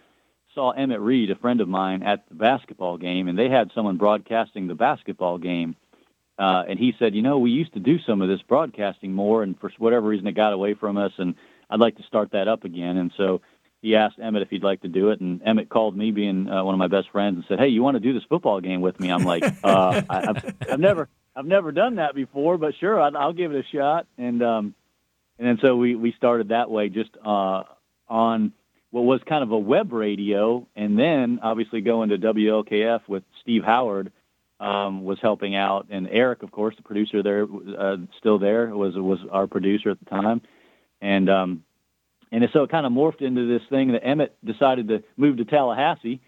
saw 0.54 0.70
Emmett 0.70 1.00
Reed, 1.00 1.30
a 1.30 1.36
friend 1.36 1.60
of 1.60 1.68
mine, 1.68 2.02
at 2.02 2.28
the 2.28 2.34
basketball 2.34 2.98
game, 2.98 3.28
and 3.28 3.38
they 3.38 3.48
had 3.48 3.70
someone 3.74 3.96
broadcasting 3.96 4.66
the 4.66 4.74
basketball 4.74 5.38
game. 5.38 5.76
Uh, 6.38 6.64
and 6.68 6.78
he 6.78 6.92
said, 6.98 7.14
you 7.14 7.22
know, 7.22 7.38
we 7.38 7.50
used 7.50 7.74
to 7.74 7.80
do 7.80 7.98
some 8.06 8.22
of 8.22 8.28
this 8.28 8.42
broadcasting 8.42 9.12
more, 9.12 9.42
and 9.42 9.58
for 9.60 9.70
whatever 9.78 10.08
reason, 10.08 10.26
it 10.26 10.32
got 10.32 10.52
away 10.52 10.74
from 10.74 10.96
us, 10.96 11.12
and 11.18 11.34
I'd 11.70 11.80
like 11.80 11.96
to 11.96 12.02
start 12.04 12.32
that 12.32 12.48
up 12.48 12.64
again. 12.64 12.96
And 12.96 13.12
so 13.16 13.42
he 13.80 13.96
asked 13.96 14.18
Emmett 14.20 14.42
if 14.42 14.50
he'd 14.50 14.62
like 14.62 14.82
to 14.82 14.88
do 14.88 15.10
it, 15.10 15.20
and 15.20 15.42
Emmett 15.44 15.68
called 15.68 15.96
me, 15.96 16.10
being 16.10 16.48
uh, 16.48 16.64
one 16.64 16.74
of 16.74 16.78
my 16.78 16.88
best 16.88 17.10
friends, 17.10 17.36
and 17.36 17.44
said, 17.48 17.58
"Hey, 17.58 17.68
you 17.68 17.82
want 17.82 17.96
to 17.96 18.00
do 18.00 18.12
this 18.12 18.22
football 18.28 18.60
game 18.60 18.80
with 18.80 18.98
me?" 18.98 19.10
I'm 19.10 19.24
like, 19.24 19.44
uh, 19.64 20.02
I, 20.08 20.28
I've, 20.28 20.54
I've 20.70 20.80
never, 20.80 21.08
I've 21.34 21.46
never 21.46 21.72
done 21.72 21.96
that 21.96 22.14
before, 22.14 22.58
but 22.58 22.74
sure, 22.78 23.00
I'll, 23.00 23.16
I'll 23.16 23.32
give 23.32 23.52
it 23.52 23.64
a 23.64 23.76
shot. 23.76 24.06
And 24.16 24.42
um, 24.42 24.74
and 25.38 25.48
then 25.48 25.58
so 25.60 25.76
we 25.76 25.96
we 25.96 26.12
started 26.16 26.48
that 26.48 26.70
way, 26.70 26.88
just 26.88 27.10
uh, 27.24 27.64
on 28.08 28.52
what 28.92 29.02
was 29.02 29.20
kind 29.28 29.42
of 29.42 29.50
a 29.50 29.58
web 29.58 29.92
radio, 29.92 30.66
and 30.76 30.96
then 30.96 31.40
obviously 31.42 31.80
going 31.80 32.10
to 32.10 32.18
WLKF 32.18 33.00
with 33.08 33.24
Steve 33.40 33.64
Howard 33.64 34.12
um, 34.60 35.04
was 35.04 35.18
helping 35.20 35.56
out, 35.56 35.88
and 35.90 36.08
Eric, 36.08 36.44
of 36.44 36.52
course, 36.52 36.76
the 36.76 36.82
producer 36.82 37.20
there, 37.20 37.44
uh, 37.76 37.96
still 38.18 38.38
there, 38.38 38.68
was 38.68 38.94
was 38.94 39.18
our 39.32 39.48
producer 39.48 39.90
at 39.90 39.98
the 39.98 40.04
time, 40.04 40.40
and 41.00 41.28
um, 41.28 41.64
and 42.30 42.48
so 42.52 42.62
it 42.62 42.70
kind 42.70 42.86
of 42.86 42.92
morphed 42.92 43.22
into 43.22 43.48
this 43.48 43.66
thing 43.68 43.92
that 43.92 44.06
Emmett 44.06 44.36
decided 44.44 44.86
to 44.88 45.02
move 45.16 45.38
to 45.38 45.44
Tallahassee 45.44 46.20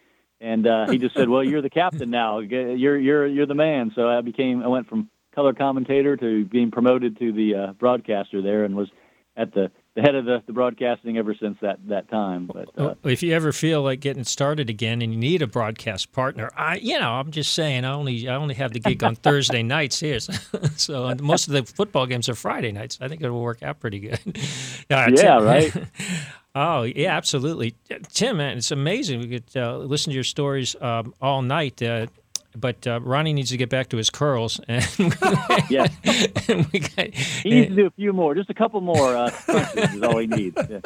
and 0.44 0.66
uh, 0.66 0.90
he 0.90 0.98
just 0.98 1.14
said, 1.14 1.28
"Well, 1.28 1.42
you're 1.42 1.62
the 1.62 1.70
captain 1.70 2.10
now. 2.10 2.40
You're 2.40 2.98
you're 2.98 3.26
you're 3.26 3.46
the 3.46 3.54
man." 3.54 3.92
So 3.94 4.08
I 4.08 4.20
became 4.20 4.62
I 4.62 4.66
went 4.66 4.88
from 4.88 5.08
color 5.34 5.54
commentator 5.54 6.16
to 6.18 6.44
being 6.44 6.70
promoted 6.70 7.18
to 7.18 7.32
the 7.32 7.54
uh, 7.54 7.72
broadcaster 7.72 8.42
there, 8.42 8.64
and 8.64 8.76
was 8.76 8.90
at 9.36 9.52
the, 9.52 9.70
the 9.94 10.00
head 10.00 10.14
of 10.14 10.24
the, 10.24 10.42
the 10.46 10.52
broadcasting 10.52 11.18
ever 11.18 11.34
since 11.34 11.56
that 11.60 11.78
that 11.88 12.08
time. 12.08 12.46
But 12.46 12.68
uh, 12.78 12.94
if 13.04 13.22
you 13.22 13.34
ever 13.34 13.52
feel 13.52 13.82
like 13.82 14.00
getting 14.00 14.24
started 14.24 14.70
again 14.70 15.02
and 15.02 15.12
you 15.12 15.18
need 15.18 15.42
a 15.42 15.46
broadcast 15.46 16.12
partner, 16.12 16.50
I 16.56 16.76
you 16.76 16.98
know 16.98 17.12
I'm 17.12 17.30
just 17.30 17.52
saying 17.52 17.84
I 17.84 17.92
only 17.92 18.28
I 18.28 18.36
only 18.36 18.54
have 18.54 18.72
the 18.72 18.80
gig 18.80 19.02
on 19.02 19.14
Thursday 19.16 19.62
nights 19.62 20.00
here, 20.00 20.20
so, 20.20 20.32
so 20.76 21.14
most 21.20 21.48
of 21.48 21.54
the 21.54 21.64
football 21.64 22.06
games 22.06 22.28
are 22.28 22.34
Friday 22.34 22.72
nights. 22.72 22.98
I 23.00 23.08
think 23.08 23.22
it'll 23.22 23.40
work 23.40 23.62
out 23.62 23.80
pretty 23.80 24.00
good. 24.00 24.20
Uh, 24.90 25.10
yeah, 25.14 25.42
right. 25.42 25.72
Oh 26.54 26.82
yeah, 26.82 27.16
absolutely, 27.16 27.74
Tim. 28.12 28.36
Man, 28.36 28.58
it's 28.58 28.70
amazing. 28.70 29.20
We 29.20 29.28
could 29.28 29.56
uh, 29.56 29.78
listen 29.78 30.10
to 30.10 30.14
your 30.14 30.24
stories 30.24 30.76
um, 30.80 31.14
all 31.20 31.42
night. 31.42 31.80
But 32.56 32.86
uh, 32.86 33.00
Ronnie 33.00 33.32
needs 33.32 33.50
to 33.50 33.56
get 33.56 33.68
back 33.68 33.88
to 33.88 33.96
his 33.96 34.10
curls. 34.10 34.60
And 34.68 34.84
yeah, 35.68 35.88
we 36.72 36.78
got, 36.78 37.14
he 37.14 37.50
needs 37.50 37.68
to 37.70 37.74
do 37.74 37.86
a 37.86 37.90
few 37.90 38.12
more, 38.12 38.34
just 38.34 38.48
a 38.48 38.54
couple 38.54 38.80
more 38.80 39.16
uh, 39.16 39.30
is 39.48 40.02
all 40.02 40.18
he 40.18 40.26
needs. 40.28 40.56
Yeah. 40.70 40.80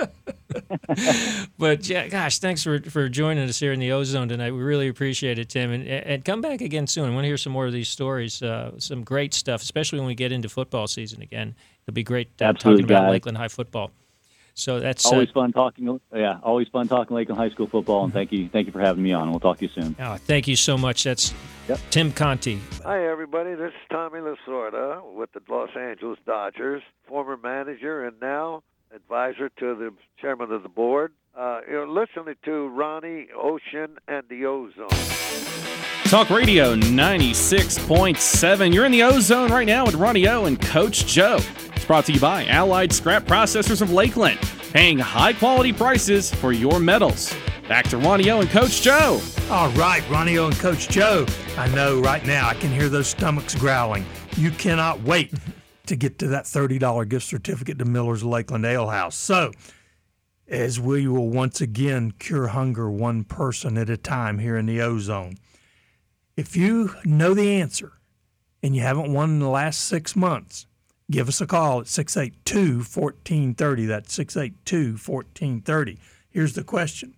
but 1.59 1.89
yeah, 1.89 2.09
gosh, 2.09 2.39
thanks 2.39 2.63
for, 2.63 2.81
for 2.81 3.09
joining 3.09 3.47
us 3.49 3.61
here 3.61 3.73
in 3.73 3.81
the 3.81 3.93
Ozone 3.93 4.29
tonight. 4.29 4.53
We 4.53 4.63
really 4.63 4.89
appreciate 4.89 5.39
it, 5.39 5.51
Tim, 5.51 5.71
and, 5.71 5.87
and 5.87 6.25
come 6.25 6.41
back 6.41 6.63
again 6.63 6.87
soon. 6.87 7.11
I 7.11 7.15
want 7.15 7.25
to 7.25 7.29
hear 7.29 7.37
some 7.37 7.53
more 7.53 7.67
of 7.67 7.73
these 7.73 7.89
stories, 7.89 8.43
uh, 8.43 8.73
some 8.79 9.05
great 9.05 9.35
stuff, 9.35 9.63
especially 9.63 9.99
when 9.99 10.09
we 10.09 10.15
get 10.15 10.33
into 10.33 10.49
football 10.49 10.87
season 10.87 11.21
again. 11.21 11.55
It'll 11.87 11.95
be 11.95 12.03
great 12.03 12.29
uh, 12.41 12.55
talking 12.55 12.85
about 12.85 13.03
guys. 13.03 13.11
Lakeland 13.11 13.39
High 13.39 13.49
football. 13.49 13.91
So 14.59 14.81
that's 14.81 15.07
always 15.07 15.29
uh, 15.31 15.35
fun 15.35 15.53
talking. 15.53 16.01
Yeah, 16.13 16.41
always 16.43 16.67
fun 16.69 16.89
talking 16.89 17.17
Lakeland 17.17 17.41
High 17.41 17.51
School 17.51 17.69
football. 17.69 18.05
And 18.05 18.13
thank 18.13 18.33
you, 18.33 18.49
thank 18.49 18.67
you 18.67 18.73
for 18.73 18.81
having 18.81 19.05
me 19.05 19.13
on. 19.13 19.31
We'll 19.31 19.39
talk 19.39 19.59
to 19.59 19.67
you 19.67 19.71
soon. 19.71 19.95
Oh, 20.01 20.17
thank 20.17 20.49
you 20.49 20.57
so 20.57 20.77
much. 20.77 21.05
That's 21.05 21.33
yep. 21.69 21.79
Tim 21.91 22.13
Conti. 22.13 22.61
Hi, 22.85 23.07
everybody. 23.07 23.55
This 23.55 23.69
is 23.69 23.89
Tommy 23.89 24.19
Lasorda 24.19 25.15
with 25.15 25.31
the 25.33 25.41
Los 25.49 25.71
Angeles 25.79 26.19
Dodgers, 26.27 26.83
former 27.07 27.37
manager 27.37 28.05
and 28.05 28.19
now 28.21 28.65
advisor 28.93 29.49
to 29.61 29.77
the 29.77 29.95
chairman 30.21 30.51
of 30.51 30.65
the 30.65 30.69
board. 30.69 31.13
Uh, 31.37 31.61
you're 31.71 31.87
listening 31.87 32.35
to 32.45 32.69
Ronnie 32.69 33.29
Ocean 33.41 33.97
and 34.09 34.25
the 34.29 34.45
Ozone. 34.45 34.89
Talk 36.05 36.31
Radio 36.31 36.75
96.7. 36.75 38.75
You're 38.75 38.87
in 38.87 38.93
the 38.93 39.05
Ozone 39.05 39.53
right 39.53 39.67
now 39.67 39.87
with 39.87 39.95
Ronnie 39.95 40.27
O 40.27 40.47
and 40.47 40.61
Coach 40.61 41.07
Joe. 41.07 41.39
Brought 41.89 42.05
to 42.05 42.13
you 42.13 42.21
by 42.21 42.45
Allied 42.45 42.93
Scrap 42.93 43.25
Processors 43.25 43.81
of 43.81 43.91
Lakeland, 43.91 44.39
paying 44.75 44.99
high 44.99 45.33
quality 45.33 45.73
prices 45.73 46.31
for 46.35 46.53
your 46.53 46.79
metals. 46.79 47.35
Back 47.67 47.89
to 47.89 47.97
Ronnie 47.97 48.31
O 48.31 48.41
and 48.41 48.51
Coach 48.51 48.83
Joe. 48.83 49.23
All 49.51 49.71
right, 49.71 50.03
Ronnie 50.11 50.37
O 50.37 50.49
and 50.49 50.57
Coach 50.57 50.91
Joe. 50.91 51.25
I 51.57 51.67
know 51.69 51.99
right 51.99 52.23
now 52.27 52.47
I 52.47 52.53
can 52.53 52.71
hear 52.71 52.91
those 52.91 53.09
stomachs 53.09 53.55
growling. 53.55 54.05
You 54.37 54.51
cannot 54.51 55.01
wait 55.01 55.33
to 55.87 55.97
get 55.97 56.19
to 56.19 56.29
that 56.29 56.45
$30 56.45 57.09
gift 57.09 57.25
certificate 57.25 57.79
to 57.79 57.87
Miller's 57.87 58.23
Lakeland 58.23 58.67
Ale 58.67 58.89
House. 58.89 59.17
So, 59.17 59.53
as 60.47 60.79
we 60.79 61.09
will 61.09 61.31
once 61.31 61.63
again 61.63 62.11
cure 62.19 62.49
hunger 62.49 62.91
one 62.91 63.25
person 63.25 63.79
at 63.79 63.89
a 63.89 63.97
time 63.97 64.41
here 64.41 64.59
in 64.59 64.67
the 64.67 64.83
ozone. 64.83 65.39
If 66.37 66.55
you 66.55 66.95
know 67.07 67.33
the 67.33 67.51
answer 67.63 67.93
and 68.63 68.77
you 68.77 68.83
haven't 68.83 69.11
won 69.11 69.31
in 69.31 69.39
the 69.39 69.49
last 69.49 69.87
six 69.87 70.15
months, 70.15 70.67
give 71.11 71.29
us 71.29 71.41
a 71.41 71.47
call 71.47 71.81
at 71.81 71.89
682 71.89 72.79
1430. 72.79 73.87
That's 73.87 74.13
682 74.15 74.93
1430. 74.93 75.99
Here's 76.31 76.55
the 76.55 76.65
question 76.65 77.15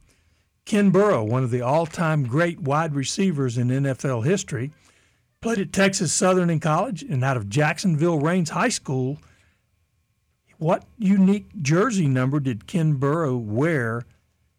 Ken 0.65 0.91
Burrough, 0.91 1.25
one 1.25 1.45
of 1.45 1.51
the 1.51 1.63
all 1.63 1.87
time 1.87 2.27
great 2.27 2.61
wide 2.61 2.95
receivers 2.95 3.59
in 3.59 3.69
NFL 3.69 4.25
history, 4.25 4.73
played 5.41 5.59
at 5.59 5.73
Texas 5.73 6.13
Southern 6.13 6.51
in 6.51 6.61
college 6.61 7.03
and 7.03 7.25
out 7.25 7.37
of 7.37 7.49
Jacksonville 7.49 8.19
Raines 8.19 8.51
High 8.51 8.69
School 8.69 9.19
what 10.61 10.85
unique 10.99 11.47
jersey 11.63 12.07
number 12.07 12.39
did 12.39 12.67
Ken 12.67 12.97
Burrough 12.97 13.39
wear 13.39 14.03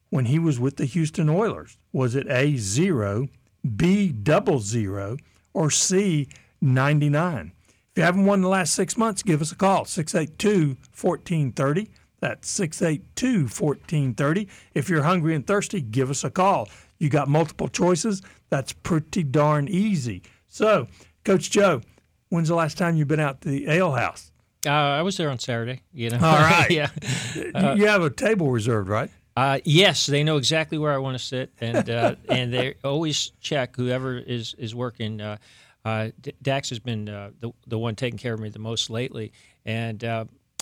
when 0.09 0.25
he 0.25 0.39
was 0.39 0.59
with 0.59 0.77
the 0.77 0.85
Houston 0.85 1.29
Oilers? 1.29 1.77
Was 1.93 2.15
it 2.15 2.27
A, 2.27 2.57
zero, 2.57 3.27
B, 3.75 4.11
double 4.11 4.59
zero, 4.59 5.17
or 5.53 5.69
C, 5.69 6.27
99? 6.59 7.51
If 7.93 7.97
you 7.97 8.03
haven't 8.03 8.25
won 8.25 8.39
the 8.39 8.47
last 8.47 8.73
six 8.73 8.95
months, 8.95 9.21
give 9.21 9.41
us 9.41 9.51
a 9.51 9.55
call, 9.55 9.83
682 9.83 10.77
1430. 10.97 11.91
That's 12.21 12.49
682 12.49 13.41
1430. 13.41 14.47
If 14.73 14.87
you're 14.87 15.03
hungry 15.03 15.35
and 15.35 15.45
thirsty, 15.45 15.81
give 15.81 16.09
us 16.09 16.23
a 16.23 16.29
call. 16.29 16.69
You 16.99 17.09
got 17.09 17.27
multiple 17.27 17.67
choices. 17.67 18.21
That's 18.49 18.71
pretty 18.71 19.23
darn 19.23 19.67
easy. 19.67 20.21
So, 20.47 20.87
Coach 21.25 21.51
Joe, 21.51 21.81
when's 22.29 22.47
the 22.47 22.55
last 22.55 22.77
time 22.77 22.95
you've 22.95 23.09
been 23.09 23.19
out 23.19 23.41
to 23.41 23.49
the 23.49 23.67
ale 23.67 23.91
house? 23.91 24.31
Uh, 24.65 24.69
I 24.69 25.01
was 25.01 25.17
there 25.17 25.29
on 25.29 25.39
Saturday. 25.39 25.81
You 25.91 26.11
know. 26.11 26.19
All 26.21 26.39
right. 26.39 26.67
yeah. 26.71 26.91
Uh, 27.53 27.73
you 27.77 27.87
have 27.87 28.03
a 28.03 28.09
table 28.09 28.51
reserved, 28.51 28.87
right? 28.87 29.09
Uh, 29.35 29.59
yes, 29.65 30.05
they 30.05 30.23
know 30.23 30.37
exactly 30.37 30.77
where 30.77 30.93
I 30.93 30.97
want 30.97 31.17
to 31.17 31.23
sit, 31.23 31.51
and 31.59 31.89
uh, 31.89 32.15
and 32.29 32.53
they 32.53 32.75
always 32.85 33.31
check 33.41 33.75
whoever 33.75 34.17
is 34.17 34.53
is 34.57 34.73
working. 34.73 35.19
Uh, 35.83 35.87
uh, 35.87 36.09
Dax 36.41 36.69
has 36.69 36.79
been 36.79 37.05
the 37.05 37.51
the 37.67 37.77
one 37.77 37.95
taking 37.95 38.19
care 38.19 38.33
of 38.33 38.39
me 38.39 38.49
the 38.49 38.59
most 38.59 38.89
lately, 38.89 39.31
and 39.65 39.99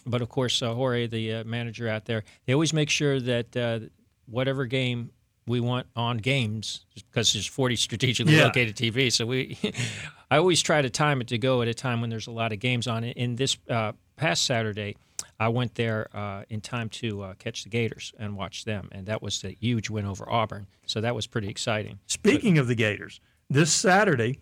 but 0.06 0.22
of 0.22 0.30
course 0.30 0.60
Jorge, 0.60 1.08
the 1.08 1.44
manager 1.44 1.88
out 1.88 2.06
there, 2.06 2.24
they 2.46 2.54
always 2.54 2.74
make 2.74 2.90
sure 2.90 3.20
that 3.20 3.90
whatever 4.26 4.66
game 4.66 5.12
we 5.50 5.60
want 5.60 5.88
on 5.96 6.18
games 6.18 6.86
because 6.94 7.34
there's 7.34 7.48
40 7.48 7.76
strategically 7.76 8.38
yeah. 8.38 8.46
located 8.46 8.76
TV. 8.76 9.12
So 9.12 9.26
we, 9.26 9.58
I 10.32 10.38
always 10.38 10.62
try 10.62 10.82
to 10.82 10.92
time 10.92 11.22
it 11.22 11.28
to 11.30 11.40
go 11.40 11.64
at 11.64 11.68
a 11.68 11.74
time 11.74 12.02
when 12.02 12.12
there's 12.12 12.28
a 12.28 12.32
lot 12.32 12.54
of 12.54 12.60
games 12.60 12.88
on. 12.88 13.04
In 13.04 13.36
this 13.36 13.58
uh, 13.68 13.94
past 14.16 14.46
Saturday, 14.46 14.96
I 15.40 15.50
went 15.50 15.74
there 15.74 16.08
uh, 16.16 16.44
in 16.50 16.62
time 16.62 16.88
to 16.90 17.24
uh, 17.24 17.34
catch 17.40 17.64
the 17.64 17.70
Gators 17.70 18.14
and 18.20 18.38
watch 18.38 18.64
them, 18.64 18.90
and 18.92 19.08
that 19.08 19.24
was 19.24 19.44
a 19.44 19.50
huge 19.50 19.90
win 19.90 20.06
over 20.06 20.30
Auburn. 20.30 20.68
So 20.86 21.02
that 21.02 21.16
was 21.16 21.26
pretty 21.26 21.50
exciting. 21.50 21.98
Speaking 22.06 22.60
of 22.60 22.68
the 22.68 22.76
Gators, 22.76 23.20
this 23.50 23.74
Saturday 23.74 24.40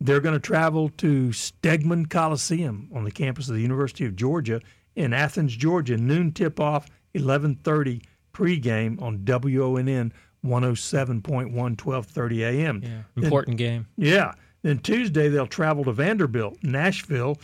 they're 0.00 0.20
going 0.20 0.34
to 0.34 0.40
travel 0.40 0.88
to 0.90 1.28
Stegeman 1.28 2.08
Coliseum 2.08 2.90
on 2.94 3.04
the 3.04 3.10
campus 3.10 3.48
of 3.48 3.54
the 3.54 3.62
University 3.62 4.04
of 4.04 4.16
Georgia 4.16 4.60
in 4.94 5.12
Athens, 5.12 5.56
Georgia. 5.56 5.96
Noon 5.96 6.32
tip 6.32 6.60
off, 6.60 6.88
11:30 7.14 8.02
pregame 8.32 9.00
on 9.00 9.18
WONN 9.24 10.12
107.1, 10.44 11.76
12:30 11.76 12.40
a.m. 12.40 12.82
Yeah, 12.82 13.02
important 13.24 13.58
then, 13.58 13.66
game. 13.66 13.86
Yeah. 13.96 14.34
Then 14.62 14.78
Tuesday 14.78 15.28
they'll 15.28 15.46
travel 15.46 15.84
to 15.84 15.92
Vanderbilt, 15.92 16.58
Nashville, 16.62 17.38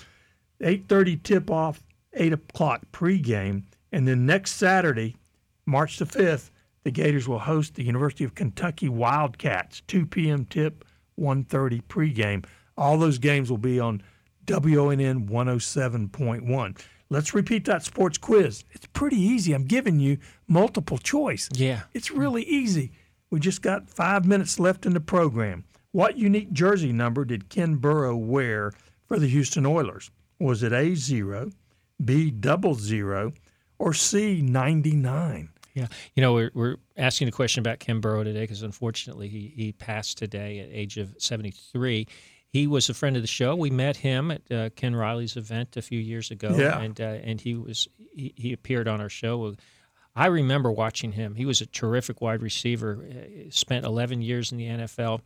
8:30 0.61 1.23
tip 1.23 1.51
off, 1.51 1.83
8 2.15 2.33
o'clock 2.33 2.83
pregame, 2.93 3.65
and 3.93 4.07
then 4.07 4.27
next 4.27 4.53
Saturday, 4.53 5.17
March 5.67 5.99
the 5.99 6.05
5th, 6.05 6.51
the 6.85 6.91
Gators 6.91 7.29
will 7.29 7.39
host 7.39 7.75
the 7.75 7.85
University 7.85 8.25
of 8.25 8.35
Kentucky 8.35 8.89
Wildcats, 8.89 9.83
2 9.87 10.07
p.m. 10.07 10.45
tip, 10.47 10.85
1:30 11.19 11.83
pregame. 11.89 12.45
All 12.77 12.99
those 12.99 13.19
games 13.19 13.51
will 13.51 13.59
be 13.59 13.79
on 13.79 14.03
WONN 14.47 15.29
107.1. 15.29 16.77
Let's 17.11 17.35
repeat 17.35 17.67
that 17.67 17.85
sports 17.85 18.17
quiz. 18.17 18.65
It's 18.71 18.87
pretty 18.87 19.21
easy. 19.21 19.53
I'm 19.53 19.65
giving 19.65 20.01
you 20.01 20.19
multiple 20.49 20.99
choice. 20.99 21.49
Yeah. 21.53 21.83
It's 21.93 22.11
really 22.11 22.43
easy. 22.45 22.93
We 23.31 23.39
just 23.39 23.63
got 23.63 23.89
five 23.89 24.25
minutes 24.25 24.59
left 24.59 24.87
in 24.87 24.95
the 24.95 25.01
program. 25.01 25.65
What 25.91 26.17
unique 26.17 26.53
jersey 26.53 26.93
number 26.93 27.27
did 27.27 27.51
Ken 27.51 27.77
Burrough 27.77 28.17
wear 28.17 28.73
for 29.07 29.19
the 29.19 29.29
Houston 29.29 29.67
Oilers? 29.67 30.11
Was 30.41 30.63
it 30.63 30.73
A 30.73 30.95
zero, 30.95 31.51
B 32.03 32.31
double 32.31 32.75
zero, 32.75 33.35
or 33.79 33.93
C 33.93 34.41
ninety 34.41 34.93
nine? 34.93 35.51
Yeah, 35.75 35.87
you 36.14 36.20
know 36.20 36.35
we're 36.35 36.51
we're 36.55 36.77
asking 36.97 37.29
a 37.29 37.33
question 37.33 37.61
about 37.61 37.79
Ken 37.79 38.01
Burrough 38.01 38.25
today 38.25 38.43
because 38.43 38.62
unfortunately 38.62 39.29
he 39.29 39.53
he 39.57 39.73
passed 39.73 40.18
today 40.18 40.59
at 40.61 40.68
age 40.70 40.99
of 40.99 41.14
seventy 41.18 41.51
three. 41.51 42.07
He 42.49 42.66
was 42.66 42.91
a 42.91 42.95
friend 42.95 43.16
of 43.16 43.23
the 43.23 43.29
show. 43.29 43.57
We 43.57 43.70
met 43.70 43.97
him 43.97 44.31
at 44.31 44.43
uh, 44.53 44.68
Ken 44.77 44.95
Riley's 44.95 45.37
event 45.37 45.79
a 45.79 45.83
few 45.83 45.99
years 45.99 46.31
ago, 46.31 46.55
Yeah. 46.55 46.79
and 46.81 47.01
uh, 47.01 47.05
and 47.25 47.41
he 47.41 47.55
was 47.55 47.89
he, 48.14 48.35
he 48.37 48.53
appeared 48.53 48.89
on 48.89 49.01
our 49.01 49.09
show. 49.09 49.55
I 50.14 50.27
remember 50.27 50.70
watching 50.70 51.12
him. 51.12 51.35
He 51.37 51.47
was 51.47 51.62
a 51.62 51.66
terrific 51.66 52.20
wide 52.20 52.43
receiver. 52.43 52.99
Uh, 53.11 53.51
Spent 53.51 53.87
11 53.87 54.20
years 54.20 54.53
in 54.53 54.59
the 54.59 54.66
NFL. 54.66 55.20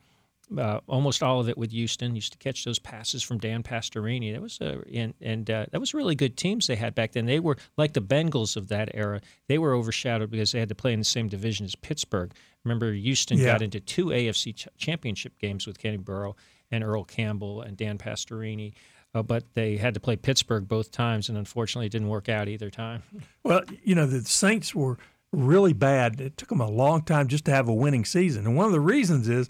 Uh, 0.56 0.78
almost 0.86 1.24
all 1.24 1.40
of 1.40 1.48
it 1.48 1.58
with 1.58 1.72
Houston. 1.72 2.14
Used 2.14 2.30
to 2.32 2.38
catch 2.38 2.64
those 2.64 2.78
passes 2.78 3.20
from 3.22 3.38
Dan 3.38 3.64
Pastorini. 3.64 4.32
That 4.32 4.40
was 4.40 4.60
a 4.60 4.80
and 4.94 5.12
and 5.20 5.50
uh, 5.50 5.66
that 5.72 5.80
was 5.80 5.92
really 5.92 6.14
good 6.14 6.36
teams 6.36 6.68
they 6.68 6.76
had 6.76 6.94
back 6.94 7.12
then. 7.12 7.26
They 7.26 7.40
were 7.40 7.56
like 7.76 7.94
the 7.94 8.00
Bengals 8.00 8.56
of 8.56 8.68
that 8.68 8.90
era. 8.94 9.20
They 9.48 9.58
were 9.58 9.74
overshadowed 9.74 10.30
because 10.30 10.52
they 10.52 10.60
had 10.60 10.68
to 10.68 10.74
play 10.76 10.92
in 10.92 11.00
the 11.00 11.04
same 11.04 11.26
division 11.28 11.66
as 11.66 11.74
Pittsburgh. 11.74 12.32
Remember, 12.64 12.92
Houston 12.92 13.38
Yeah. 13.38 13.46
got 13.46 13.62
into 13.62 13.80
two 13.80 14.06
AFC 14.12 14.52
ch- 14.54 14.68
championship 14.78 15.36
games 15.40 15.66
with 15.66 15.78
Kenny 15.78 15.96
Burrough 15.96 16.36
and 16.70 16.84
Earl 16.84 17.02
Campbell 17.04 17.62
and 17.62 17.76
Dan 17.76 17.98
Pastorini. 17.98 18.72
Uh, 19.14 19.22
but 19.22 19.44
they 19.54 19.76
had 19.78 19.94
to 19.94 20.00
play 20.00 20.14
Pittsburgh 20.14 20.68
both 20.68 20.90
times, 20.92 21.28
and 21.28 21.38
unfortunately, 21.38 21.86
it 21.86 21.92
didn't 21.92 22.08
work 22.08 22.28
out 22.28 22.48
either 22.48 22.70
time. 22.70 23.02
Well, 23.42 23.62
you 23.82 23.94
know, 23.94 24.06
the 24.06 24.20
Saints 24.22 24.74
were 24.74 24.98
really 25.32 25.72
bad. 25.72 26.20
It 26.20 26.36
took 26.36 26.48
them 26.50 26.60
a 26.60 26.68
long 26.70 27.02
time 27.02 27.26
just 27.28 27.44
to 27.46 27.50
have 27.52 27.68
a 27.68 27.74
winning 27.74 28.04
season. 28.04 28.46
And 28.46 28.56
one 28.56 28.66
of 28.66 28.72
the 28.72 28.80
reasons 28.80 29.28
is 29.28 29.48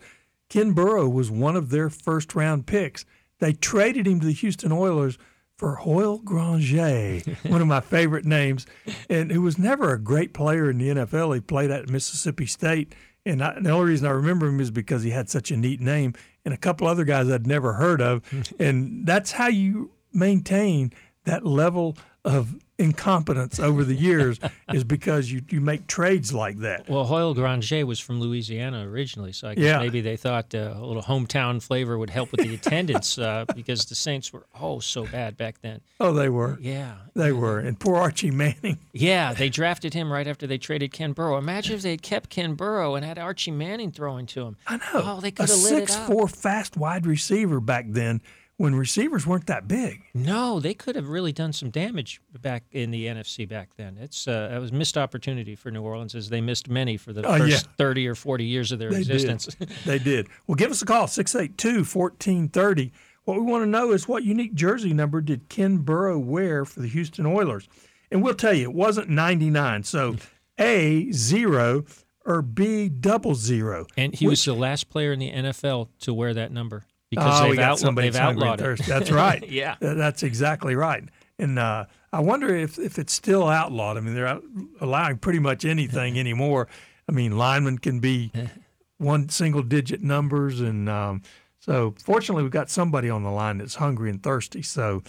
Ken 0.48 0.72
Burrough 0.72 1.08
was 1.08 1.30
one 1.30 1.56
of 1.56 1.70
their 1.70 1.90
first 1.90 2.34
round 2.34 2.66
picks. 2.66 3.04
They 3.38 3.52
traded 3.52 4.06
him 4.06 4.20
to 4.20 4.26
the 4.26 4.32
Houston 4.32 4.72
Oilers 4.72 5.18
for 5.56 5.76
Hoyle 5.76 6.18
Granger, 6.18 7.20
one 7.46 7.62
of 7.62 7.66
my 7.66 7.80
favorite 7.80 8.24
names, 8.24 8.66
and 9.08 9.30
who 9.32 9.42
was 9.42 9.58
never 9.58 9.92
a 9.92 9.98
great 9.98 10.34
player 10.34 10.70
in 10.70 10.78
the 10.78 10.88
NFL. 10.88 11.34
He 11.34 11.40
played 11.40 11.70
at 11.70 11.88
Mississippi 11.88 12.46
State. 12.46 12.94
And, 13.24 13.42
I, 13.42 13.54
and 13.54 13.66
the 13.66 13.70
only 13.70 13.90
reason 13.90 14.06
I 14.06 14.12
remember 14.12 14.46
him 14.46 14.60
is 14.60 14.70
because 14.70 15.02
he 15.02 15.10
had 15.10 15.28
such 15.28 15.50
a 15.50 15.56
neat 15.56 15.80
name 15.80 16.14
and 16.44 16.54
a 16.54 16.58
couple 16.58 16.86
other 16.86 17.04
guys 17.04 17.28
I'd 17.30 17.46
never 17.46 17.72
heard 17.72 18.00
of. 18.00 18.22
and 18.58 19.06
that's 19.06 19.32
how 19.32 19.48
you 19.48 19.90
maintain 20.12 20.92
that 21.26 21.44
level 21.46 21.96
of 22.24 22.56
incompetence 22.78 23.58
over 23.60 23.84
the 23.84 23.94
years 23.94 24.38
is 24.72 24.82
because 24.84 25.30
you, 25.30 25.42
you 25.48 25.60
make 25.60 25.86
trades 25.86 26.32
like 26.34 26.58
that. 26.58 26.88
Well, 26.88 27.04
Hoyle 27.04 27.34
Granger 27.34 27.86
was 27.86 28.00
from 28.00 28.20
Louisiana 28.20 28.86
originally, 28.88 29.32
so 29.32 29.48
I 29.48 29.54
guess 29.54 29.64
Yeah. 29.64 29.78
maybe 29.78 30.00
they 30.00 30.16
thought 30.16 30.54
uh, 30.54 30.74
a 30.76 30.84
little 30.84 31.02
hometown 31.02 31.62
flavor 31.62 31.96
would 31.96 32.10
help 32.10 32.32
with 32.32 32.40
the 32.42 32.52
attendance 32.54 33.16
uh, 33.18 33.44
because 33.54 33.84
the 33.86 33.94
Saints 33.94 34.32
were 34.32 34.44
oh 34.60 34.80
so 34.80 35.06
bad 35.06 35.36
back 35.36 35.60
then. 35.62 35.80
Oh, 36.00 36.12
they 36.12 36.28
were. 36.28 36.58
Yeah, 36.60 36.94
They 37.14 37.32
were. 37.32 37.60
And 37.60 37.78
poor 37.78 37.96
Archie 37.96 38.30
Manning. 38.32 38.78
yeah, 38.92 39.32
they 39.32 39.48
drafted 39.48 39.94
him 39.94 40.12
right 40.12 40.26
after 40.26 40.46
they 40.46 40.58
traded 40.58 40.92
Ken 40.92 41.12
Burrough. 41.12 41.38
Imagine 41.38 41.76
if 41.76 41.82
they 41.82 41.90
had 41.92 42.02
kept 42.02 42.28
Ken 42.30 42.54
Burrough 42.54 42.96
and 42.96 43.04
had 43.06 43.18
Archie 43.18 43.52
Manning 43.52 43.92
throwing 43.92 44.26
to 44.26 44.42
him. 44.42 44.56
I 44.66 44.76
know. 44.78 44.82
Oh, 44.94 45.20
they 45.20 45.28
a 45.28 45.32
could 45.32 45.48
have 45.48 45.58
lit 45.58 45.72
it 45.72 45.76
six 45.88 45.96
up. 45.96 46.06
four 46.08 46.28
fast 46.28 46.76
wide 46.76 47.06
receiver 47.06 47.60
back 47.60 47.86
then 47.88 48.20
when 48.58 48.74
receivers 48.74 49.26
weren't 49.26 49.46
that 49.46 49.68
big. 49.68 50.02
No, 50.14 50.60
they 50.60 50.72
could 50.74 50.96
have 50.96 51.08
really 51.08 51.32
done 51.32 51.52
some 51.52 51.70
damage 51.70 52.20
back 52.40 52.64
in 52.72 52.90
the 52.90 53.06
NFC 53.06 53.48
back 53.48 53.70
then. 53.76 53.98
It's 54.00 54.26
uh, 54.26 54.50
it 54.54 54.58
was 54.58 54.72
missed 54.72 54.96
opportunity 54.96 55.54
for 55.54 55.70
New 55.70 55.82
Orleans 55.82 56.14
as 56.14 56.28
they 56.30 56.40
missed 56.40 56.68
many 56.68 56.96
for 56.96 57.12
the 57.12 57.22
Oh, 57.26 57.38
first 57.38 57.66
yeah. 57.66 57.72
thirty 57.76 58.06
or 58.08 58.14
forty 58.14 58.44
years 58.44 58.72
of 58.72 58.78
their 58.78 58.90
They 58.90 58.98
existence. 58.98 59.46
did. 59.46 59.68
they 59.84 59.98
did. 59.98 60.28
Well, 60.46 60.54
give 60.54 60.70
us 60.70 60.80
a 60.82 60.86
call, 60.86 61.06
682 61.06 61.84
1430. 61.98 62.92
What 63.24 63.38
we 63.38 63.42
want 63.42 63.62
to 63.64 63.66
know 63.68 63.90
is 63.92 64.06
what 64.06 64.22
unique 64.24 64.54
jersey 64.54 64.92
number 64.94 65.20
did 65.20 65.48
Ken 65.48 65.78
Burrough 65.78 66.20
wear 66.20 66.64
for 66.64 66.80
the 66.80 66.88
Houston 66.88 67.26
Oilers? 67.26 67.68
And 68.10 68.22
we'll 68.22 68.34
tell 68.34 68.52
you, 68.54 68.70
it 68.70 68.74
wasn't 68.74 69.08
99. 69.10 69.82
So 69.82 70.14
A, 70.60 71.10
zero, 71.10 71.84
or 72.24 72.40
B, 72.40 72.88
double 72.88 73.34
zero. 73.34 73.86
And 73.96 74.14
he 74.14 74.28
was 74.28 74.44
the 74.44 74.54
last 74.54 74.88
player 74.90 75.12
in 75.12 75.18
the 75.18 75.30
NFL 75.32 75.88
to 76.00 76.14
wear 76.14 76.32
that 76.34 76.52
number 76.52 76.84
because 77.10 77.40
oh, 77.40 77.42
they've, 77.44 77.50
we 77.52 77.56
got 77.56 77.78
somebody 77.78 78.06
they've 78.06 78.14
that's 78.14 78.24
hungry 78.24 78.42
and 78.42 78.60
outlawed 78.60 78.60
it. 78.60 78.76
thirsty. 78.78 78.90
That's 78.92 79.10
right. 79.12 79.48
Yeah. 79.48 79.76
That's 79.80 80.22
exactly 80.22 80.74
right. 80.74 81.04
And 81.38 81.58
uh, 81.58 81.84
I 82.12 82.20
wonder 82.20 82.54
if, 82.54 82.78
if 82.78 82.98
it's 82.98 83.12
still 83.12 83.46
outlawed. 83.46 83.96
I 83.96 84.00
mean, 84.00 84.14
they're 84.14 84.26
out- 84.26 84.44
allowing 84.80 85.18
pretty 85.18 85.38
much 85.38 85.64
anything 85.64 86.18
anymore. 86.18 86.68
I 87.08 87.12
mean, 87.12 87.36
linemen 87.36 87.78
can 87.78 88.00
be 88.00 88.32
one 88.98 89.28
single 89.28 89.62
digit 89.62 90.02
numbers. 90.02 90.60
And 90.60 90.88
um, 90.88 91.22
so, 91.60 91.94
fortunately, 92.02 92.42
we've 92.42 92.52
got 92.52 92.70
somebody 92.70 93.10
on 93.10 93.22
the 93.22 93.30
line 93.30 93.58
that's 93.58 93.76
hungry 93.76 94.10
and 94.10 94.22
thirsty. 94.22 94.62
So, 94.62 95.02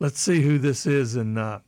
let's 0.00 0.20
see 0.20 0.42
who 0.42 0.58
this 0.58 0.84
is. 0.86 1.16
And 1.16 1.38
uh, 1.38 1.60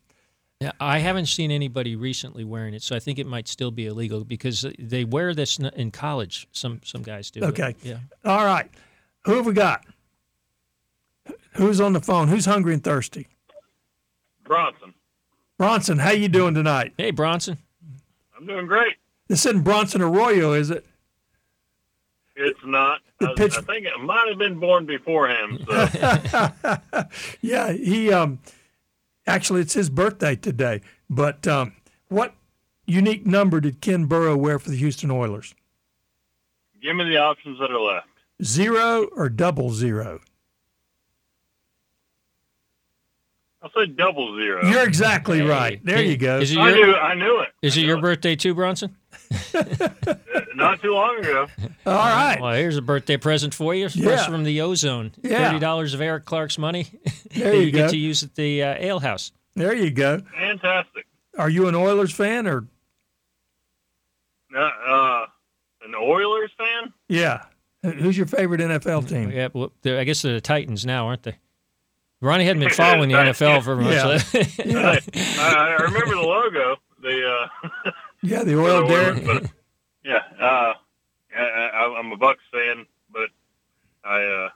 Yeah, 0.60 0.72
I 0.80 0.98
haven't 0.98 1.26
seen 1.26 1.50
anybody 1.50 1.96
recently 1.96 2.44
wearing 2.44 2.74
it, 2.74 2.82
so 2.82 2.94
I 2.94 2.98
think 2.98 3.18
it 3.18 3.26
might 3.26 3.48
still 3.48 3.70
be 3.70 3.86
illegal 3.86 4.24
because 4.24 4.66
they 4.78 5.04
wear 5.04 5.34
this 5.34 5.58
in 5.58 5.90
college. 5.90 6.48
Some 6.52 6.80
some 6.84 7.02
guys 7.02 7.30
do. 7.30 7.44
okay. 7.44 7.74
Yeah. 7.82 7.98
All 8.24 8.44
right. 8.44 8.70
Who 9.24 9.34
have 9.36 9.46
we 9.46 9.52
got? 9.52 9.84
Who's 11.54 11.80
on 11.80 11.92
the 11.92 12.00
phone? 12.00 12.28
Who's 12.28 12.46
hungry 12.46 12.74
and 12.74 12.82
thirsty? 12.82 13.28
Bronson. 14.44 14.94
Bronson, 15.58 15.98
how 15.98 16.10
you 16.12 16.28
doing 16.28 16.54
tonight? 16.54 16.92
Hey, 16.96 17.10
Bronson. 17.10 17.58
I'm 18.36 18.46
doing 18.46 18.66
great. 18.66 18.94
This 19.28 19.44
isn't 19.46 19.62
Bronson 19.62 20.00
Arroyo, 20.00 20.54
is 20.54 20.70
it? 20.70 20.86
It's 22.34 22.58
not. 22.64 23.00
The 23.18 23.28
I, 23.30 23.34
pitch- 23.34 23.58
I 23.58 23.60
think 23.60 23.86
it 23.86 24.00
might 24.00 24.26
have 24.28 24.38
been 24.38 24.58
born 24.58 24.86
before 24.86 25.28
him. 25.28 25.58
So 25.68 25.88
yeah, 27.42 27.72
he 27.72 28.10
um 28.10 28.38
actually 29.26 29.60
it's 29.60 29.74
his 29.74 29.90
birthday 29.90 30.36
today. 30.36 30.80
But 31.10 31.46
um, 31.46 31.74
what 32.08 32.34
unique 32.86 33.26
number 33.26 33.60
did 33.60 33.82
Ken 33.82 34.06
Burrough 34.06 34.38
wear 34.38 34.58
for 34.58 34.70
the 34.70 34.76
Houston 34.76 35.10
Oilers? 35.10 35.54
give 36.82 36.96
me 36.96 37.04
the 37.04 37.18
options 37.18 37.58
that 37.58 37.70
are 37.70 37.78
left. 37.78 38.06
Zero 38.42 39.04
or 39.16 39.28
double 39.28 39.70
zero? 39.70 40.20
I'll 43.62 43.70
say 43.76 43.86
double 43.86 44.36
zero. 44.36 44.64
You're 44.66 44.86
exactly 44.86 45.38
Hey, 45.40 45.44
right. 45.46 45.80
There 45.84 46.02
you 46.02 46.16
go. 46.16 46.38
Is 46.38 46.50
it 46.52 46.58
I 46.58 46.70
your, 46.70 46.86
knew. 46.86 46.94
I 46.94 47.14
knew 47.14 47.40
it. 47.40 47.48
is 47.60 47.76
it 47.76 47.82
your 47.82 48.00
birthday 48.00 48.34
too, 48.34 48.54
Bronson? 48.54 48.96
Not 50.54 50.80
too 50.80 50.94
long 50.94 51.18
ago. 51.18 51.46
All 51.86 51.94
right. 51.94 52.38
Well, 52.40 52.54
here's 52.54 52.76
a 52.78 52.82
birthday 52.82 53.16
present 53.18 53.52
for 53.54 53.74
you, 53.74 53.88
fresh 53.90 53.96
Yeah. 54.02 54.26
from 54.26 54.44
the 54.44 54.62
ozone. 54.62 55.12
Yeah. 55.22 55.48
Thirty 55.48 55.58
dollars 55.58 55.92
of 55.92 56.00
Eric 56.00 56.24
Clark's 56.24 56.56
money 56.58 56.86
There 57.34 57.50
that 57.50 57.56
you 57.58 57.62
you 57.64 57.70
get 57.70 57.90
to 57.90 57.96
use 57.98 58.22
at 58.22 58.34
the 58.34 58.62
uh, 58.62 58.74
ale 58.78 59.00
house. 59.00 59.32
There 59.56 59.74
you 59.74 59.90
go. 59.90 60.22
Fantastic. 60.38 61.06
Are 61.38 61.50
you 61.50 61.68
an 61.68 61.74
Oilers 61.74 62.12
fan 62.12 62.46
or 62.46 62.66
Uh, 64.54 64.58
uh, 64.58 65.26
an 65.84 65.94
Oilers 65.94 66.50
fan? 66.56 66.92
yeah? 67.08 67.44
Who's 67.82 68.16
your 68.16 68.26
favorite 68.26 68.60
NFL 68.60 69.08
team? 69.08 69.30
Yeah, 69.30 69.48
well, 69.52 69.72
they're- 69.82 69.98
I 69.98 70.04
guess 70.04 70.22
they're 70.22 70.34
the 70.34 70.40
Titans 70.40 70.84
now, 70.84 71.06
aren't 71.06 71.22
they? 71.22 71.38
Ronnie 72.20 72.44
hadn't 72.44 72.60
been 72.60 72.70
following 72.74 73.08
the 73.08 73.14
NFL 73.16 73.62
for 73.62 73.76
much. 73.76 73.94
Yeah. 73.94 74.44
Yeah, 74.66 74.98
I, 75.40 75.76
I 75.78 75.82
remember 75.82 76.14
the 76.14 76.20
logo. 76.20 76.76
The 77.02 77.48
uh, 77.86 77.90
yeah 78.22 78.44
the 78.44 78.60
Oil 78.60 78.86
the 78.86 78.92
Oilers, 78.94 79.20
Derek. 79.20 79.42
but, 79.42 79.50
yeah. 80.04 80.18
Uh, 80.38 80.74
I, 81.34 81.40
I, 81.42 81.98
I'm 81.98 82.12
a 82.12 82.16
Bucs 82.18 82.36
fan, 82.52 82.84
but 83.10 83.30
I 84.04 84.22
uh, 84.22 84.48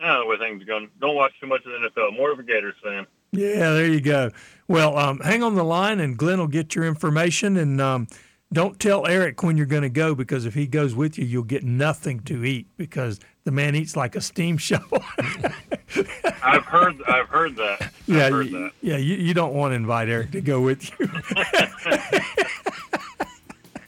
I 0.00 0.06
don't 0.06 0.20
know 0.22 0.26
where 0.26 0.38
things 0.38 0.60
are 0.62 0.66
going. 0.66 0.90
Don't 1.00 1.14
watch 1.14 1.32
too 1.40 1.46
much 1.46 1.60
of 1.64 1.70
the 1.70 1.88
NFL. 1.88 2.16
More 2.16 2.32
of 2.32 2.40
a 2.40 2.42
Gators 2.42 2.74
fan. 2.82 3.06
Yeah, 3.30 3.70
there 3.70 3.86
you 3.86 4.00
go. 4.00 4.30
Well, 4.66 4.98
um, 4.98 5.20
hang 5.20 5.44
on 5.44 5.54
the 5.54 5.62
line, 5.64 6.00
and 6.00 6.16
Glenn 6.16 6.38
will 6.40 6.48
get 6.48 6.74
your 6.74 6.84
information. 6.84 7.56
And 7.56 7.80
um, 7.80 8.08
don't 8.54 8.78
tell 8.78 9.06
Eric 9.06 9.42
when 9.42 9.56
you're 9.56 9.66
going 9.66 9.82
to 9.82 9.88
go 9.88 10.14
because 10.14 10.46
if 10.46 10.54
he 10.54 10.66
goes 10.66 10.94
with 10.94 11.18
you, 11.18 11.24
you'll 11.24 11.42
get 11.42 11.64
nothing 11.64 12.20
to 12.20 12.44
eat 12.44 12.66
because 12.76 13.20
the 13.44 13.50
man 13.50 13.74
eats 13.74 13.96
like 13.96 14.16
a 14.16 14.20
steam 14.20 14.56
shovel. 14.58 15.02
I've 16.42 16.64
heard. 16.64 17.02
I've 17.06 17.28
heard 17.28 17.56
that. 17.56 17.92
yeah, 18.06 18.26
I've 18.26 18.32
heard 18.32 18.46
you, 18.46 18.58
that. 18.58 18.70
yeah. 18.80 18.96
You, 18.96 19.16
you 19.16 19.34
don't 19.34 19.54
want 19.54 19.72
to 19.72 19.76
invite 19.76 20.08
Eric 20.08 20.30
to 20.32 20.40
go 20.40 20.60
with 20.60 20.90
you. 20.98 21.08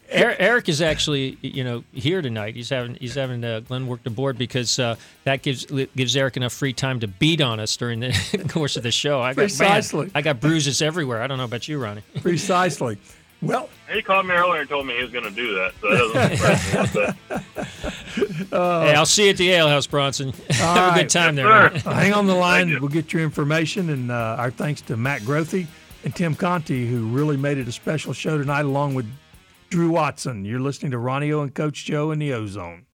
Eric, 0.08 0.36
Eric 0.38 0.68
is 0.68 0.80
actually, 0.80 1.36
you 1.42 1.62
know, 1.64 1.84
here 1.92 2.22
tonight. 2.22 2.54
He's 2.54 2.70
having 2.70 2.94
he's 2.94 3.14
having 3.16 3.44
uh, 3.44 3.60
Glenn 3.60 3.86
work 3.86 4.02
the 4.02 4.10
board 4.10 4.38
because 4.38 4.78
uh, 4.78 4.96
that 5.24 5.42
gives 5.42 5.66
gives 5.66 6.16
Eric 6.16 6.36
enough 6.36 6.52
free 6.52 6.72
time 6.72 7.00
to 7.00 7.08
beat 7.08 7.40
on 7.40 7.60
us 7.60 7.76
during 7.76 8.00
the 8.00 8.46
course 8.48 8.76
of 8.76 8.82
the 8.82 8.92
show. 8.92 9.20
I 9.20 9.30
got, 9.30 9.36
man, 9.36 9.48
Precisely. 9.48 10.10
I 10.14 10.22
got 10.22 10.40
bruises 10.40 10.80
everywhere. 10.80 11.20
I 11.22 11.26
don't 11.26 11.38
know 11.38 11.44
about 11.44 11.68
you, 11.68 11.78
Ronnie. 11.78 12.02
Precisely. 12.22 12.98
Well, 13.42 13.68
He 13.92 14.00
called 14.02 14.26
me 14.26 14.34
earlier 14.34 14.60
and 14.62 14.68
told 14.68 14.86
me 14.86 14.96
he 14.96 15.02
was 15.02 15.12
going 15.12 15.24
to 15.24 15.30
do 15.30 15.54
that. 15.54 15.72
So 15.80 16.12
that 16.12 16.30
doesn't 16.38 17.16
surprise 17.18 18.18
me. 18.18 18.46
hey, 18.50 18.94
I'll 18.94 19.04
see 19.06 19.24
you 19.24 19.30
at 19.30 19.36
the 19.36 19.50
Ale 19.50 19.68
House, 19.68 19.86
Bronson. 19.86 20.32
Have 20.50 20.96
a 20.96 21.00
good 21.00 21.10
time 21.10 21.36
Yes, 21.36 21.44
there. 21.72 21.80
sir. 21.80 21.88
Uh, 21.90 21.94
hang 21.94 22.12
on 22.14 22.26
the 22.26 22.34
line. 22.34 22.70
We'll 22.80 22.88
get 22.88 23.12
your 23.12 23.22
information. 23.22 23.90
And 23.90 24.10
uh, 24.10 24.36
our 24.38 24.50
thanks 24.50 24.80
to 24.82 24.96
Matt 24.96 25.22
Grothe 25.22 25.66
and 26.04 26.14
Tim 26.14 26.34
Conti, 26.34 26.86
who 26.86 27.06
really 27.08 27.36
made 27.36 27.58
it 27.58 27.68
a 27.68 27.72
special 27.72 28.12
show 28.12 28.38
tonight, 28.38 28.64
along 28.64 28.94
with 28.94 29.06
Drew 29.68 29.90
Watson. 29.90 30.44
You're 30.44 30.60
listening 30.60 30.92
to 30.92 30.98
Ronnie 30.98 31.30
O 31.32 31.42
and 31.42 31.54
Coach 31.54 31.84
Joe 31.84 32.10
in 32.12 32.18
the 32.18 32.32
Ozone. 32.32 32.84